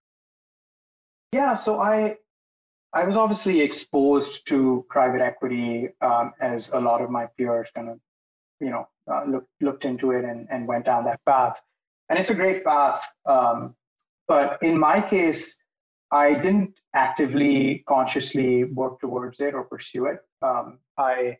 Yeah, 1.34 1.54
so 1.54 1.80
I 1.80 2.18
I 2.94 3.06
was 3.06 3.16
obviously 3.16 3.62
exposed 3.62 4.48
to 4.50 4.86
private 4.90 5.22
equity 5.22 5.90
um, 6.02 6.34
as 6.42 6.70
a 6.70 6.80
lot 6.80 7.02
of 7.02 7.10
my 7.10 7.28
peers 7.38 7.70
kind 7.74 7.88
of, 7.88 8.00
you 8.60 8.70
know, 8.70 8.90
uh, 9.10 9.24
looked 9.26 9.48
looked 9.62 9.86
into 9.86 10.12
it 10.12 10.26
and, 10.26 10.48
and 10.52 10.68
went 10.68 10.86
down 10.86 11.06
that 11.06 11.22
path. 11.26 11.62
And 12.12 12.20
it's 12.20 12.30
a 12.30 12.36
great 12.36 12.66
path. 12.66 13.02
Um, 13.26 13.74
but 14.28 14.62
in 14.62 14.78
my 14.78 15.00
case, 15.00 15.64
I 16.12 16.34
didn't 16.34 16.78
actively, 16.94 17.86
consciously 17.88 18.66
work 18.66 19.00
towards 19.00 19.40
it 19.40 19.54
or 19.54 19.64
pursue 19.64 20.08
it. 20.08 20.20
Um, 20.42 20.80
I, 20.98 21.38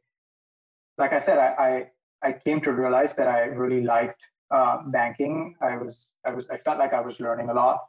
like 0.98 1.12
I 1.12 1.20
said, 1.20 1.40
I, 1.40 1.90
I, 2.24 2.30
I 2.30 2.32
came 2.32 2.62
to 2.62 2.72
realize 2.72 3.16
that 3.16 3.28
I 3.28 3.42
really 3.48 3.84
liked 3.84 4.22
uh, 4.50 4.78
banking. 4.88 5.56
I 5.62 5.76
was 5.76 6.14
I 6.26 6.32
was 6.32 6.46
I 6.50 6.58
felt 6.58 6.80
like 6.80 6.94
I 6.94 7.02
was 7.02 7.20
learning 7.20 7.50
a 7.50 7.54
lot. 7.54 7.88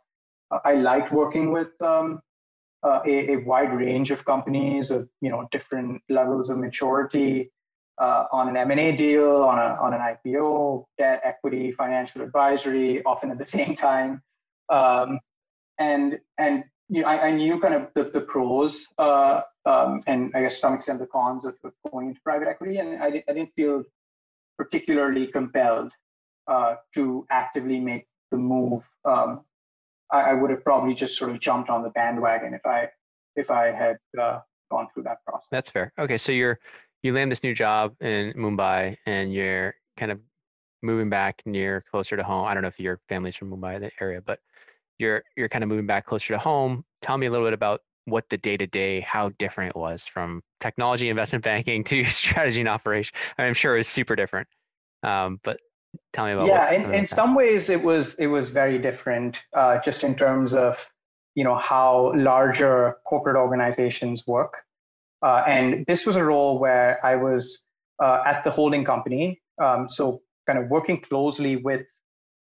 Uh, 0.51 0.59
I 0.65 0.75
liked 0.75 1.13
working 1.13 1.53
with 1.53 1.71
um, 1.83 2.21
uh, 2.83 3.01
a, 3.07 3.35
a, 3.35 3.37
wide 3.45 3.73
range 3.73 4.11
of 4.11 4.25
companies 4.25 4.91
of 4.91 5.09
you 5.21 5.31
know 5.31 5.49
different 5.53 6.03
levels 6.09 6.51
of 6.51 6.59
maturity 6.59 7.53
uh, 8.03 8.27
on 8.33 8.49
an 8.49 8.57
M&A 8.57 8.97
deal, 8.97 9.45
on, 9.45 9.59
a, 9.59 9.79
on 9.81 9.95
an 9.95 10.01
IPO, 10.01 10.85
debt, 10.99 11.21
equity, 11.23 11.71
financial 11.71 12.21
advisory, 12.21 13.03
often 13.05 13.31
at 13.31 13.39
the 13.39 13.45
same 13.45 13.77
time. 13.77 14.21
Um, 14.69 15.21
and 15.79 16.19
and 16.39 16.65
you 16.89 17.03
know, 17.03 17.09
I, 17.09 17.29
I, 17.29 17.31
knew 17.31 17.59
kind 17.61 17.75
of 17.75 17.89
the, 17.95 18.05
the 18.05 18.21
pros 18.21 18.87
uh, 18.99 19.41
um, 19.65 20.01
and 20.07 20.33
I 20.35 20.43
guess 20.43 20.55
to 20.55 20.61
some 20.61 20.75
extent 20.75 20.99
the 20.99 21.07
cons 21.07 21.47
of, 21.47 21.55
of 21.65 21.73
going 21.91 22.09
into 22.09 22.21
private 22.23 22.49
equity, 22.49 22.79
and 22.79 23.03
I, 23.03 23.23
I 23.29 23.33
didn't 23.33 23.53
feel 23.55 23.85
particularly 24.59 25.29
compelled 25.29 25.93
uh, 26.49 26.75
to 26.95 27.27
actively 27.31 27.81
make 27.81 28.07
the 28.31 28.39
move. 28.39 28.83
Um, 29.05 29.43
I, 30.13 30.21
I, 30.31 30.35
would 30.35 30.51
have 30.51 30.65
probably 30.65 30.95
just 30.95 31.17
sort 31.17 31.31
of 31.31 31.41
jumped 31.41 31.71
on 31.71 31.83
the 31.83 31.91
bandwagon 31.91 32.55
if 32.55 32.67
I 32.67 32.89
if 33.37 33.51
I 33.51 33.67
had 33.73 33.99
uh, 34.21 34.41
gone 34.71 34.89
through 34.93 35.05
that 35.05 35.19
process. 35.25 35.49
That's 35.51 35.71
fair. 35.71 35.93
Okay, 35.99 36.19
so 36.19 36.33
you're 36.33 36.59
you 37.03 37.13
land 37.13 37.31
this 37.31 37.43
new 37.43 37.55
job 37.55 37.95
in 38.01 38.33
Mumbai, 38.35 38.97
and 39.07 39.33
you're 39.33 39.75
kind 39.97 40.13
of 40.13 40.21
moving 40.83 41.09
back 41.09 41.43
near 41.47 41.83
closer 41.91 42.17
to 42.17 42.23
home. 42.23 42.47
I 42.47 42.55
don't 42.55 42.63
know 42.63 42.69
if 42.69 42.79
your 42.79 43.01
family's 43.09 43.37
from 43.37 43.51
Mumbai, 43.51 43.81
the 43.81 43.91
area, 44.01 44.21
but 44.21 44.39
you're 44.99 45.23
you're 45.37 45.49
kind 45.49 45.65
of 45.65 45.69
moving 45.69 45.87
back 45.87 46.07
closer 46.07 46.35
to 46.35 46.39
home. 46.39 46.85
Tell 47.01 47.19
me 47.19 47.27
a 47.27 47.31
little 47.31 47.47
bit 47.47 47.55
about 47.55 47.81
what 48.05 48.29
the 48.31 48.39
day 48.39 48.57
to 48.57 48.67
day, 48.67 49.01
how 49.01 49.31
different 49.39 49.71
it 49.71 49.79
was 49.79 50.05
from 50.05 50.43
technology, 50.61 51.09
investment 51.09 51.45
banking 51.45 51.85
to 51.85 52.05
strategy 52.11 52.61
and 52.61 52.69
operation. 52.69 53.15
I 53.39 53.45
am 53.45 53.55
sure 53.55 53.75
it 53.75 53.79
was 53.79 53.89
super 53.89 54.17
different. 54.17 54.49
Um, 55.03 55.41
but 55.43 55.59
tell 56.13 56.25
me 56.25 56.33
about 56.33 56.47
yeah 56.47 56.73
in, 56.73 56.95
in 56.95 57.07
some 57.07 57.35
ways 57.35 57.69
it 57.69 57.83
was 57.83 58.15
it 58.15 58.27
was 58.27 58.49
very 58.49 58.79
different 58.79 59.43
uh, 59.55 59.79
just 59.81 60.05
in 60.05 60.15
terms 60.15 60.55
of 60.55 60.91
you 61.35 61.45
know 61.45 61.57
how 61.57 62.15
larger 62.17 62.97
corporate 63.05 63.37
organizations 63.37 64.27
work 64.27 64.65
uh, 65.23 65.43
and 65.47 65.85
this 65.87 66.07
was 66.07 66.17
a 66.17 66.25
role 66.25 66.59
where 66.59 67.05
i 67.05 67.15
was 67.15 67.67
uh, 68.03 68.23
at 68.27 68.43
the 68.45 68.51
holding 68.51 68.85
company 68.85 69.41
um, 69.63 69.89
so 69.89 70.23
kind 70.47 70.59
of 70.59 70.69
working 70.69 71.01
closely 71.01 71.57
with 71.57 71.87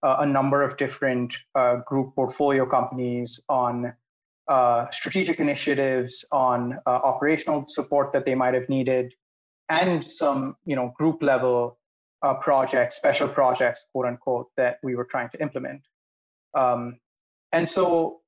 uh, 0.03 0.16
a 0.20 0.27
number 0.27 0.62
of 0.62 0.77
different 0.77 1.35
uh, 1.55 1.77
group 1.87 2.14
portfolio 2.14 2.66
companies 2.66 3.41
on 3.49 3.93
uh, 4.49 4.87
strategic 4.91 5.41
initiatives 5.41 6.25
on 6.31 6.79
operational 6.87 7.64
support 7.66 8.12
that 8.12 8.27
they 8.27 8.35
might 8.35 8.53
have 8.53 8.68
needed 8.68 9.14
and 9.68 10.05
some 10.05 10.57
you 10.66 10.77
know 10.77 10.93
group 10.99 11.22
level 11.22 11.79
uh, 12.25 12.35
projects, 12.35 12.97
special 12.97 13.29
projects, 13.29 13.85
quote 13.93 14.07
unquote, 14.07 14.49
that 14.57 14.79
we 14.83 14.95
were 14.97 15.05
trying 15.05 15.29
to 15.31 15.41
implement. 15.41 15.83
Um, 16.55 16.99
and 17.53 17.68
so 17.68 17.85
uh, 18.07 18.24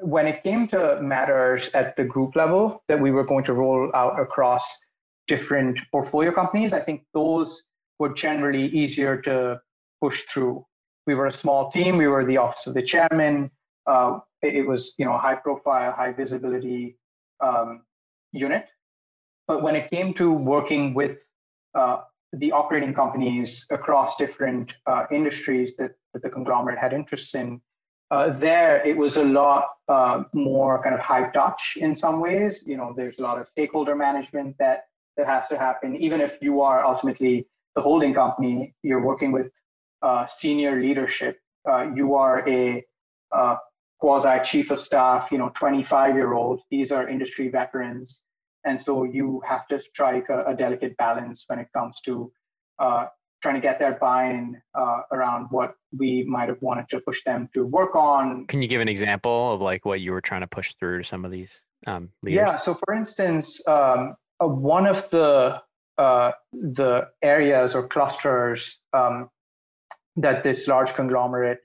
when 0.00 0.26
it 0.26 0.42
came 0.42 0.66
to 0.68 1.00
matters 1.00 1.70
at 1.70 1.96
the 1.96 2.04
group 2.04 2.36
level 2.36 2.82
that 2.88 3.00
we 3.00 3.10
were 3.10 3.24
going 3.24 3.44
to 3.44 3.52
roll 3.52 3.90
out 3.94 4.18
across 4.18 4.80
different 5.26 5.80
portfolio 5.90 6.32
companies, 6.32 6.74
I 6.74 6.80
think 6.80 7.04
those 7.14 7.64
were 7.98 8.12
generally 8.12 8.66
easier 8.66 9.20
to 9.22 9.60
push 10.00 10.22
through. 10.24 10.64
We 11.06 11.14
were 11.14 11.26
a 11.26 11.32
small 11.32 11.70
team. 11.70 11.96
We 11.96 12.06
were 12.06 12.24
the 12.24 12.38
office 12.38 12.66
of 12.66 12.74
the 12.74 12.82
chairman. 12.82 13.50
Uh, 13.86 14.20
it, 14.42 14.66
was, 14.66 14.94
you 14.98 15.04
know, 15.04 15.14
a 15.14 15.18
high 15.18 15.36
profile, 15.36 15.92
high 15.92 16.12
visibility 16.12 16.98
um, 17.40 17.82
unit. 18.32 18.66
But 19.46 19.62
when 19.62 19.76
it 19.76 19.90
came 19.90 20.14
to 20.14 20.32
working 20.32 20.94
with 20.94 21.24
uh, 21.74 21.98
the 22.32 22.52
operating 22.52 22.94
companies 22.94 23.66
across 23.70 24.16
different 24.16 24.74
uh, 24.86 25.04
industries 25.12 25.76
that, 25.76 25.92
that 26.12 26.22
the 26.22 26.30
conglomerate 26.30 26.78
had 26.78 26.92
interests 26.92 27.34
in, 27.34 27.60
uh, 28.14 28.30
there 28.30 28.72
it 28.86 28.96
was 28.96 29.16
a 29.16 29.24
lot 29.24 29.64
uh, 29.88 30.22
more 30.32 30.82
kind 30.82 30.94
of 30.94 31.00
high 31.00 31.28
touch 31.30 31.62
in 31.80 31.94
some 31.94 32.20
ways. 32.20 32.62
You 32.66 32.76
know, 32.76 32.92
there's 32.96 33.18
a 33.18 33.22
lot 33.22 33.40
of 33.40 33.48
stakeholder 33.48 33.94
management 33.94 34.56
that 34.58 34.78
that 35.16 35.26
has 35.26 35.48
to 35.48 35.58
happen. 35.58 35.96
Even 35.96 36.20
if 36.20 36.38
you 36.40 36.60
are 36.60 36.84
ultimately 36.84 37.46
the 37.76 37.82
holding 37.82 38.14
company, 38.14 38.74
you're 38.82 39.04
working 39.12 39.32
with 39.32 39.50
uh, 40.02 40.26
senior 40.26 40.80
leadership. 40.80 41.38
Uh, 41.70 41.82
you 41.98 42.14
are 42.14 42.36
a 42.48 42.84
uh, 43.32 43.56
quasi 44.00 44.36
chief 44.44 44.70
of 44.70 44.80
staff. 44.80 45.28
You 45.32 45.38
know, 45.38 45.50
25 45.54 46.14
year 46.14 46.34
old. 46.34 46.60
These 46.70 46.92
are 46.92 47.08
industry 47.08 47.48
veterans 47.48 48.24
and 48.64 48.80
so 48.80 49.04
you 49.04 49.42
have 49.46 49.66
to 49.68 49.78
strike 49.78 50.28
a, 50.28 50.44
a 50.44 50.54
delicate 50.54 50.96
balance 50.96 51.44
when 51.46 51.58
it 51.58 51.68
comes 51.74 52.00
to 52.06 52.32
uh, 52.78 53.06
trying 53.44 53.54
to 53.56 53.60
get 53.60 53.78
their 53.78 53.92
buy-in 54.00 54.56
uh, 54.74 55.00
around 55.12 55.48
what 55.50 55.74
we 55.96 56.24
might 56.24 56.48
have 56.48 56.56
wanted 56.62 56.88
to 56.88 56.98
push 57.00 57.22
them 57.24 57.46
to 57.52 57.66
work 57.66 57.94
on. 57.94 58.46
Can 58.46 58.62
you 58.62 58.68
give 58.68 58.80
an 58.80 58.88
example 58.88 59.52
of 59.52 59.60
like 59.60 59.84
what 59.84 60.00
you 60.00 60.12
were 60.12 60.22
trying 60.22 60.40
to 60.40 60.46
push 60.46 60.74
through 60.80 61.02
to 61.02 61.04
some 61.04 61.26
of 61.26 61.30
these 61.30 61.66
um, 61.86 62.08
leaders? 62.22 62.36
Yeah. 62.36 62.56
So, 62.56 62.72
for 62.72 62.94
instance, 62.94 63.46
um, 63.68 64.14
uh, 64.42 64.48
one 64.48 64.86
of 64.86 65.10
the 65.10 65.60
uh, 65.98 66.32
the 66.54 67.08
areas 67.22 67.74
or 67.74 67.86
clusters 67.86 68.80
um, 68.94 69.28
that 70.16 70.42
this 70.42 70.66
large 70.66 70.94
conglomerate 70.94 71.60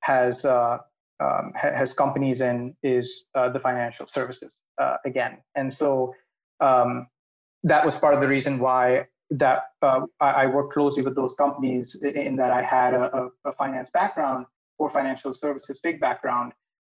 has 0.00 0.44
uh, 0.44 0.78
um, 1.20 1.52
ha- 1.54 1.76
has 1.80 1.94
companies 1.94 2.40
in 2.40 2.74
is 2.82 3.26
uh, 3.36 3.48
the 3.48 3.60
financial 3.60 4.08
services 4.08 4.58
uh, 4.82 4.96
again, 5.06 5.38
and 5.54 5.72
so 5.72 6.12
um, 6.58 7.06
that 7.62 7.84
was 7.84 7.96
part 7.96 8.14
of 8.14 8.20
the 8.20 8.28
reason 8.28 8.58
why 8.58 9.06
that 9.30 9.62
uh, 9.82 10.02
I, 10.20 10.46
worked 10.46 10.72
closely 10.72 11.02
with 11.02 11.14
those 11.14 11.34
companies 11.34 11.94
in, 12.02 12.16
in 12.16 12.36
that 12.36 12.50
I 12.50 12.62
had 12.62 12.94
a, 12.94 13.28
a, 13.44 13.52
finance 13.52 13.88
background 13.90 14.46
or 14.78 14.90
financial 14.90 15.34
services 15.34 15.78
big 15.80 16.00
background. 16.00 16.52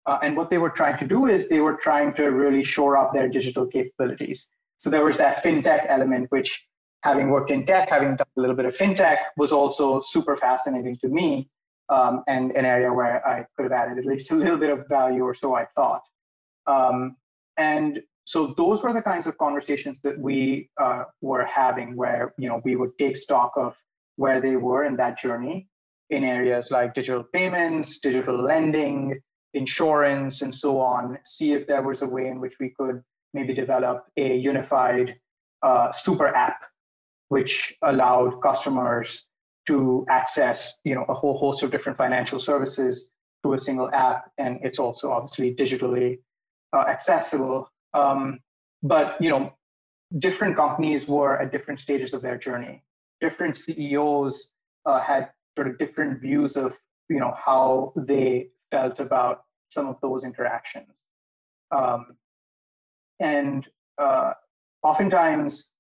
Uh, 0.07 0.17
and 0.23 0.35
what 0.35 0.49
they 0.49 0.57
were 0.57 0.69
trying 0.69 0.97
to 0.97 1.05
do 1.05 1.27
is 1.27 1.47
they 1.47 1.61
were 1.61 1.75
trying 1.75 2.11
to 2.15 2.25
really 2.25 2.63
shore 2.63 2.97
up 2.97 3.13
their 3.13 3.29
digital 3.29 3.67
capabilities. 3.67 4.49
So 4.77 4.89
there 4.89 5.05
was 5.05 5.17
that 5.17 5.43
fintech 5.43 5.85
element, 5.87 6.31
which 6.31 6.67
having 7.03 7.29
worked 7.29 7.51
in 7.51 7.65
tech, 7.65 7.89
having 7.89 8.15
done 8.15 8.27
a 8.35 8.41
little 8.41 8.55
bit 8.55 8.65
of 8.65 8.75
fintech, 8.75 9.17
was 9.37 9.51
also 9.51 10.01
super 10.01 10.35
fascinating 10.35 10.95
to 10.97 11.09
me 11.09 11.49
um, 11.89 12.23
and 12.27 12.51
an 12.51 12.65
area 12.65 12.91
where 12.91 13.25
I 13.27 13.45
could 13.55 13.63
have 13.63 13.71
added 13.71 13.99
at 13.99 14.05
least 14.05 14.31
a 14.31 14.35
little 14.35 14.57
bit 14.57 14.71
of 14.71 14.87
value 14.87 15.23
or 15.23 15.35
so 15.35 15.55
I 15.55 15.65
thought. 15.75 16.01
Um, 16.65 17.15
and 17.57 18.01
so 18.25 18.53
those 18.57 18.81
were 18.81 18.93
the 18.93 19.01
kinds 19.01 19.27
of 19.27 19.37
conversations 19.37 19.99
that 20.01 20.17
we 20.17 20.69
uh, 20.81 21.03
were 21.21 21.45
having 21.45 21.95
where 21.95 22.33
you 22.37 22.47
know 22.47 22.61
we 22.63 22.75
would 22.75 22.91
take 22.97 23.17
stock 23.17 23.51
of 23.55 23.75
where 24.15 24.39
they 24.41 24.55
were 24.55 24.85
in 24.85 24.95
that 24.95 25.17
journey 25.17 25.67
in 26.09 26.23
areas 26.23 26.71
like 26.71 26.93
digital 26.93 27.23
payments 27.33 27.99
digital 27.99 28.41
lending 28.41 29.19
insurance 29.53 30.41
and 30.41 30.53
so 30.53 30.79
on 30.79 31.17
see 31.25 31.53
if 31.53 31.67
there 31.67 31.81
was 31.81 32.01
a 32.01 32.07
way 32.07 32.27
in 32.27 32.39
which 32.39 32.55
we 32.59 32.69
could 32.77 33.01
maybe 33.33 33.53
develop 33.53 34.05
a 34.17 34.35
unified 34.35 35.15
uh, 35.63 35.91
super 35.91 36.27
app 36.27 36.59
which 37.29 37.75
allowed 37.83 38.39
customers 38.41 39.27
to 39.65 40.05
access 40.09 40.79
you 40.83 40.93
know 40.93 41.05
a 41.09 41.13
whole 41.13 41.37
host 41.37 41.63
of 41.63 41.71
different 41.71 41.97
financial 41.97 42.39
services 42.39 43.11
through 43.43 43.53
a 43.53 43.59
single 43.59 43.91
app. 43.93 44.31
And 44.37 44.59
it's 44.63 44.79
also 44.79 45.11
obviously 45.11 45.53
digitally 45.53 46.19
uh, 46.73 46.85
accessible 46.87 47.69
um, 47.93 48.39
but 48.81 49.15
you 49.19 49.29
know 49.29 49.53
different 50.19 50.55
companies 50.55 51.07
were 51.07 51.39
at 51.41 51.51
different 51.51 51.79
stages 51.79 52.13
of 52.13 52.21
their 52.21 52.37
journey. 52.37 52.83
Different 53.21 53.57
ceos 53.57 54.53
uh, 54.85 54.99
had 54.99 55.29
sort 55.57 55.67
of 55.67 55.77
different 55.77 56.21
views 56.21 56.55
of 56.55 56.77
you 57.09 57.19
know 57.19 57.33
how 57.37 57.93
they 57.95 58.49
felt 58.71 58.99
about 58.99 59.43
some 59.69 59.87
of 59.87 59.99
those 60.01 60.23
interactions. 60.23 60.89
Um, 61.71 62.17
and 63.19 63.67
uh, 63.97 64.33
oftentimes 64.83 65.71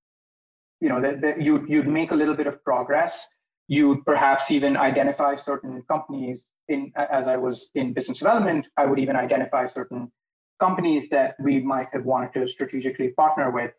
you 0.81 0.89
know 0.89 1.01
that, 1.01 1.21
that 1.21 1.41
you 1.41 1.65
you'd 1.67 1.87
make 1.87 2.11
a 2.11 2.15
little 2.15 2.35
bit 2.35 2.47
of 2.47 2.63
progress. 2.63 3.27
You'd 3.69 4.05
perhaps 4.05 4.51
even 4.51 4.75
identify 4.75 5.35
certain 5.35 5.81
companies 5.89 6.51
in 6.67 6.91
as 6.95 7.27
i 7.27 7.35
was 7.35 7.71
in 7.75 7.93
business 7.93 8.19
development 8.19 8.67
i 8.77 8.85
would 8.85 8.99
even 8.99 9.15
identify 9.15 9.65
certain 9.65 10.11
companies 10.59 11.09
that 11.09 11.35
we 11.39 11.59
might 11.59 11.87
have 11.93 12.05
wanted 12.05 12.33
to 12.33 12.47
strategically 12.47 13.09
partner 13.09 13.51
with 13.51 13.71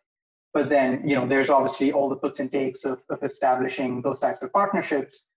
but 0.53 0.69
then 0.69 1.07
you 1.07 1.15
know 1.15 1.27
there's 1.27 1.49
obviously 1.49 1.91
all 1.91 2.09
the 2.09 2.15
puts 2.15 2.39
and 2.39 2.51
takes 2.51 2.85
of, 2.85 3.01
of 3.09 3.23
establishing 3.23 4.01
those 4.01 4.19
types 4.19 4.41
of 4.41 4.51
partnerships 4.53 5.29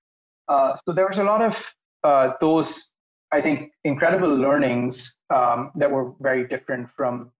uh, 0.48 0.76
so 0.86 0.92
there 0.92 1.06
was 1.06 1.18
a 1.18 1.24
lot 1.24 1.42
of 1.42 1.74
uh, 2.04 2.32
those 2.40 2.92
i 3.32 3.40
think 3.40 3.72
incredible 3.84 4.34
learnings 4.34 5.20
um, 5.30 5.70
that 5.74 5.90
were 5.90 6.12
very 6.20 6.46
different 6.46 6.88
from 6.90 7.30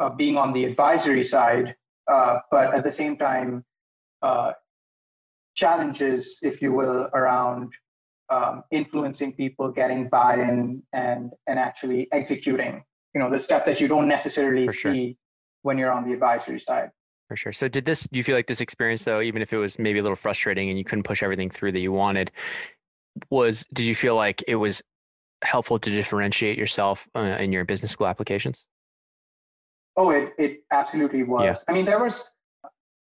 uh, 0.00 0.08
being 0.08 0.36
on 0.36 0.52
the 0.52 0.64
advisory 0.64 1.24
side 1.24 1.74
uh, 2.10 2.38
but 2.50 2.74
at 2.74 2.84
the 2.84 2.90
same 2.90 3.16
time, 3.16 3.64
uh, 4.22 4.52
challenges, 5.54 6.38
if 6.42 6.60
you 6.60 6.72
will, 6.72 7.08
around 7.14 7.72
um, 8.30 8.62
influencing 8.70 9.32
people, 9.32 9.70
getting 9.70 10.08
buy-in, 10.08 10.82
and 10.92 11.32
and 11.46 11.58
actually 11.58 12.08
executing. 12.12 12.82
You 13.14 13.20
know, 13.20 13.30
the 13.30 13.38
stuff 13.38 13.64
that 13.66 13.80
you 13.80 13.88
don't 13.88 14.08
necessarily 14.08 14.66
sure. 14.66 14.92
see 14.92 15.16
when 15.62 15.78
you're 15.78 15.92
on 15.92 16.06
the 16.06 16.12
advisory 16.12 16.60
side. 16.60 16.90
For 17.28 17.36
sure. 17.36 17.52
So, 17.52 17.68
did 17.68 17.84
this? 17.86 18.02
Do 18.04 18.18
you 18.18 18.24
feel 18.24 18.36
like 18.36 18.46
this 18.46 18.60
experience, 18.60 19.04
though, 19.04 19.20
even 19.20 19.40
if 19.40 19.52
it 19.52 19.56
was 19.56 19.78
maybe 19.78 19.98
a 19.98 20.02
little 20.02 20.16
frustrating 20.16 20.68
and 20.68 20.78
you 20.78 20.84
couldn't 20.84 21.04
push 21.04 21.22
everything 21.22 21.48
through 21.48 21.72
that 21.72 21.80
you 21.80 21.92
wanted, 21.92 22.30
was 23.30 23.64
did 23.72 23.84
you 23.84 23.94
feel 23.94 24.16
like 24.16 24.42
it 24.46 24.56
was 24.56 24.82
helpful 25.42 25.78
to 25.78 25.90
differentiate 25.90 26.58
yourself 26.58 27.06
uh, 27.14 27.20
in 27.20 27.52
your 27.52 27.64
business 27.64 27.92
school 27.92 28.06
applications? 28.06 28.64
Oh, 29.96 30.10
it, 30.10 30.32
it 30.38 30.64
absolutely 30.72 31.22
was. 31.22 31.44
Yeah. 31.44 31.72
I 31.72 31.76
mean, 31.76 31.84
there 31.84 32.02
was, 32.02 32.32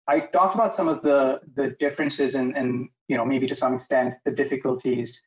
I 0.07 0.21
talked 0.21 0.55
about 0.55 0.73
some 0.73 0.87
of 0.87 1.01
the, 1.01 1.41
the 1.55 1.75
differences 1.79 2.35
and, 2.35 2.55
and, 2.55 2.89
you 3.07 3.17
know, 3.17 3.25
maybe 3.25 3.47
to 3.47 3.55
some 3.55 3.73
extent 3.73 4.15
the 4.23 4.31
difficulties 4.31 5.21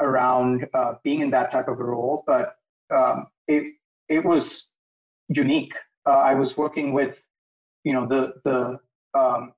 around 0.00 0.66
uh, 0.72 0.94
being 1.04 1.20
in 1.20 1.30
that 1.30 1.52
type 1.52 1.68
of 1.68 1.78
a 1.78 1.84
role, 1.84 2.24
but 2.26 2.56
um, 2.94 3.26
it, 3.46 3.74
it 4.12 4.24
was 4.24 4.70
unique. 5.28 5.74
Uh, 6.06 6.20
I 6.30 6.34
was 6.34 6.56
working 6.56 6.92
with, 6.92 7.14
you 7.84 7.92
know, 7.94 8.06
the, 8.06 8.22
the 8.44 8.60
um, 9.18 9.52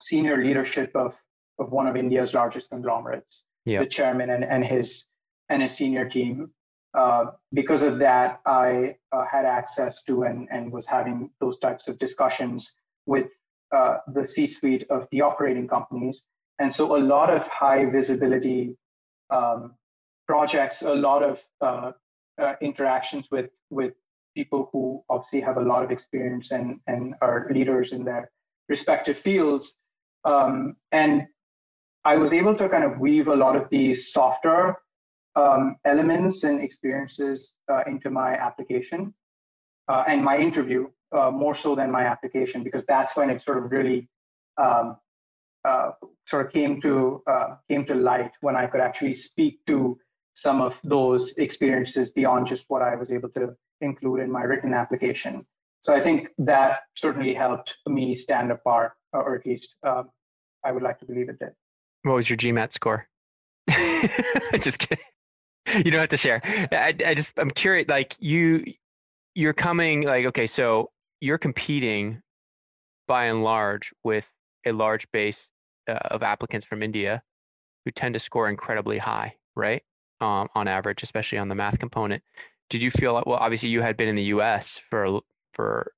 senior 0.00 0.36
leadership 0.42 0.90
of, 0.94 1.16
of 1.58 1.70
one 1.70 1.86
of 1.86 1.96
India's 1.96 2.34
largest 2.34 2.70
conglomerates, 2.70 3.44
yeah. 3.64 3.80
the 3.80 3.86
chairman 3.86 4.30
and, 4.30 4.44
and 4.44 4.64
his, 4.64 5.04
and 5.48 5.62
his 5.62 5.72
senior 5.72 6.08
team. 6.08 6.50
Uh, 6.94 7.26
because 7.52 7.82
of 7.82 7.98
that, 7.98 8.40
I 8.44 8.96
uh, 9.12 9.24
had 9.30 9.44
access 9.44 10.02
to 10.04 10.24
and, 10.24 10.48
and 10.50 10.72
was 10.72 10.86
having 10.86 11.30
those 11.40 11.58
types 11.58 11.88
of 11.88 11.98
discussions 11.98 12.74
with 13.06 13.28
uh, 13.74 13.98
the 14.12 14.26
C 14.26 14.46
suite 14.46 14.84
of 14.90 15.08
the 15.10 15.22
operating 15.22 15.68
companies. 15.68 16.26
And 16.58 16.72
so 16.72 16.96
a 16.96 17.00
lot 17.00 17.30
of 17.30 17.46
high 17.48 17.86
visibility 17.86 18.76
um, 19.30 19.74
projects, 20.26 20.82
a 20.82 20.94
lot 20.94 21.22
of 21.22 21.40
uh, 22.40 22.54
interactions 22.60 23.28
with, 23.30 23.50
with 23.70 23.94
people 24.34 24.68
who 24.72 25.02
obviously 25.08 25.40
have 25.40 25.56
a 25.56 25.62
lot 25.62 25.84
of 25.84 25.90
experience 25.90 26.52
and, 26.52 26.80
and 26.86 27.14
are 27.20 27.48
leaders 27.52 27.92
in 27.92 28.04
their 28.04 28.30
respective 28.68 29.18
fields. 29.18 29.78
Um, 30.24 30.76
and 30.92 31.26
I 32.04 32.16
was 32.16 32.32
able 32.32 32.54
to 32.56 32.68
kind 32.68 32.84
of 32.84 32.98
weave 32.98 33.28
a 33.28 33.36
lot 33.36 33.56
of 33.56 33.68
these 33.70 34.12
softer 34.12 34.76
um, 35.36 35.76
elements 35.84 36.44
and 36.44 36.60
experiences 36.60 37.56
uh, 37.70 37.82
into 37.86 38.10
my 38.10 38.34
application 38.34 39.14
uh, 39.88 40.04
and 40.06 40.22
my 40.22 40.36
interview 40.36 40.88
uh, 41.16 41.30
more 41.30 41.54
so 41.54 41.74
than 41.74 41.90
my 41.90 42.04
application 42.04 42.62
because 42.62 42.84
that's 42.86 43.16
when 43.16 43.30
it 43.30 43.42
sort 43.42 43.58
of 43.58 43.70
really 43.70 44.08
um, 44.58 44.96
uh, 45.64 45.90
sort 46.26 46.46
of 46.46 46.52
came 46.52 46.80
to 46.80 47.22
uh, 47.26 47.56
came 47.68 47.84
to 47.86 47.94
light 47.94 48.32
when 48.40 48.56
I 48.56 48.66
could 48.66 48.80
actually 48.80 49.14
speak 49.14 49.64
to 49.66 49.98
some 50.34 50.60
of 50.60 50.78
those 50.82 51.32
experiences 51.38 52.10
beyond 52.10 52.46
just 52.46 52.64
what 52.68 52.82
I 52.82 52.96
was 52.96 53.10
able 53.10 53.28
to 53.30 53.54
include 53.80 54.20
in 54.20 54.30
my 54.30 54.42
written 54.42 54.72
application. 54.74 55.46
So 55.82 55.94
I 55.94 56.00
think 56.00 56.28
that 56.38 56.80
certainly 56.94 57.34
helped 57.34 57.76
me 57.86 58.14
stand 58.14 58.50
apart, 58.50 58.92
or 59.12 59.34
at 59.36 59.46
least 59.46 59.76
um, 59.82 60.10
I 60.64 60.72
would 60.72 60.82
like 60.82 60.98
to 61.00 61.06
believe 61.06 61.28
it 61.28 61.38
did. 61.38 61.50
What 62.02 62.14
was 62.14 62.30
your 62.30 62.36
GMAT 62.36 62.72
score? 62.72 63.06
just 64.60 64.78
kidding. 64.78 65.04
you 65.84 65.90
don't 65.90 66.00
have 66.00 66.08
to 66.10 66.16
share. 66.16 66.40
I, 66.72 66.94
I 67.06 67.14
just 67.14 67.32
I'm 67.36 67.50
curious. 67.50 67.88
Like 67.88 68.16
you, 68.20 68.64
you're 69.34 69.52
coming. 69.52 70.02
Like 70.02 70.26
okay, 70.26 70.46
so 70.46 70.90
you're 71.20 71.38
competing 71.38 72.22
by 73.06 73.26
and 73.26 73.42
large 73.42 73.92
with 74.04 74.28
a 74.66 74.72
large 74.72 75.10
base 75.12 75.48
uh, 75.88 75.98
of 76.10 76.22
applicants 76.22 76.66
from 76.66 76.82
India 76.82 77.22
who 77.84 77.90
tend 77.90 78.14
to 78.14 78.20
score 78.20 78.48
incredibly 78.48 78.98
high, 78.98 79.34
right? 79.56 79.82
Um, 80.22 80.48
on 80.54 80.68
average, 80.68 81.02
especially 81.02 81.38
on 81.38 81.48
the 81.48 81.56
math 81.56 81.80
component. 81.80 82.22
Did 82.70 82.80
you 82.80 82.92
feel 82.92 83.12
like, 83.12 83.26
well, 83.26 83.38
obviously 83.38 83.70
you 83.70 83.82
had 83.82 83.96
been 83.96 84.08
in 84.08 84.14
the 84.14 84.30
U.S. 84.36 84.80
for 84.88 85.20
for 85.52 85.92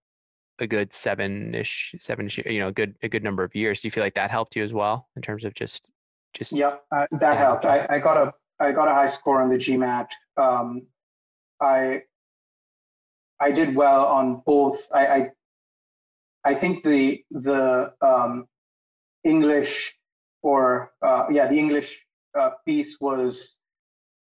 a 0.59 0.66
good 0.66 0.95
seven-ish, 0.95 1.95
seven-ish, 2.01 2.39
you 2.39 2.59
know, 2.59 2.68
a 2.68 2.72
good 2.72 2.95
a 3.03 3.09
good 3.09 3.22
number 3.22 3.45
of 3.45 3.55
years. 3.55 3.81
Do 3.81 3.89
you 3.89 3.93
feel 3.93 4.03
like 4.03 4.14
that 4.14 4.31
helped 4.31 4.57
you 4.57 4.64
as 4.64 4.72
well 4.72 5.09
in 5.14 5.20
terms 5.20 5.45
of 5.45 5.55
just 5.55 5.91
just? 6.33 6.53
Yeah, 6.53 6.77
uh, 6.91 7.07
that 7.12 7.35
yeah. 7.35 7.35
helped. 7.35 7.66
I, 7.66 7.87
I 7.91 7.99
got 7.99 8.16
a 8.16 8.33
I 8.59 8.72
got 8.72 8.89
a 8.89 8.95
high 8.95 9.09
score 9.09 9.43
on 9.43 9.51
the 9.51 9.59
GMAT. 9.59 10.07
Um, 10.39 10.87
I 11.61 12.03
I 13.39 13.51
did 13.51 13.75
well 13.77 14.07
on 14.07 14.43
both. 14.47 14.87
I 14.91 15.07
I, 15.07 15.31
I 16.45 16.55
think 16.55 16.83
the 16.83 17.22
the 17.31 17.93
um, 18.01 18.47
English 19.22 19.99
or 20.43 20.93
uh, 21.03 21.27
yeah 21.31 21.47
the 21.47 21.59
English 21.59 22.07
uh, 22.39 22.53
piece 22.64 22.97
was 23.01 23.57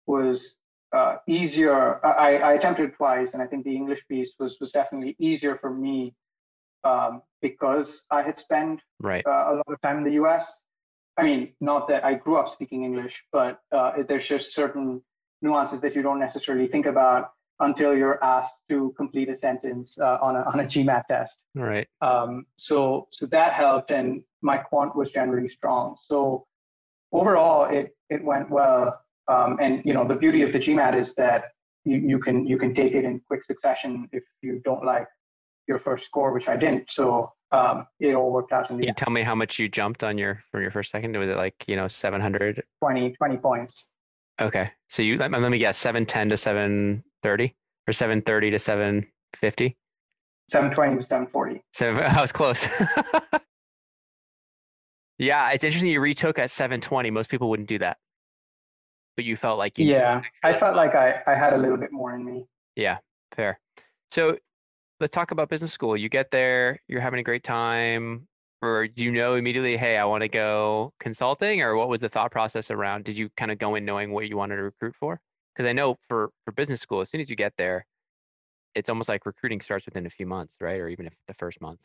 was 0.05 0.55
uh, 0.93 1.17
easier. 1.27 2.05
I, 2.05 2.37
I 2.37 2.53
attempted 2.53 2.93
twice, 2.93 3.33
and 3.33 3.41
I 3.41 3.47
think 3.47 3.63
the 3.63 3.75
English 3.75 4.07
piece 4.07 4.33
was 4.39 4.57
was 4.59 4.71
definitely 4.71 5.15
easier 5.19 5.55
for 5.55 5.73
me 5.73 6.13
um, 6.83 7.21
because 7.41 8.05
I 8.11 8.21
had 8.21 8.37
spent 8.37 8.81
right. 8.99 9.25
Uh, 9.25 9.31
a 9.31 9.53
lot 9.55 9.67
of 9.67 9.81
time 9.81 9.97
in 9.97 10.03
the 10.03 10.13
U.S. 10.13 10.63
I 11.17 11.23
mean, 11.23 11.53
not 11.61 11.87
that 11.89 12.03
I 12.03 12.15
grew 12.15 12.37
up 12.37 12.49
speaking 12.49 12.83
English, 12.83 13.23
but 13.31 13.59
uh, 13.71 14.03
there's 14.07 14.27
just 14.27 14.55
certain 14.55 15.01
nuances 15.41 15.81
that 15.81 15.95
you 15.95 16.01
don't 16.01 16.19
necessarily 16.19 16.67
think 16.67 16.85
about 16.85 17.31
until 17.59 17.95
you're 17.95 18.23
asked 18.23 18.55
to 18.69 18.93
complete 18.97 19.29
a 19.29 19.35
sentence 19.35 19.99
uh, 19.99 20.17
on, 20.21 20.35
a, 20.35 20.41
on 20.41 20.59
a 20.59 20.63
GMAT 20.63 21.05
test. 21.07 21.37
Right. 21.53 21.87
Um, 22.01 22.45
so, 22.55 23.07
so 23.11 23.27
that 23.27 23.53
helped, 23.53 23.91
and 23.91 24.23
my 24.41 24.57
quant 24.57 24.95
was 24.95 25.11
generally 25.11 25.47
strong. 25.47 25.97
So 26.01 26.47
overall, 27.11 27.65
it 27.65 27.95
it 28.09 28.23
went 28.23 28.49
well. 28.49 28.99
Um, 29.27 29.57
and 29.61 29.81
you 29.85 29.93
know, 29.93 30.07
the 30.07 30.15
beauty 30.15 30.41
of 30.41 30.51
the 30.51 30.59
GMAT 30.59 30.97
is 30.97 31.15
that 31.15 31.45
you, 31.85 31.97
you 31.97 32.19
can 32.19 32.45
you 32.45 32.57
can 32.57 32.73
take 32.73 32.93
it 32.93 33.05
in 33.05 33.21
quick 33.27 33.43
succession 33.43 34.07
if 34.11 34.23
you 34.41 34.61
don't 34.63 34.85
like 34.85 35.07
your 35.67 35.79
first 35.79 36.05
score, 36.05 36.33
which 36.33 36.49
I 36.49 36.57
didn't. 36.57 36.91
So 36.91 37.31
um, 37.51 37.87
it 37.99 38.15
all 38.15 38.31
worked 38.31 38.51
out 38.51 38.69
in 38.69 38.77
the 38.77 38.83
Can 38.83 38.87
you 38.89 38.93
tell 38.93 39.13
me 39.13 39.21
how 39.21 39.35
much 39.35 39.59
you 39.59 39.69
jumped 39.69 40.03
on 40.03 40.17
your 40.17 40.43
from 40.51 40.61
your 40.61 40.71
first 40.71 40.91
second? 40.91 41.17
Was 41.17 41.29
it 41.29 41.37
like 41.37 41.55
you 41.67 41.75
know 41.75 41.87
700? 41.87 42.63
20, 42.81 43.13
20 43.13 43.37
points. 43.37 43.91
Okay, 44.41 44.71
so 44.89 45.03
you 45.03 45.15
let, 45.17 45.31
let 45.31 45.51
me 45.51 45.59
guess, 45.59 45.77
710 45.77 46.29
to 46.29 46.37
730 46.37 47.55
or 47.87 47.93
730 47.93 48.51
to 48.51 48.59
750? 48.59 49.77
720 50.49 50.97
to 50.97 51.03
740. 51.03 51.63
So 51.71 51.91
I 51.93 52.19
was 52.21 52.31
close. 52.31 52.67
yeah, 55.19 55.51
it's 55.51 55.63
interesting 55.63 55.91
you 55.91 56.01
retook 56.01 56.39
at 56.39 56.49
720. 56.49 57.11
Most 57.11 57.29
people 57.29 57.49
wouldn't 57.49 57.69
do 57.69 57.77
that. 57.79 57.97
But 59.15 59.25
you 59.25 59.37
felt 59.37 59.59
like 59.59 59.77
you 59.77 59.85
Yeah, 59.85 60.21
I 60.43 60.53
felt 60.53 60.75
like 60.75 60.95
I, 60.95 61.21
I 61.27 61.35
had 61.35 61.53
a 61.53 61.57
little 61.57 61.77
bit 61.77 61.91
more 61.91 62.15
in 62.15 62.25
me. 62.25 62.47
Yeah, 62.75 62.97
fair. 63.35 63.59
So 64.11 64.37
let's 64.99 65.11
talk 65.11 65.31
about 65.31 65.49
business 65.49 65.71
school. 65.71 65.95
You 65.95 66.09
get 66.09 66.31
there, 66.31 66.79
you're 66.87 67.01
having 67.01 67.19
a 67.19 67.23
great 67.23 67.43
time, 67.43 68.27
or 68.61 68.87
do 68.87 69.03
you 69.03 69.11
know 69.11 69.35
immediately, 69.35 69.77
hey, 69.77 69.97
I 69.97 70.05
want 70.05 70.21
to 70.21 70.29
go 70.29 70.93
consulting, 70.99 71.61
or 71.61 71.75
what 71.75 71.89
was 71.89 72.01
the 72.01 72.09
thought 72.09 72.31
process 72.31 72.71
around? 72.71 73.03
Did 73.03 73.17
you 73.17 73.29
kind 73.37 73.51
of 73.51 73.59
go 73.59 73.75
in 73.75 73.85
knowing 73.85 74.11
what 74.11 74.27
you 74.27 74.37
wanted 74.37 74.55
to 74.55 74.63
recruit 74.63 74.95
for? 74.99 75.19
Because 75.53 75.69
I 75.69 75.73
know 75.73 75.97
for 76.07 76.31
for 76.45 76.51
business 76.51 76.79
school, 76.79 77.01
as 77.01 77.09
soon 77.09 77.21
as 77.21 77.29
you 77.29 77.35
get 77.35 77.53
there, 77.57 77.85
it's 78.73 78.89
almost 78.89 79.09
like 79.09 79.25
recruiting 79.25 79.61
starts 79.61 79.85
within 79.85 80.05
a 80.05 80.09
few 80.09 80.25
months, 80.25 80.55
right? 80.59 80.79
Or 80.79 80.87
even 80.87 81.05
if 81.05 81.13
the 81.27 81.33
first 81.35 81.61
month, 81.61 81.79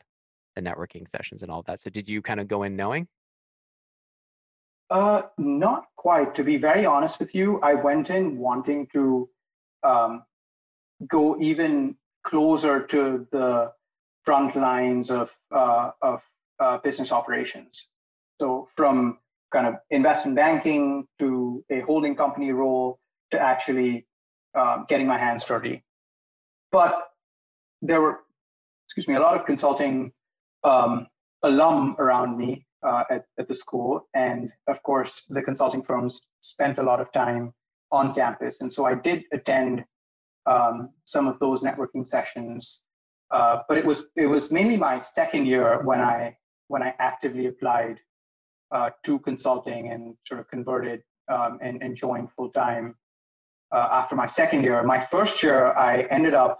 the 0.55 0.61
networking 0.61 1.07
sessions 1.09 1.43
and 1.43 1.51
all 1.51 1.63
that. 1.63 1.81
So 1.81 1.89
did 1.89 2.09
you 2.09 2.21
kind 2.21 2.39
of 2.39 2.47
go 2.47 2.63
in 2.63 2.75
knowing? 2.75 3.07
Uh, 4.89 5.21
not 5.37 5.85
quite. 5.95 6.35
To 6.35 6.43
be 6.43 6.57
very 6.57 6.85
honest 6.85 7.19
with 7.19 7.35
you, 7.35 7.59
I 7.61 7.75
went 7.75 8.09
in 8.09 8.37
wanting 8.37 8.87
to 8.93 9.29
um, 9.83 10.23
go 11.07 11.39
even 11.39 11.95
closer 12.23 12.85
to 12.87 13.27
the 13.31 13.71
front 14.25 14.55
lines 14.55 15.11
of 15.11 15.29
uh, 15.51 15.91
of 16.01 16.21
uh, 16.59 16.77
business 16.79 17.11
operations. 17.11 17.87
So 18.39 18.67
from 18.75 19.19
kind 19.51 19.67
of 19.67 19.75
investment 19.89 20.35
banking 20.35 21.07
to 21.19 21.63
a 21.69 21.81
holding 21.81 22.15
company 22.15 22.51
role 22.51 22.99
to 23.31 23.39
actually 23.39 24.07
uh, 24.55 24.83
getting 24.87 25.07
my 25.07 25.17
hands 25.17 25.43
dirty. 25.45 25.83
But 26.71 27.09
there 27.81 28.01
were, 28.01 28.19
excuse 28.87 29.07
me, 29.07 29.15
a 29.15 29.19
lot 29.19 29.35
of 29.39 29.45
consulting 29.45 30.11
um, 30.63 31.07
alum 31.41 31.95
around 31.99 32.37
me 32.37 32.65
uh, 32.85 33.03
at, 33.09 33.25
at 33.37 33.47
the 33.47 33.55
school. 33.55 34.07
And 34.13 34.51
of 34.67 34.81
course, 34.83 35.25
the 35.29 35.41
consulting 35.41 35.83
firms 35.83 36.27
spent 36.41 36.77
a 36.79 36.83
lot 36.83 36.99
of 37.01 37.11
time 37.11 37.53
on 37.91 38.13
campus. 38.13 38.61
And 38.61 38.71
so 38.71 38.85
I 38.85 38.95
did 38.95 39.23
attend 39.33 39.83
um, 40.45 40.89
some 41.05 41.27
of 41.27 41.39
those 41.39 41.61
networking 41.61 42.05
sessions. 42.05 42.83
Uh, 43.31 43.59
but 43.67 43.77
it 43.77 43.85
was 43.85 44.09
it 44.15 44.25
was 44.25 44.51
mainly 44.51 44.75
my 44.75 44.99
second 44.99 45.45
year 45.45 45.81
when 45.83 45.99
I 45.99 46.35
when 46.67 46.81
I 46.81 46.95
actively 46.97 47.45
applied 47.45 47.99
uh, 48.71 48.89
to 49.03 49.19
consulting 49.19 49.91
and 49.91 50.15
sort 50.25 50.39
of 50.39 50.47
converted 50.47 51.03
um, 51.31 51.59
and, 51.61 51.81
and 51.83 51.95
joined 51.95 52.31
full 52.31 52.49
time 52.49 52.95
uh, 53.71 53.87
after 53.91 54.15
my 54.15 54.27
second 54.27 54.63
year. 54.63 54.81
My 54.83 54.99
first 54.99 55.43
year, 55.43 55.73
I 55.73 56.03
ended 56.09 56.33
up 56.33 56.59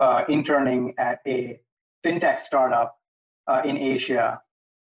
uh, 0.00 0.24
interning 0.28 0.94
at 0.98 1.20
a 1.26 1.60
fintech 2.04 2.40
startup 2.40 2.96
uh, 3.46 3.62
in 3.64 3.76
Asia 3.76 4.40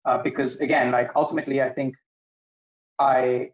uh, 0.04 0.18
because 0.18 0.60
again, 0.60 0.90
like 0.90 1.10
ultimately, 1.16 1.62
I 1.62 1.70
think 1.70 1.96
I 2.98 3.50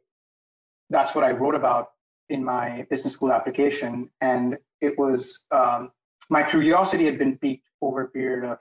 that's 0.90 1.14
what 1.14 1.24
I 1.24 1.30
wrote 1.30 1.54
about 1.54 1.90
in 2.28 2.44
my 2.44 2.86
business 2.90 3.14
school 3.14 3.32
application, 3.32 4.10
and 4.20 4.56
it 4.80 4.98
was 4.98 5.46
um, 5.50 5.90
my 6.28 6.42
curiosity 6.42 7.04
had 7.04 7.18
been 7.18 7.38
piqued 7.38 7.66
over 7.80 8.02
a 8.02 8.08
period 8.08 8.44
of 8.44 8.58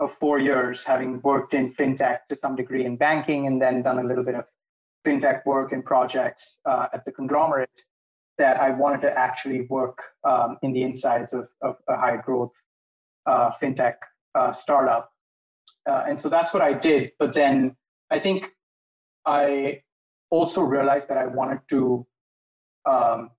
of 0.00 0.10
four 0.10 0.38
years, 0.38 0.82
having 0.82 1.20
worked 1.22 1.54
in 1.54 1.72
fintech 1.72 2.20
to 2.28 2.34
some 2.34 2.56
degree 2.56 2.84
in 2.84 2.96
banking, 2.96 3.46
and 3.46 3.62
then 3.62 3.82
done 3.82 3.98
a 3.98 4.04
little 4.04 4.24
bit 4.24 4.34
of 4.34 4.44
fintech 5.06 5.44
work 5.46 5.72
and 5.72 5.84
projects 5.84 6.58
uh, 6.64 6.86
at 6.92 7.04
the 7.04 7.12
conglomerate. 7.12 7.70
That 8.38 8.56
I 8.58 8.70
wanted 8.70 9.02
to 9.02 9.16
actually 9.16 9.66
work 9.68 10.02
um, 10.24 10.56
in 10.62 10.72
the 10.72 10.82
insides 10.82 11.32
of, 11.34 11.48
of 11.60 11.76
a 11.86 11.96
high 11.96 12.16
growth 12.16 12.52
uh, 13.26 13.50
fintech 13.62 13.96
uh, 14.34 14.52
startup 14.52 15.11
uh, 15.88 16.04
and 16.08 16.20
so 16.20 16.28
that's 16.28 16.52
what 16.52 16.62
I 16.62 16.72
did. 16.72 17.12
But 17.18 17.32
then 17.32 17.76
I 18.10 18.18
think 18.18 18.50
I 19.26 19.82
also 20.30 20.62
realized 20.62 21.08
that 21.08 21.18
I 21.18 21.26
wanted 21.26 21.60
to 21.70 22.06
um, 22.86 23.30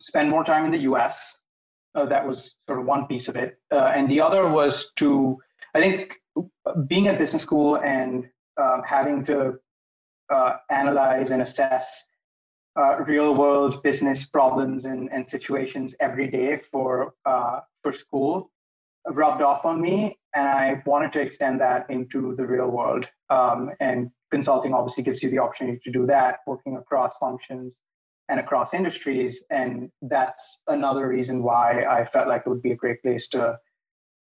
spend 0.00 0.30
more 0.30 0.44
time 0.44 0.64
in 0.64 0.70
the 0.70 0.80
US. 0.90 1.38
Uh, 1.94 2.06
that 2.06 2.26
was 2.26 2.56
sort 2.66 2.80
of 2.80 2.86
one 2.86 3.06
piece 3.06 3.28
of 3.28 3.36
it. 3.36 3.58
Uh, 3.72 3.92
and 3.94 4.10
the 4.10 4.20
other 4.20 4.48
was 4.48 4.92
to, 4.96 5.38
I 5.74 5.80
think, 5.80 6.14
being 6.88 7.06
at 7.06 7.18
business 7.18 7.42
school 7.42 7.76
and 7.76 8.24
um, 8.60 8.82
having 8.84 9.24
to 9.26 9.54
uh, 10.32 10.56
analyze 10.70 11.30
and 11.30 11.40
assess 11.42 12.06
uh, 12.76 12.98
real 13.04 13.34
world 13.34 13.82
business 13.84 14.26
problems 14.26 14.86
and, 14.86 15.08
and 15.12 15.26
situations 15.26 15.94
every 16.00 16.28
day 16.28 16.60
for, 16.72 17.14
uh, 17.24 17.60
for 17.82 17.92
school 17.92 18.50
rubbed 19.06 19.42
off 19.42 19.64
on 19.64 19.80
me 19.80 20.18
and 20.34 20.48
I 20.48 20.82
wanted 20.84 21.12
to 21.14 21.20
extend 21.20 21.60
that 21.60 21.88
into 21.88 22.34
the 22.36 22.46
real 22.46 22.68
world. 22.68 23.06
Um, 23.30 23.70
and 23.80 24.10
consulting 24.30 24.74
obviously 24.74 25.04
gives 25.04 25.22
you 25.22 25.30
the 25.30 25.38
opportunity 25.38 25.80
to 25.84 25.92
do 25.92 26.06
that, 26.06 26.38
working 26.46 26.76
across 26.76 27.16
functions 27.18 27.80
and 28.28 28.40
across 28.40 28.74
industries. 28.74 29.44
And 29.50 29.90
that's 30.02 30.62
another 30.66 31.08
reason 31.08 31.42
why 31.42 31.84
I 31.84 32.04
felt 32.06 32.26
like 32.26 32.42
it 32.46 32.48
would 32.48 32.62
be 32.62 32.72
a 32.72 32.76
great 32.76 33.00
place 33.02 33.28
to 33.28 33.58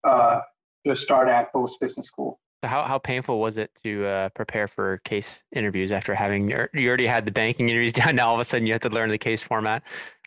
uh, 0.05 0.41
to 0.85 0.97
start 0.97 1.29
at 1.29 1.53
post 1.53 1.79
business 1.81 2.09
school. 2.09 2.41
How 2.65 2.83
how 2.85 2.99
painful 2.99 3.41
was 3.41 3.57
it 3.57 3.71
to 3.85 4.07
uh, 4.07 4.29
prepare 4.31 4.67
for 4.67 4.99
case 5.05 5.43
interviews 5.55 5.93
after 5.93 6.15
having 6.15 6.51
you 6.51 6.89
already 6.89 7.07
had 7.07 7.25
the 7.25 7.31
banking 7.31 7.69
interviews 7.69 7.93
done? 8.05 8.17
Now 8.17 8.29
all 8.29 8.35
of 8.35 8.41
a 8.41 8.45
sudden 8.45 8.67
you 8.67 8.73
have 8.73 8.83
to 8.83 8.89
learn 8.89 9.11
the 9.11 9.19
case 9.19 9.43
format. 9.43 9.83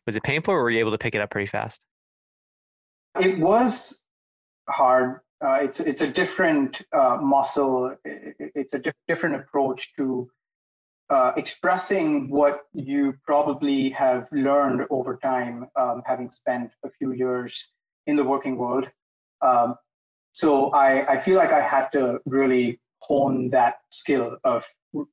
Was 0.05 0.15
it 0.15 0.23
painful, 0.23 0.53
or 0.53 0.61
were 0.61 0.69
you 0.69 0.79
able 0.79 0.91
to 0.91 0.97
pick 0.97 1.15
it 1.15 1.21
up 1.21 1.31
pretty 1.31 1.47
fast? 1.47 1.83
It 3.19 3.39
was 3.39 4.05
hard 4.69 5.21
uh, 5.43 5.59
it's 5.61 5.79
it's 5.79 6.01
a 6.01 6.07
different 6.07 6.81
uh, 6.93 7.17
muscle. 7.21 7.95
It's 8.03 8.73
a 8.73 8.81
different 9.07 9.35
approach 9.35 9.93
to 9.97 10.29
uh, 11.09 11.33
expressing 11.37 12.29
what 12.29 12.61
you 12.73 13.13
probably 13.25 13.89
have 13.91 14.27
learned 14.31 14.87
over 14.89 15.17
time, 15.17 15.67
um, 15.75 16.01
having 16.05 16.29
spent 16.29 16.71
a 16.83 16.89
few 16.97 17.11
years 17.13 17.71
in 18.07 18.15
the 18.15 18.23
working 18.23 18.57
world. 18.57 18.89
Um, 19.41 19.75
so 20.31 20.71
I, 20.71 21.13
I 21.13 21.17
feel 21.17 21.37
like 21.37 21.51
I 21.51 21.61
had 21.61 21.91
to 21.93 22.19
really 22.25 22.79
hone 22.99 23.49
that 23.51 23.75
skill 23.91 24.37
of 24.43 24.63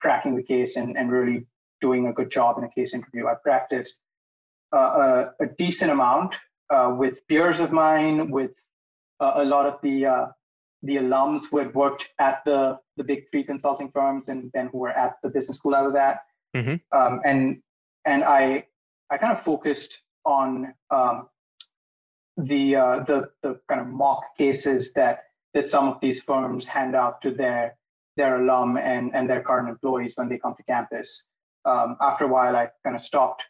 cracking 0.00 0.36
the 0.36 0.42
case 0.42 0.76
and, 0.76 0.96
and 0.96 1.10
really 1.10 1.46
doing 1.80 2.06
a 2.06 2.12
good 2.12 2.30
job 2.30 2.58
in 2.58 2.64
a 2.64 2.70
case 2.70 2.94
interview. 2.94 3.26
I 3.26 3.34
practiced 3.42 4.00
uh, 4.74 4.78
a, 4.78 5.32
a, 5.40 5.46
decent 5.58 5.90
amount 5.90 6.36
uh, 6.70 6.94
with 6.96 7.26
peers 7.28 7.60
of 7.60 7.72
mine, 7.72 8.30
with 8.30 8.52
a 9.22 9.44
lot 9.44 9.66
of 9.66 9.80
the 9.82 10.06
uh, 10.06 10.26
the 10.82 10.96
alums 10.96 11.42
who 11.50 11.58
had 11.58 11.74
worked 11.74 12.08
at 12.18 12.44
the 12.44 12.78
the 12.96 13.04
big 13.04 13.24
three 13.30 13.44
consulting 13.44 13.90
firms 13.90 14.28
and 14.28 14.50
then 14.52 14.68
who 14.72 14.78
were 14.78 14.90
at 14.90 15.16
the 15.22 15.28
business 15.28 15.56
school 15.56 15.74
I 15.74 15.82
was 15.82 15.94
at, 15.94 16.18
mm-hmm. 16.54 16.76
um, 16.96 17.20
and 17.24 17.62
and 18.04 18.24
I 18.24 18.66
I 19.10 19.18
kind 19.18 19.32
of 19.32 19.42
focused 19.42 20.02
on 20.24 20.74
um, 20.90 21.28
the 22.36 22.76
uh, 22.76 22.98
the 23.04 23.30
the 23.42 23.60
kind 23.68 23.80
of 23.80 23.86
mock 23.86 24.36
cases 24.36 24.92
that 24.94 25.24
that 25.54 25.68
some 25.68 25.88
of 25.88 26.00
these 26.00 26.22
firms 26.22 26.66
hand 26.66 26.96
out 26.96 27.22
to 27.22 27.30
their 27.30 27.76
their 28.16 28.42
alum 28.42 28.76
and 28.76 29.14
and 29.14 29.28
their 29.28 29.42
current 29.42 29.68
employees 29.68 30.14
when 30.16 30.28
they 30.28 30.38
come 30.38 30.54
to 30.56 30.62
campus. 30.64 31.28
Um, 31.64 31.96
after 32.00 32.24
a 32.24 32.28
while, 32.28 32.56
I 32.56 32.70
kind 32.84 32.96
of 32.96 33.02
stopped 33.04 33.46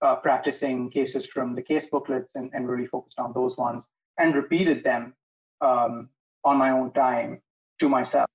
uh, 0.00 0.14
practicing 0.16 0.88
cases 0.88 1.26
from 1.26 1.56
the 1.56 1.62
case 1.62 1.88
booklets 1.88 2.36
and, 2.36 2.48
and 2.54 2.68
really 2.68 2.86
focused 2.86 3.18
on 3.18 3.32
those 3.32 3.56
ones 3.56 3.88
and 4.18 4.34
repeated 4.34 4.84
them 4.84 5.14
um, 5.60 6.08
on 6.44 6.56
my 6.56 6.70
own 6.70 6.92
time 6.92 7.40
to 7.80 7.88
myself, 7.88 8.28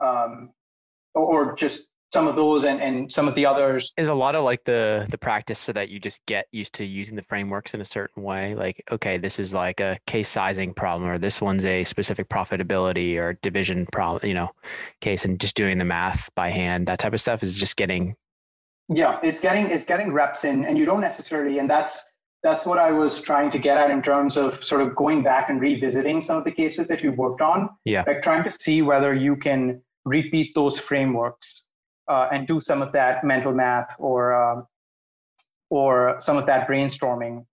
um, 0.00 0.50
or, 1.14 1.50
or 1.50 1.56
just 1.56 1.88
some 2.14 2.28
of 2.28 2.36
those 2.36 2.64
and, 2.64 2.80
and 2.80 3.10
some 3.10 3.26
of 3.26 3.34
the 3.34 3.44
others. 3.44 3.92
Is 3.96 4.06
a 4.06 4.14
lot 4.14 4.36
of 4.36 4.44
like 4.44 4.64
the 4.64 5.04
the 5.10 5.18
practice 5.18 5.58
so 5.58 5.72
that 5.72 5.88
you 5.88 5.98
just 5.98 6.24
get 6.26 6.46
used 6.52 6.72
to 6.74 6.84
using 6.84 7.16
the 7.16 7.22
frameworks 7.22 7.74
in 7.74 7.80
a 7.80 7.84
certain 7.84 8.22
way 8.22 8.54
like 8.54 8.82
okay 8.92 9.18
this 9.18 9.40
is 9.40 9.52
like 9.52 9.80
a 9.80 9.98
case 10.06 10.28
sizing 10.28 10.72
problem 10.72 11.10
or 11.10 11.18
this 11.18 11.40
one's 11.40 11.64
a 11.64 11.82
specific 11.82 12.28
profitability 12.28 13.16
or 13.16 13.32
division 13.42 13.84
problem 13.92 14.26
you 14.28 14.34
know 14.34 14.48
case 15.00 15.24
and 15.24 15.40
just 15.40 15.56
doing 15.56 15.76
the 15.76 15.84
math 15.84 16.30
by 16.36 16.48
hand 16.48 16.86
that 16.86 17.00
type 17.00 17.12
of 17.12 17.20
stuff 17.20 17.42
is 17.42 17.56
just 17.56 17.76
getting 17.76 18.14
yeah 18.88 19.18
it's 19.24 19.40
getting 19.40 19.68
it's 19.70 19.84
getting 19.84 20.12
reps 20.12 20.44
in 20.44 20.64
and 20.64 20.78
you 20.78 20.84
don't 20.84 21.00
necessarily 21.00 21.58
and 21.58 21.68
that's 21.68 22.06
that's 22.44 22.66
what 22.66 22.78
I 22.78 22.92
was 22.92 23.22
trying 23.22 23.50
to 23.52 23.58
get 23.58 23.78
at 23.78 23.90
in 23.90 24.02
terms 24.02 24.36
of 24.36 24.62
sort 24.62 24.82
of 24.82 24.94
going 24.94 25.22
back 25.22 25.48
and 25.48 25.58
revisiting 25.60 26.20
some 26.20 26.36
of 26.36 26.44
the 26.44 26.52
cases 26.52 26.86
that 26.88 27.02
you 27.02 27.10
worked 27.10 27.40
on. 27.40 27.70
Yeah. 27.86 28.04
Like 28.06 28.22
trying 28.22 28.44
to 28.44 28.50
see 28.50 28.82
whether 28.82 29.14
you 29.14 29.34
can 29.34 29.80
repeat 30.04 30.54
those 30.54 30.78
frameworks 30.78 31.66
uh, 32.06 32.28
and 32.30 32.46
do 32.46 32.60
some 32.60 32.82
of 32.82 32.92
that 32.92 33.24
mental 33.24 33.54
math 33.54 33.96
or 33.98 34.34
um, 34.34 34.66
or 35.70 36.16
some 36.20 36.36
of 36.36 36.44
that 36.44 36.68
brainstorming 36.68 37.46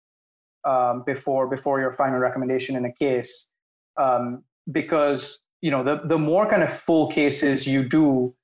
um, 0.65 1.03
before 1.05 1.47
before 1.47 1.79
your 1.79 1.93
final 1.93 2.19
recommendation 2.19 2.75
in 2.75 2.83
a 2.83 2.91
case 2.91 3.49
um, 3.97 4.43
because 4.73 5.45
you 5.61 5.71
know 5.71 5.83
the 5.83 6.01
the 6.03 6.17
more 6.17 6.45
kind 6.49 6.63
of 6.63 6.71
full 6.71 7.07
cases 7.07 7.65
you 7.65 7.87
do 7.87 8.35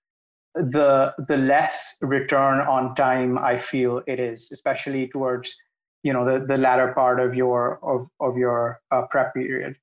the 0.55 1.13
the 1.27 1.37
less 1.37 1.97
return 2.01 2.61
on 2.61 2.95
time 2.95 3.37
i 3.37 3.59
feel 3.59 4.01
it 4.07 4.19
is 4.19 4.49
especially 4.51 5.07
towards 5.07 5.55
you 6.07 6.13
know 6.13 6.23
the, 6.23 6.45
the 6.45 6.57
latter 6.57 6.93
part 6.93 7.19
of 7.19 7.35
your 7.35 7.79
of, 7.83 8.07
of 8.21 8.37
your 8.37 8.79
uh, 8.91 9.01
prep 9.09 9.33
period. 9.33 9.75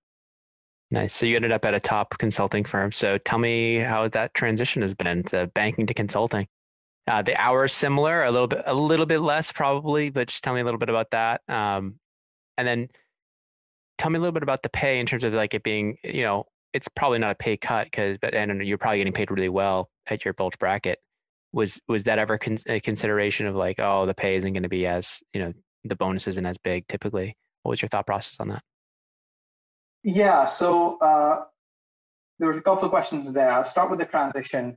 Nice. 0.91 1.13
So 1.13 1.27
you 1.27 1.37
ended 1.37 1.53
up 1.53 1.67
at 1.67 1.75
a 1.75 1.81
top 1.81 2.17
consulting 2.19 2.65
firm. 2.65 2.93
So 2.93 3.19
tell 3.19 3.39
me 3.39 3.79
how 3.79 4.09
that 4.09 4.33
transition 4.33 4.81
has 4.81 4.95
been 4.95 5.23
to 5.25 5.49
banking 5.55 5.87
to 5.87 5.93
consulting. 5.93 6.47
Uh, 7.07 7.21
the 7.21 7.37
hours 7.37 7.75
similar 7.75 8.25
a 8.25 8.31
little 8.31 8.47
bit 8.47 8.63
a 8.65 8.73
little 8.73 9.05
bit 9.05 9.19
less 9.19 9.53
probably 9.53 10.09
but 10.09 10.29
just 10.29 10.43
tell 10.43 10.55
me 10.55 10.63
a 10.63 10.65
little 10.65 10.79
bit 10.79 10.89
about 10.89 11.11
that. 11.11 11.43
Um, 11.47 11.97
and 12.57 12.67
then 12.67 12.89
tell 13.99 14.11
me 14.11 14.17
a 14.17 14.21
little 14.21 14.33
bit 14.33 14.43
about 14.43 14.63
the 14.63 14.71
pay 14.71 14.99
in 14.99 15.05
terms 15.05 15.25
of 15.25 15.35
like 15.35 15.53
it 15.53 15.63
being, 15.63 15.99
you 16.03 16.23
know, 16.23 16.45
it's 16.73 16.89
probably 16.89 17.19
not 17.19 17.33
a 17.33 17.35
pay 17.35 17.59
cut 17.59 17.85
because, 17.85 18.17
but 18.23 18.33
and 18.33 18.67
you're 18.67 18.79
probably 18.79 18.99
getting 18.99 19.13
paid 19.13 19.31
really 19.31 19.51
well 19.51 19.91
at 20.07 20.25
your 20.25 20.33
bulge 20.33 20.59
bracket. 20.59 21.01
Was 21.53 21.83
was 21.87 22.05
that 22.05 22.19
ever 22.19 22.39
con- 22.39 22.65
a 22.67 22.81
consideration 22.81 23.47
of 23.47 23.55
like, 23.55 23.79
oh, 23.79 24.07
the 24.07 24.15
pay 24.15 24.37
isn't 24.37 24.55
going 24.55 24.63
to 24.63 24.71
be 24.71 24.87
as, 24.87 25.23
you 25.35 25.43
know, 25.43 25.53
the 25.85 25.97
bonus 25.97 26.27
isn't 26.29 26.47
as 26.47 26.59
big 26.59 26.87
typically? 26.89 27.37
What 27.63 27.71
was 27.71 27.83
your 27.83 27.89
thought 27.89 28.07
process 28.07 28.41
on 28.41 28.49
that? 28.49 28.63
Yeah, 30.03 30.45
so 30.47 30.99
uh, 30.99 31.45
there 32.39 32.49
were 32.49 32.55
a 32.55 32.63
couple 32.63 32.85
of 32.85 32.91
questions 32.91 33.33
there. 33.33 33.51
I'll 33.51 33.65
start 33.65 33.91
with 33.91 33.99
the 33.99 34.07
transition. 34.07 34.77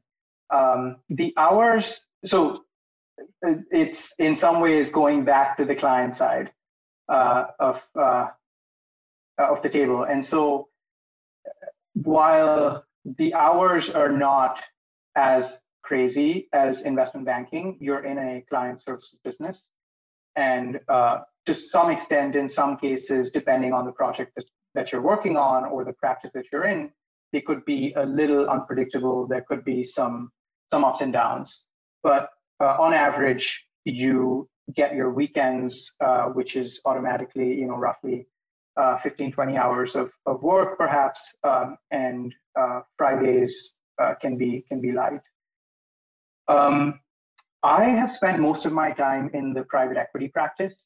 Um, 0.49 0.97
the 1.09 1.33
hours, 1.35 2.01
so 2.23 2.63
uh, 3.45 3.55
it's 3.71 4.13
in 4.19 4.35
some 4.35 4.61
ways 4.61 4.89
going 4.89 5.25
back 5.25 5.57
to 5.57 5.65
the 5.65 5.75
client 5.75 6.15
side 6.15 6.51
uh, 7.09 7.47
of 7.59 7.85
uh, 7.99 8.27
of 9.37 9.61
the 9.61 9.69
table. 9.69 10.03
And 10.03 10.25
so 10.25 10.69
while 11.93 12.85
the 13.05 13.33
hours 13.33 13.89
are 13.89 14.11
not 14.11 14.63
as 15.15 15.61
crazy 15.83 16.47
as 16.53 16.81
investment 16.81 17.25
banking, 17.25 17.77
you're 17.79 18.03
in 18.03 18.17
a 18.17 18.43
client 18.49 18.79
services 18.79 19.19
business. 19.23 19.67
And 20.37 20.79
uh, 20.87 21.19
to 21.47 21.53
some 21.53 21.89
extent, 21.89 22.35
in 22.35 22.47
some 22.47 22.77
cases, 22.77 23.31
depending 23.31 23.73
on 23.73 23.85
the 23.85 23.91
project 23.91 24.33
that, 24.35 24.45
that 24.75 24.91
you're 24.91 25.01
working 25.01 25.35
on 25.35 25.65
or 25.65 25.83
the 25.83 25.93
practice 25.93 26.31
that 26.35 26.45
you're 26.51 26.65
in, 26.65 26.91
they 27.33 27.41
could 27.41 27.65
be 27.65 27.91
a 27.97 28.05
little 28.05 28.49
unpredictable. 28.49 29.27
There 29.27 29.41
could 29.41 29.65
be 29.65 29.83
some 29.83 30.31
some 30.71 30.85
ups 30.85 31.01
and 31.01 31.11
downs. 31.11 31.67
But 32.03 32.29
uh, 32.61 32.77
on 32.79 32.93
average, 32.93 33.65
you 33.85 34.49
get 34.73 34.95
your 34.95 35.11
weekends, 35.11 35.93
uh, 36.01 36.25
which 36.25 36.55
is 36.55 36.81
automatically, 36.85 37.53
you 37.53 37.65
know, 37.67 37.77
roughly 37.77 38.27
uh, 38.75 38.97
15, 38.97 39.31
20 39.31 39.57
hours 39.57 39.95
of, 39.95 40.11
of 40.25 40.43
work, 40.43 40.77
perhaps, 40.77 41.35
um, 41.43 41.77
and 41.91 42.33
uh, 42.59 42.81
Fridays 42.97 43.75
uh, 43.99 44.13
can 44.21 44.37
be 44.37 44.63
can 44.67 44.81
be 44.81 44.91
light. 44.91 45.21
Um, 46.47 46.99
I 47.63 47.85
have 47.85 48.11
spent 48.11 48.39
most 48.39 48.65
of 48.65 48.73
my 48.73 48.91
time 48.91 49.29
in 49.33 49.53
the 49.53 49.63
private 49.63 49.97
equity 49.97 50.27
practice, 50.27 50.85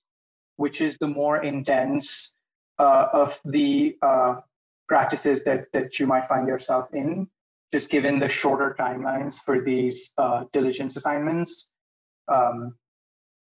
which 0.55 0.81
is 0.81 0.97
the 0.97 1.07
more 1.07 1.43
intense 1.43 2.35
uh, 2.79 3.07
of 3.13 3.39
the 3.45 3.97
uh, 4.01 4.35
practices 4.87 5.43
that 5.43 5.65
that 5.73 5.99
you 5.99 6.07
might 6.07 6.25
find 6.25 6.47
yourself 6.47 6.93
in, 6.93 7.27
just 7.71 7.89
given 7.89 8.19
the 8.19 8.29
shorter 8.29 8.75
timelines 8.79 9.39
for 9.39 9.61
these 9.61 10.13
diligence 10.53 10.95
assignments. 10.95 11.71
Um, 12.27 12.75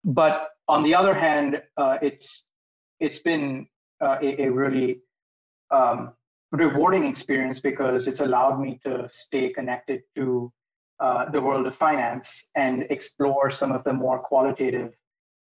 but 0.04 0.50
on 0.68 0.84
the 0.84 0.96
other 0.96 1.14
hand, 1.14 1.62
uh, 1.78 1.98
it's 2.02 2.48
it's 3.00 3.20
been 3.20 3.68
uh, 4.02 4.18
a, 4.22 4.44
a, 4.44 4.52
really 4.52 5.02
um, 5.72 6.14
rewarding 6.52 7.06
experience 7.06 7.60
because 7.60 8.08
it's 8.08 8.20
allowed 8.20 8.60
me 8.60 8.80
to 8.86 9.08
stay 9.12 9.50
connected 9.50 10.02
to 10.16 10.52
uh, 11.02 11.30
the 11.30 11.42
world 11.42 11.66
of 11.66 11.76
finance 11.76 12.50
and 12.56 12.86
explore 12.90 13.50
some 13.50 13.72
of 13.72 13.84
the 13.84 13.92
more 13.92 14.20
qualitative 14.20 14.94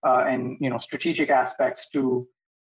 uh, 0.06 0.26
and 0.28 0.58
you 0.60 0.70
know 0.70 0.78
strategic 0.78 1.30
aspects 1.30 1.89
to 1.89 2.28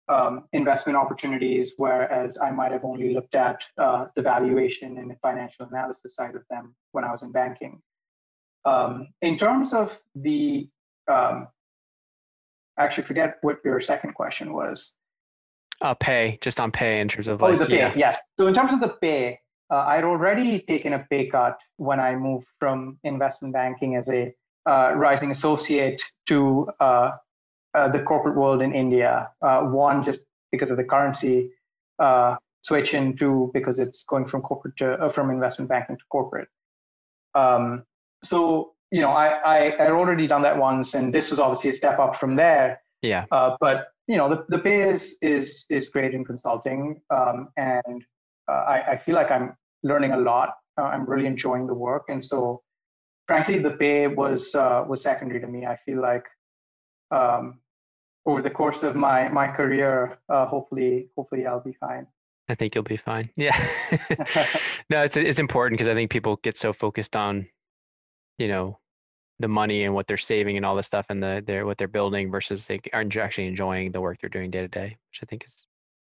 um, 0.08 0.44
investment 0.54 0.98
opportunities, 0.98 1.74
whereas 1.78 2.38
I 2.40 2.52
might 2.52 2.72
have 2.72 2.86
only 2.86 3.14
looked 3.14 3.34
at 3.34 3.62
uh, 3.78 4.06
the 4.16 4.22
valuation 4.22 4.98
and 4.98 5.10
the 5.10 5.16
financial 5.22 5.66
analysis 5.66 6.16
side 6.16 6.36
of 6.36 6.44
them 6.50 6.76
when 6.92 7.04
I 7.04 7.12
was 7.12 7.24
in 7.24 7.32
banking. 7.32 7.82
Um, 8.66 9.08
in 9.22 9.38
terms 9.38 9.74
of 9.74 10.00
the 10.14 10.70
um, 11.10 11.48
actually 12.78 13.06
forget 13.06 13.38
what 13.42 13.58
your 13.64 13.80
second 13.82 14.14
question 14.14 14.54
was. 14.54 14.96
Uh, 15.82 15.94
pay, 15.94 16.38
just 16.42 16.60
on 16.60 16.72
pay 16.72 17.00
in 17.00 17.08
terms 17.08 17.28
of 17.28 17.42
like, 17.42 17.54
oh, 17.54 17.58
the 17.58 17.66
pay, 17.66 17.78
yeah. 17.78 17.94
yes. 17.96 18.20
So 18.40 18.48
in 18.48 18.54
terms 18.54 18.74
of 18.74 18.80
the 18.80 18.90
pay, 18.90 19.40
uh, 19.70 19.86
I'd 19.88 20.04
already 20.04 20.60
taken 20.60 20.94
a 20.94 21.00
pay 21.10 21.28
cut 21.28 21.58
when 21.78 22.00
I 22.00 22.16
moved 22.16 22.48
from 22.60 23.00
investment 23.04 23.54
banking 23.54 23.96
as 23.96 24.10
a 24.10 24.34
uh, 24.68 24.94
rising 24.96 25.32
associate 25.32 26.02
to 26.28 26.68
uh, 26.80 27.12
uh, 27.74 27.88
the 27.90 28.00
corporate 28.00 28.36
world 28.36 28.62
in 28.62 28.74
India. 28.74 29.30
Uh, 29.42 29.62
one, 29.62 30.02
just 30.04 30.22
because 30.52 30.72
of 30.72 30.78
the 30.78 30.84
currency 30.84 31.52
switch, 32.64 32.96
and 32.96 33.18
two, 33.20 33.52
because 33.54 33.80
it's 33.80 34.04
going 34.06 34.28
from 34.28 34.42
corporate 34.42 34.76
to 34.78 35.10
from 35.14 35.30
investment 35.30 35.70
banking 35.70 35.98
to 35.98 36.04
corporate. 36.10 36.48
Um, 37.36 37.84
so 38.24 38.74
you 38.92 39.02
know, 39.02 39.12
I, 39.12 39.56
I 39.56 39.58
had 39.78 39.92
already 39.92 40.28
done 40.28 40.42
that 40.44 40.58
once, 40.58 40.94
and 40.94 41.14
this 41.14 41.30
was 41.30 41.40
obviously 41.40 41.72
a 41.72 41.74
step 41.74 42.00
up 42.00 42.16
from 42.16 42.36
there. 42.36 42.82
Yeah. 43.02 43.26
Uh, 43.32 43.56
but 43.60 43.90
you 44.08 44.18
know, 44.18 44.30
the, 44.30 44.46
the 44.50 44.60
pay 44.60 44.90
is 44.90 45.18
is 45.22 45.66
is 45.70 45.90
great 45.90 46.14
in 46.14 46.24
consulting, 46.24 47.02
um, 47.10 47.50
and 47.58 48.04
uh, 48.48 48.52
I, 48.52 48.92
I 48.92 48.98
feel 48.98 49.16
like 49.16 49.32
I'm 49.32 49.56
learning 49.84 50.12
a 50.12 50.18
lot. 50.18 50.56
Uh, 50.78 50.84
I'm 50.84 51.06
really 51.06 51.26
enjoying 51.26 51.68
the 51.68 51.74
work, 51.74 52.06
and 52.10 52.24
so, 52.24 52.62
frankly, 53.28 53.60
the 53.60 53.72
pay 53.72 54.08
was 54.08 54.54
uh, 54.56 54.84
was 54.88 55.02
secondary 55.02 55.40
to 55.40 55.48
me. 55.48 55.66
I 55.66 55.78
feel 55.86 56.02
like 56.02 56.26
um, 57.12 57.60
over 58.26 58.42
the 58.42 58.50
course 58.50 58.84
of 58.84 58.96
my 58.96 59.30
my 59.30 59.48
career, 59.48 60.18
uh, 60.30 60.46
hopefully, 60.46 61.10
hopefully, 61.16 61.46
I'll 61.46 61.64
be 61.64 61.74
fine. 61.80 62.08
I 62.48 62.56
think 62.56 62.76
you'll 62.76 62.84
be 62.84 62.98
fine. 62.98 63.30
Yeah. 63.38 63.58
no, 64.90 65.02
it's 65.02 65.18
it's 65.18 65.40
important 65.40 65.78
because 65.78 65.92
I 65.92 65.96
think 65.96 66.12
people 66.12 66.38
get 66.44 66.58
so 66.58 66.74
focused 66.74 67.16
on, 67.16 67.48
you 68.38 68.48
know, 68.48 68.80
the 69.40 69.48
money 69.48 69.84
and 69.84 69.94
what 69.94 70.08
they're 70.08 70.18
saving 70.18 70.58
and 70.58 70.66
all 70.66 70.76
this 70.76 70.88
stuff 70.88 71.08
and 71.10 71.22
the 71.22 71.44
their 71.46 71.66
what 71.66 71.78
they're 71.78 71.88
building 71.88 72.32
versus 72.32 72.68
they 72.68 72.80
aren't 72.94 73.16
actually 73.16 73.48
enjoying 73.48 73.92
the 73.92 74.02
work 74.02 74.18
they're 74.22 74.30
doing 74.30 74.52
day 74.52 74.62
to 74.62 74.68
day, 74.68 74.98
which 75.10 75.20
I 75.24 75.26
think 75.26 75.46
is, 75.46 75.54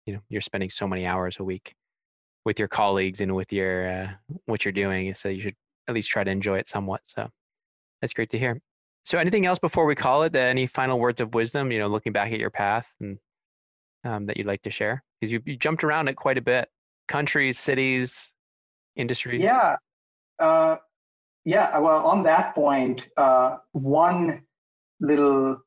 you 0.05 0.13
know, 0.13 0.19
you're 0.29 0.41
spending 0.41 0.69
so 0.69 0.87
many 0.87 1.05
hours 1.05 1.37
a 1.39 1.43
week 1.43 1.75
with 2.47 2.57
your 2.59 2.69
colleagues 2.69 3.19
and 3.19 3.35
with 3.35 3.51
your 3.51 3.89
uh, 3.91 4.07
what 4.45 4.63
you're 4.63 4.71
doing. 4.71 5.13
So 5.13 5.27
you 5.27 5.41
should 5.41 5.55
at 5.89 5.93
least 5.93 6.09
try 6.09 6.23
to 6.23 6.31
enjoy 6.31 6.57
it 6.59 6.69
somewhat. 6.69 7.01
So 7.03 7.29
that's 7.99 8.13
great 8.13 8.29
to 8.29 8.39
hear. 8.39 8.61
So 9.03 9.17
anything 9.17 9.45
else 9.45 9.59
before 9.59 9.85
we 9.85 9.95
call 9.95 10.23
it? 10.23 10.33
Any 10.33 10.65
final 10.65 10.97
words 10.97 11.19
of 11.19 11.33
wisdom? 11.33 11.73
You 11.73 11.79
know, 11.79 11.89
looking 11.89 12.13
back 12.13 12.31
at 12.31 12.39
your 12.39 12.49
path 12.49 12.93
and 13.01 13.19
um, 14.05 14.27
that 14.27 14.37
you'd 14.37 14.47
like 14.47 14.61
to 14.61 14.71
share 14.71 15.03
because 15.19 15.29
you, 15.29 15.41
you 15.45 15.57
jumped 15.57 15.83
around 15.83 16.07
it 16.07 16.15
quite 16.15 16.37
a 16.37 16.41
bit, 16.41 16.69
countries, 17.09 17.59
cities, 17.59 18.31
industries. 18.95 19.43
Yeah. 19.43 19.75
Uh, 20.39 20.77
yeah, 21.43 21.77
well, 21.79 22.05
on 22.05 22.23
that 22.23 22.55
point, 22.55 23.07
uh, 23.17 23.57
one 23.73 24.43
little 25.01 25.57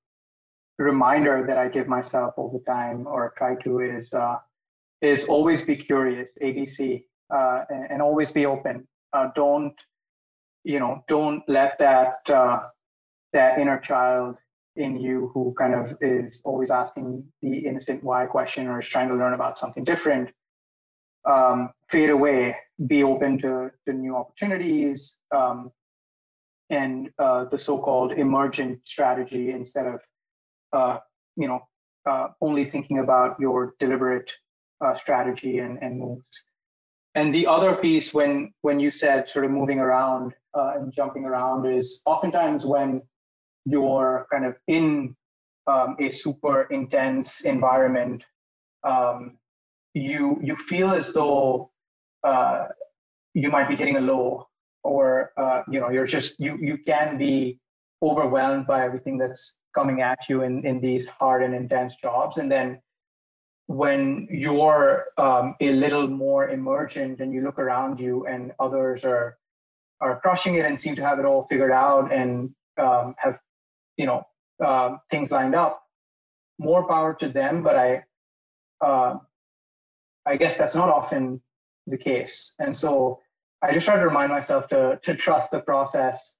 reminder 0.78 1.44
that 1.46 1.58
I 1.58 1.68
give 1.68 1.88
myself 1.88 2.34
all 2.38 2.50
the 2.50 2.64
time, 2.70 3.06
or 3.06 3.34
try 3.36 3.54
to, 3.64 3.80
is 3.80 4.14
uh, 4.14 4.36
is 5.00 5.26
always 5.26 5.62
be 5.62 5.76
curious, 5.76 6.36
ABC, 6.42 7.04
uh, 7.34 7.64
and, 7.68 7.90
and, 7.90 8.02
always 8.02 8.30
be 8.32 8.46
open. 8.46 8.86
Uh, 9.12 9.28
don't, 9.34 9.74
you 10.64 10.78
know, 10.78 11.02
don't 11.08 11.42
let 11.48 11.78
that 11.78 12.18
uh, 12.28 12.60
that 13.32 13.58
inner 13.58 13.78
child 13.78 14.36
in 14.76 15.00
you 15.00 15.30
who 15.32 15.54
kind 15.58 15.74
of 15.74 15.96
is 16.00 16.42
always 16.44 16.70
asking 16.70 17.24
the 17.42 17.58
innocent 17.58 18.02
why 18.04 18.26
question 18.26 18.66
or 18.66 18.80
is 18.80 18.86
trying 18.86 19.08
to 19.08 19.14
learn 19.14 19.34
about 19.34 19.58
something 19.58 19.84
different 19.84 20.30
um, 21.28 21.70
fade 21.88 22.10
away, 22.10 22.56
be 22.86 23.02
open 23.02 23.38
to, 23.38 23.70
to 23.86 23.92
new 23.92 24.16
opportunities, 24.16 25.20
um, 25.34 25.70
and 26.70 27.10
uh, 27.18 27.44
the 27.44 27.58
so-called 27.58 28.12
emergent 28.12 28.86
strategy 28.86 29.50
instead 29.50 29.86
of, 29.86 30.00
uh, 30.72 30.98
you 31.36 31.48
know, 31.48 31.60
uh, 32.08 32.28
only 32.40 32.64
thinking 32.64 32.98
about 32.98 33.36
your 33.40 33.74
deliberate 33.78 34.32
uh, 34.80 34.94
strategy 34.94 35.58
and, 35.58 35.78
and 35.82 35.98
moves. 35.98 36.44
And 37.14 37.34
the 37.34 37.46
other 37.46 37.74
piece, 37.74 38.14
when 38.14 38.52
when 38.62 38.78
you 38.78 38.90
said 38.90 39.28
sort 39.28 39.44
of 39.44 39.50
moving 39.50 39.80
around 39.80 40.32
uh, 40.54 40.74
and 40.76 40.92
jumping 40.92 41.24
around, 41.24 41.66
is 41.66 42.02
oftentimes 42.06 42.64
when 42.64 43.02
you're 43.64 44.26
kind 44.32 44.44
of 44.46 44.54
in 44.68 45.16
um, 45.66 45.96
a 45.98 46.10
super 46.10 46.62
intense 46.70 47.44
environment 47.44 48.24
um, 48.84 49.36
you 49.94 50.38
you 50.42 50.56
feel 50.56 50.90
as 50.90 51.12
though 51.12 51.70
uh, 52.22 52.66
you 53.34 53.50
might 53.50 53.68
be 53.68 53.76
hitting 53.76 53.96
a 53.96 54.00
low, 54.00 54.48
or 54.82 55.32
uh, 55.36 55.62
you 55.68 55.80
know 55.80 55.90
you're 55.90 56.06
just 56.06 56.38
you 56.38 56.56
you 56.60 56.78
can 56.78 57.18
be 57.18 57.58
overwhelmed 58.02 58.66
by 58.66 58.84
everything 58.84 59.18
that's 59.18 59.58
coming 59.74 60.00
at 60.00 60.28
you 60.28 60.42
in, 60.42 60.64
in 60.64 60.80
these 60.80 61.08
hard 61.08 61.42
and 61.42 61.54
intense 61.54 61.96
jobs. 61.96 62.38
And 62.38 62.50
then 62.50 62.80
when 63.70 64.26
you're 64.28 65.06
um, 65.16 65.54
a 65.60 65.70
little 65.70 66.08
more 66.08 66.48
emergent 66.48 67.20
and 67.20 67.32
you 67.32 67.40
look 67.40 67.56
around 67.56 68.00
you 68.00 68.26
and 68.26 68.52
others 68.58 69.04
are 69.04 69.38
are 70.00 70.18
crushing 70.18 70.56
it 70.56 70.66
and 70.66 70.80
seem 70.80 70.96
to 70.96 71.02
have 71.02 71.20
it 71.20 71.24
all 71.24 71.44
figured 71.44 71.70
out 71.70 72.12
and 72.12 72.52
um, 72.78 73.14
have 73.16 73.38
you 73.96 74.06
know 74.06 74.26
uh, 74.64 74.96
things 75.08 75.30
lined 75.30 75.54
up 75.54 75.84
more 76.58 76.88
power 76.88 77.14
to 77.14 77.28
them 77.28 77.62
but 77.62 77.76
i 77.76 78.02
uh, 78.84 79.16
i 80.26 80.36
guess 80.36 80.58
that's 80.58 80.74
not 80.74 80.88
often 80.88 81.40
the 81.86 81.96
case. 81.96 82.56
And 82.58 82.76
so 82.76 83.20
i 83.62 83.72
just 83.72 83.86
try 83.86 83.94
to 83.94 84.04
remind 84.04 84.32
myself 84.32 84.66
to 84.68 84.98
to 85.00 85.14
trust 85.14 85.52
the 85.52 85.60
process 85.60 86.38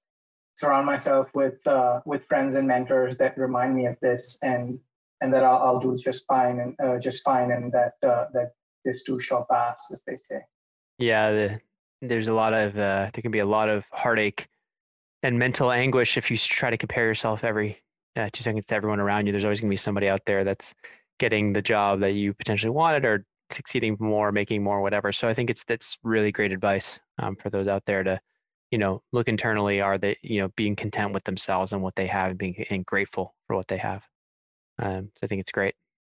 surround 0.55 0.85
myself 0.85 1.33
with 1.33 1.65
uh, 1.65 2.01
with 2.03 2.25
friends 2.25 2.55
and 2.55 2.67
mentors 2.67 3.15
that 3.17 3.37
remind 3.37 3.73
me 3.73 3.85
of 3.85 3.95
this 4.01 4.37
and 4.43 4.79
and 5.21 5.33
that 5.33 5.43
I'll, 5.43 5.57
I'll 5.57 5.79
do 5.79 5.95
just 5.95 6.25
fine 6.27 6.59
and 6.59 6.75
uh, 6.83 6.99
just 6.99 7.23
fine 7.23 7.51
and 7.51 7.71
that 7.71 7.93
uh, 8.03 8.25
that 8.33 8.51
this 8.83 9.03
too 9.03 9.19
shall 9.19 9.45
pass 9.49 9.89
as 9.91 10.01
they 10.05 10.15
say. 10.15 10.41
Yeah 10.97 11.31
the, 11.31 11.61
there's 12.01 12.27
a 12.27 12.33
lot 12.33 12.53
of 12.53 12.77
uh, 12.77 13.09
there 13.13 13.21
can 13.21 13.31
be 13.31 13.39
a 13.39 13.45
lot 13.45 13.69
of 13.69 13.85
heartache 13.91 14.47
and 15.23 15.37
mental 15.37 15.71
anguish 15.71 16.17
if 16.17 16.31
you 16.31 16.37
try 16.37 16.69
to 16.69 16.77
compare 16.77 17.05
yourself 17.05 17.43
every 17.43 17.81
uh, 18.17 18.29
two 18.33 18.43
seconds 18.43 18.65
to 18.67 18.75
everyone 18.75 18.99
around 18.99 19.27
you. 19.27 19.31
There's 19.31 19.45
always 19.45 19.61
going 19.61 19.69
to 19.69 19.73
be 19.73 19.77
somebody 19.77 20.09
out 20.09 20.21
there 20.25 20.43
that's 20.43 20.73
getting 21.19 21.53
the 21.53 21.61
job 21.61 21.99
that 21.99 22.13
you 22.13 22.33
potentially 22.33 22.71
wanted 22.71 23.05
or 23.05 23.23
succeeding 23.51 23.95
more 23.99 24.31
making 24.31 24.63
more 24.63 24.81
whatever. 24.81 25.11
So 25.11 25.27
i 25.27 25.33
think 25.33 25.49
it's 25.49 25.63
that's 25.63 25.97
really 26.03 26.31
great 26.31 26.51
advice 26.51 26.99
um, 27.19 27.35
for 27.35 27.49
those 27.49 27.67
out 27.67 27.83
there 27.85 28.03
to 28.03 28.19
you 28.71 28.77
know 28.77 29.03
look 29.11 29.27
internally 29.27 29.81
are 29.81 29.97
they 29.97 30.17
you 30.23 30.41
know 30.41 30.47
being 30.55 30.75
content 30.75 31.13
with 31.13 31.25
themselves 31.25 31.73
and 31.73 31.83
what 31.83 31.95
they 31.95 32.07
have 32.07 32.31
and 32.31 32.39
being 32.39 32.65
and 32.69 32.85
grateful 32.85 33.35
for 33.45 33.55
what 33.55 33.67
they 33.67 33.77
have 33.77 34.03
um, 34.79 35.09
i 35.23 35.27
think 35.27 35.41
it's 35.41 35.51
great. 35.51 35.75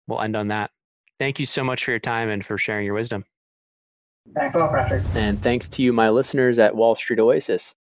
We'll 0.07 0.21
end 0.21 0.37
on 0.37 0.49
that. 0.49 0.71
Thank 1.19 1.39
you 1.39 1.47
so 1.47 1.63
much 1.63 1.85
for 1.85 1.93
your 1.93 2.01
time 2.01 2.29
and 2.29 2.45
for 2.45 2.59
sharing 2.59 2.85
your 2.85 2.95
wisdom. 2.95 3.25
Thanks 4.35 4.55
a 4.55 4.59
lot 4.59 4.73
patrick. 4.73 5.03
And 5.15 5.41
thanks 5.43 5.69
to 5.71 5.83
you 5.83 5.93
my 5.93 6.11
listeners 6.11 6.59
at 6.59 6.75
wall 6.75 6.95
street 6.95 7.21
oasis. 7.21 7.75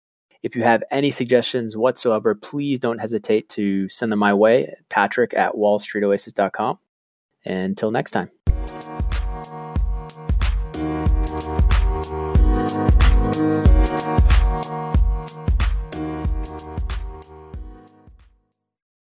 If 0.41 0.55
you 0.55 0.63
have 0.63 0.83
any 0.89 1.09
suggestions 1.09 1.75
whatsoever 1.75 2.33
please 2.35 2.79
don't 2.79 2.99
hesitate 2.99 3.49
to 3.49 3.89
send 3.89 4.11
them 4.11 4.19
my 4.19 4.33
way 4.33 4.73
patrick 4.89 5.33
at 5.33 5.53
wallstreetoasis.com 5.53 6.79
until 7.45 7.91
next 7.91 8.11
time 8.11 8.29